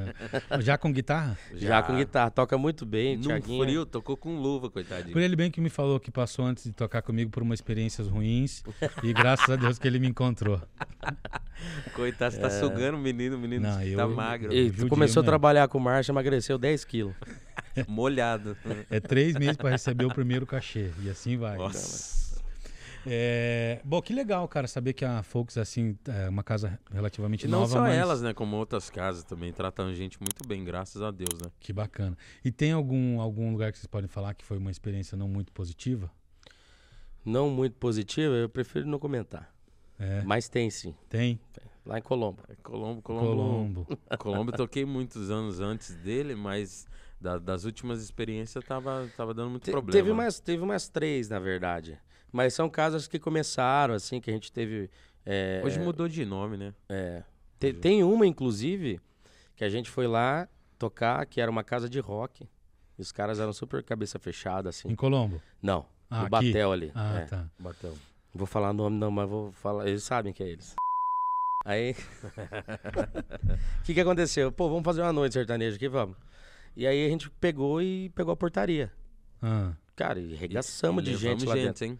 Já 0.60 0.76
com 0.78 0.92
guitarra? 0.92 1.36
Já, 1.54 1.82
com 1.82 1.96
guitarra, 1.96 2.30
toca 2.30 2.56
muito 2.58 2.84
bem, 2.84 3.16
No 3.16 3.24
Thiaguinho. 3.24 3.64
frio, 3.64 3.86
tocou 3.86 4.16
com 4.16 4.36
luva, 4.38 4.70
coitadinho. 4.70 5.12
Por 5.12 5.22
ele 5.22 5.34
bem 5.34 5.50
que 5.50 5.60
me 5.60 5.70
falou 5.70 5.98
que 5.98 6.10
passou 6.10 6.44
antes 6.44 6.64
de 6.64 6.72
tocar 6.72 7.02
comigo 7.02 7.30
por 7.30 7.42
umas 7.42 7.58
experiências 7.58 8.06
ruins. 8.08 8.62
e 9.02 9.12
graças 9.12 9.48
a 9.48 9.56
Deus 9.56 9.78
que 9.78 9.86
ele 9.88 9.98
me 9.98 10.08
encontrou. 10.08 10.60
Coitado, 11.94 12.34
você 12.34 12.40
tá 12.40 12.50
sugando 12.50 12.96
o 12.96 13.00
menino, 13.00 13.36
o 13.36 13.38
menino 13.38 13.66
Não, 13.68 13.76
tá 13.76 13.84
eu- 13.84 14.10
magro, 14.10 14.52
E 14.52 14.70
tu 14.70 14.88
começou 14.88 15.20
a 15.20 15.22
mesmo. 15.22 15.30
trabalhar 15.30 15.68
com 15.68 15.78
marcha, 15.78 16.12
emagreceu 16.12 16.58
10 16.58 16.84
quilos. 16.84 17.14
molhado. 17.88 18.56
É 18.90 19.00
três 19.00 19.34
meses 19.34 19.56
para 19.56 19.70
receber 19.70 20.04
o 20.04 20.14
primeiro 20.14 20.46
cachê. 20.46 20.90
E 21.02 21.10
assim 21.10 21.36
vai. 21.36 21.56
Nossa. 21.56 22.24
É, 23.06 23.80
bom, 23.84 24.00
que 24.00 24.14
legal, 24.14 24.48
cara, 24.48 24.66
saber 24.66 24.94
que 24.94 25.04
a 25.04 25.22
Folks, 25.22 25.58
assim, 25.58 25.94
é 26.08 26.26
uma 26.28 26.42
casa 26.42 26.78
relativamente 26.90 27.44
E 27.44 27.48
não 27.48 27.60
nova, 27.60 27.72
só 27.72 27.80
mas 27.82 27.94
elas, 27.98 28.22
né? 28.22 28.32
Como 28.32 28.56
outras 28.56 28.88
casas 28.88 29.22
também 29.24 29.52
tratam 29.52 29.88
a 29.88 29.92
gente 29.94 30.18
muito 30.18 30.46
bem, 30.48 30.64
graças 30.64 31.02
a 31.02 31.10
Deus, 31.10 31.38
né? 31.42 31.50
que 31.60 31.70
bacana. 31.70 32.16
E 32.42 32.50
tem 32.50 32.72
algum, 32.72 33.20
algum 33.20 33.52
lugar 33.52 33.70
que 33.72 33.78
vocês 33.78 33.86
podem 33.86 34.08
falar 34.08 34.32
que 34.32 34.42
foi 34.44 34.56
uma 34.56 34.70
experiência 34.70 35.18
não 35.18 35.28
muito 35.28 35.52
positiva? 35.52 36.10
Não 37.24 37.50
muito 37.50 37.76
positiva, 37.76 38.34
eu 38.34 38.48
prefiro 38.48 38.86
não 38.86 38.98
comentar. 38.98 39.53
É, 39.98 40.22
Mas 40.22 40.48
tem 40.48 40.70
sim, 40.70 40.94
tem. 41.08 41.38
lá 41.86 41.98
em 41.98 42.02
Colombo. 42.02 42.42
É 42.48 42.54
Colombo, 42.62 43.00
Colombo. 43.02 43.26
Colombo. 43.86 43.86
Colombo 44.18 44.50
eu 44.50 44.56
toquei 44.56 44.84
muitos 44.84 45.30
anos 45.30 45.60
antes 45.60 45.94
dele, 45.96 46.34
mas 46.34 46.86
da- 47.20 47.38
das 47.38 47.64
últimas 47.64 48.02
experiências 48.02 48.64
tava, 48.64 49.08
tava 49.16 49.32
dando 49.32 49.50
muito 49.50 49.64
Te- 49.64 49.70
problema. 49.70 49.92
Teve 49.98 50.10
umas, 50.10 50.40
teve 50.40 50.62
umas 50.62 50.88
três, 50.88 51.28
na 51.28 51.38
verdade. 51.38 51.98
Mas 52.32 52.54
são 52.54 52.68
casas 52.68 53.06
que 53.06 53.18
começaram, 53.18 53.94
assim, 53.94 54.20
que 54.20 54.28
a 54.30 54.32
gente 54.34 54.50
teve. 54.50 54.90
é, 55.24 55.62
Hoje 55.64 55.78
mudou 55.78 56.08
de 56.08 56.24
nome, 56.24 56.56
né? 56.56 56.74
é, 56.88 57.22
te- 57.60 57.72
tem 57.72 58.02
uma, 58.02 58.26
inclusive, 58.26 59.00
que 59.54 59.62
a 59.64 59.68
gente 59.68 59.88
foi 59.88 60.08
lá 60.08 60.48
tocar, 60.76 61.24
que 61.26 61.40
era 61.40 61.48
uma 61.50 61.62
casa 61.62 61.88
de 61.88 62.00
rock. 62.00 62.48
E 62.98 63.02
os 63.02 63.12
caras 63.12 63.38
eram 63.40 63.52
super 63.52 63.82
cabeça 63.84 64.18
fechada, 64.18 64.68
assim. 64.68 64.88
Em 64.88 64.94
Colombo? 64.96 65.40
Não, 65.62 65.86
Ah, 66.10 66.20
no 66.22 66.36
aqui? 66.36 66.52
Batel 66.52 66.72
ali. 66.72 66.92
Ah, 66.94 67.18
é. 67.20 67.24
tá. 67.26 67.48
Bateu. 67.58 67.96
Não 68.34 68.38
Vou 68.38 68.46
falar 68.46 68.70
o 68.70 68.72
nome 68.72 68.96
não, 68.98 69.10
mas 69.10 69.28
vou 69.28 69.52
falar. 69.52 69.86
Eles 69.86 70.02
sabem 70.02 70.32
que 70.32 70.42
é 70.42 70.48
eles. 70.48 70.74
Aí. 71.64 71.94
O 73.80 73.82
que, 73.84 73.94
que 73.94 74.00
aconteceu? 74.00 74.50
Pô, 74.50 74.68
vamos 74.68 74.84
fazer 74.84 75.02
uma 75.02 75.12
noite 75.12 75.34
sertaneja 75.34 75.76
aqui, 75.76 75.88
vamos. 75.88 76.16
E 76.76 76.86
aí 76.86 77.06
a 77.06 77.08
gente 77.08 77.30
pegou 77.30 77.80
e 77.80 78.10
pegou 78.10 78.32
a 78.32 78.36
portaria. 78.36 78.92
Ah, 79.40 79.72
Cara, 79.94 80.18
e 80.18 80.34
regaçamos 80.34 81.02
E 81.04 81.10
de 81.10 81.16
gente 81.16 81.46
lá 81.46 81.54
dentro. 81.54 81.84
hein? 81.84 81.98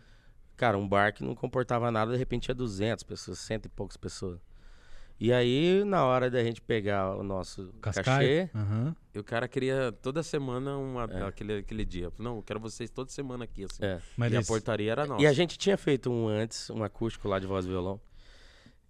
Cara, 0.56 0.76
um 0.76 0.88
bar 0.88 1.12
que 1.14 1.22
não 1.22 1.34
comportava 1.34 1.90
nada, 1.90 2.12
de 2.12 2.18
repente 2.18 2.44
tinha 2.44 2.54
200 2.54 3.04
pessoas, 3.04 3.38
cento 3.38 3.66
e 3.66 3.68
poucas 3.68 3.96
pessoas. 3.96 4.40
E 5.18 5.32
aí, 5.32 5.84
na 5.84 6.04
hora 6.04 6.28
da 6.30 6.42
gente 6.42 6.60
pegar 6.60 7.16
o 7.16 7.22
nosso 7.22 7.72
Cascaio? 7.80 8.48
cachê. 8.48 8.94
E 9.14 9.18
o 9.18 9.24
cara 9.24 9.46
queria 9.46 9.92
toda 10.02 10.22
semana 10.22 10.76
uma, 10.76 11.04
É. 11.04 11.22
aquele, 11.22 11.58
aquele 11.58 11.84
dia. 11.84 12.10
Não, 12.18 12.36
eu 12.36 12.42
quero 12.42 12.58
vocês 12.58 12.90
toda 12.90 13.10
semana 13.10 13.44
aqui, 13.44 13.64
assim. 13.64 13.84
é. 13.84 14.00
Mas 14.16 14.32
e 14.32 14.34
a 14.34 14.38
eles- 14.38 14.48
portaria 14.48 14.90
era 14.92 15.06
nossa. 15.06 15.22
E 15.22 15.26
a 15.26 15.32
gente 15.32 15.56
tinha 15.56 15.78
feito 15.78 16.10
um 16.10 16.26
antes, 16.26 16.68
um 16.70 16.82
acústico 16.82 17.28
lá 17.28 17.38
de 17.38 17.46
voz 17.46 17.64
e 17.64 17.68
violão. 17.68 18.00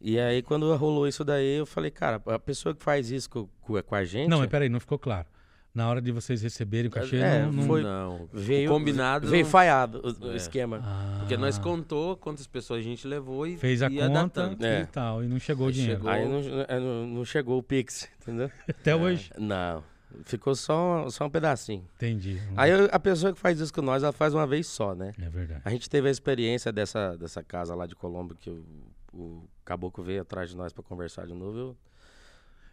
E 0.01 0.18
aí, 0.18 0.43
quando 0.43 0.75
rolou 0.77 1.07
isso 1.07 1.25
daí, 1.25 1.57
eu 1.59 1.66
falei, 1.66 1.91
cara, 1.91 2.20
a 2.27 2.39
pessoa 2.39 2.75
que 2.75 2.83
faz 2.83 3.11
isso 3.11 3.29
com, 3.31 3.47
com- 3.61 3.83
com 3.83 3.95
a 3.95 4.05
gente. 4.05 4.29
Não, 4.29 4.39
mas 4.39 4.49
peraí, 4.49 4.68
não 4.68 4.81
ficou 4.81 4.99
claro. 4.99 5.29
Na 5.75 5.89
hora 5.89 6.01
de 6.01 6.12
vocês 6.12 6.41
receberem 6.41 6.87
o 6.89 6.91
cachê, 6.91 7.16
É, 7.16 7.43
não... 7.43 7.53
não... 7.53 7.62
foi- 7.66 7.83
Não, 7.83 8.29
veio, 8.33 8.70
combinado. 8.70 9.27
Veio 9.29 9.45
falhado 9.45 10.01
o, 10.05 10.27
o 10.29 10.33
É. 10.33 10.37
esquema. 10.37 10.81
Ah, 10.85 11.16
Porque 11.18 11.37
nós 11.37 11.59
contou 11.59 12.16
quantas 12.16 12.47
pessoas 12.47 12.79
a 12.81 12.83
gente 12.83 13.07
levou 13.09 13.45
e 13.45 13.57
Fez 13.57 13.83
a 13.83 13.89
ia 13.91 14.09
conta. 14.09 14.57
É. 14.61 14.83
e 14.83 14.87
tal, 14.87 15.25
e 15.25 15.27
não 15.27 15.39
chegou 15.41 15.66
o 15.66 15.72
dinheiro. 15.72 15.97
chegou. 15.97 16.11
Aí 16.11 16.29
não, 16.29 16.39
é, 16.68 16.79
não- 16.79 17.07
não 17.09 17.25
chegou 17.25 17.59
o 17.59 17.62
Pix, 17.62 18.09
entendeu? 18.22 18.49
Até 18.68 18.95
hoje. 18.95 19.33
Não. 19.37 19.83
Ficou 20.27 20.55
só, 20.55 21.11
só 21.11 21.27
um 21.27 21.31
pedacinho. 21.31 21.85
Entendi. 21.97 22.41
Aí 22.57 22.70
eu- 22.70 22.89
a 22.93 23.01
pessoa 23.01 23.33
que 23.33 23.39
faz 23.41 23.59
isso 23.59 23.75
com 23.75 23.83
nós, 23.83 24.05
ela 24.05 24.12
faz 24.12 24.33
uma 24.33 24.47
vez 24.47 24.68
só, 24.68 24.95
né? 24.95 25.11
É 25.20 25.29
verdade. 25.29 25.61
A 25.64 25.70
gente 25.70 25.91
teve 25.91 26.07
a 26.07 26.11
experiência 26.12 26.70
dessa, 26.70 27.16
dessa 27.16 27.43
casa 27.43 27.75
lá 27.75 27.85
de 27.85 27.97
Colombo, 27.97 28.33
que 28.37 28.49
o, 28.49 28.64
o 29.12 29.49
caboclo 29.64 30.05
veio 30.05 30.22
atrás 30.22 30.51
de 30.51 30.57
nós 30.57 30.72
pra 30.72 30.85
conversar 30.85 31.27
de 31.27 31.35
novo. 31.35 31.59
eu- 31.59 31.77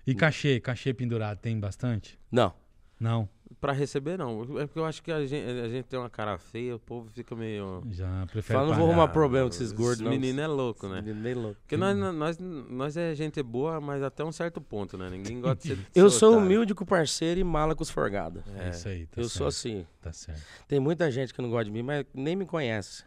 E 0.06 0.14
cachê, 0.14 0.60
cachê 0.60 0.94
pendurado, 0.94 1.40
tem 1.40 1.60
bastante? 1.60 2.20
Não. 2.32 2.54
Não, 3.02 3.28
Pra 3.60 3.74
receber, 3.74 4.18
não. 4.18 4.42
É 4.60 4.66
porque 4.66 4.80
eu 4.80 4.86
acho 4.86 5.04
que 5.04 5.12
a 5.12 5.24
gente, 5.26 5.46
a 5.46 5.68
gente 5.68 5.86
tem 5.86 6.00
uma 6.00 6.10
cara 6.10 6.38
feia, 6.40 6.76
o 6.76 6.80
povo 6.80 7.10
fica 7.12 7.36
meio. 7.36 7.84
já 7.92 8.26
prefere 8.32 8.58
Fala, 8.58 8.70
não 8.70 8.76
vou 8.76 8.88
arrumar 8.88 9.10
problema 9.10 9.48
com 9.48 9.54
esses 9.54 9.72
gordos, 9.72 9.98
Esse 9.98 10.04
não. 10.04 10.10
menino 10.10 10.42
é 10.42 10.48
louco, 10.48 10.88
né? 10.88 11.02
Menino 11.02 11.22
nem 11.22 11.34
louco. 11.36 11.60
Porque 11.62 11.78
nós, 11.78 11.96
nós, 11.96 12.40
nós 12.40 12.98
é 12.98 13.14
gente 13.14 13.42
boa, 13.44 13.80
mas 13.80 14.02
até 14.02 14.24
um 14.24 14.32
certo 14.32 14.60
ponto, 14.60 14.98
né? 14.98 15.10
Ninguém 15.12 15.40
gosta 15.42 15.58
de 15.58 15.76
ser. 15.76 15.88
Eu 15.94 16.10
sou 16.10 16.30
otário. 16.32 16.46
humilde 16.46 16.74
com 16.74 16.84
o 16.84 16.88
parceiro 16.88 17.40
e 17.40 17.44
mala 17.44 17.76
com 17.76 17.84
os 17.84 17.90
forgados. 17.92 18.42
É 18.58 18.70
isso 18.70 18.88
aí, 18.88 19.06
tá 19.06 19.22
eu 19.22 19.26
certo. 19.26 19.38
sou 19.38 19.48
assim. 19.48 19.86
Tá 20.02 20.12
certo. 20.12 20.42
Tem 20.68 20.80
muita 20.80 21.12
gente 21.12 21.32
que 21.32 21.42
não 21.42 21.50
gosta 21.52 21.66
de 21.66 21.72
mim, 21.72 21.84
mas 21.84 22.06
nem 22.16 22.36
me 22.36 22.46
conhece. 22.46 23.04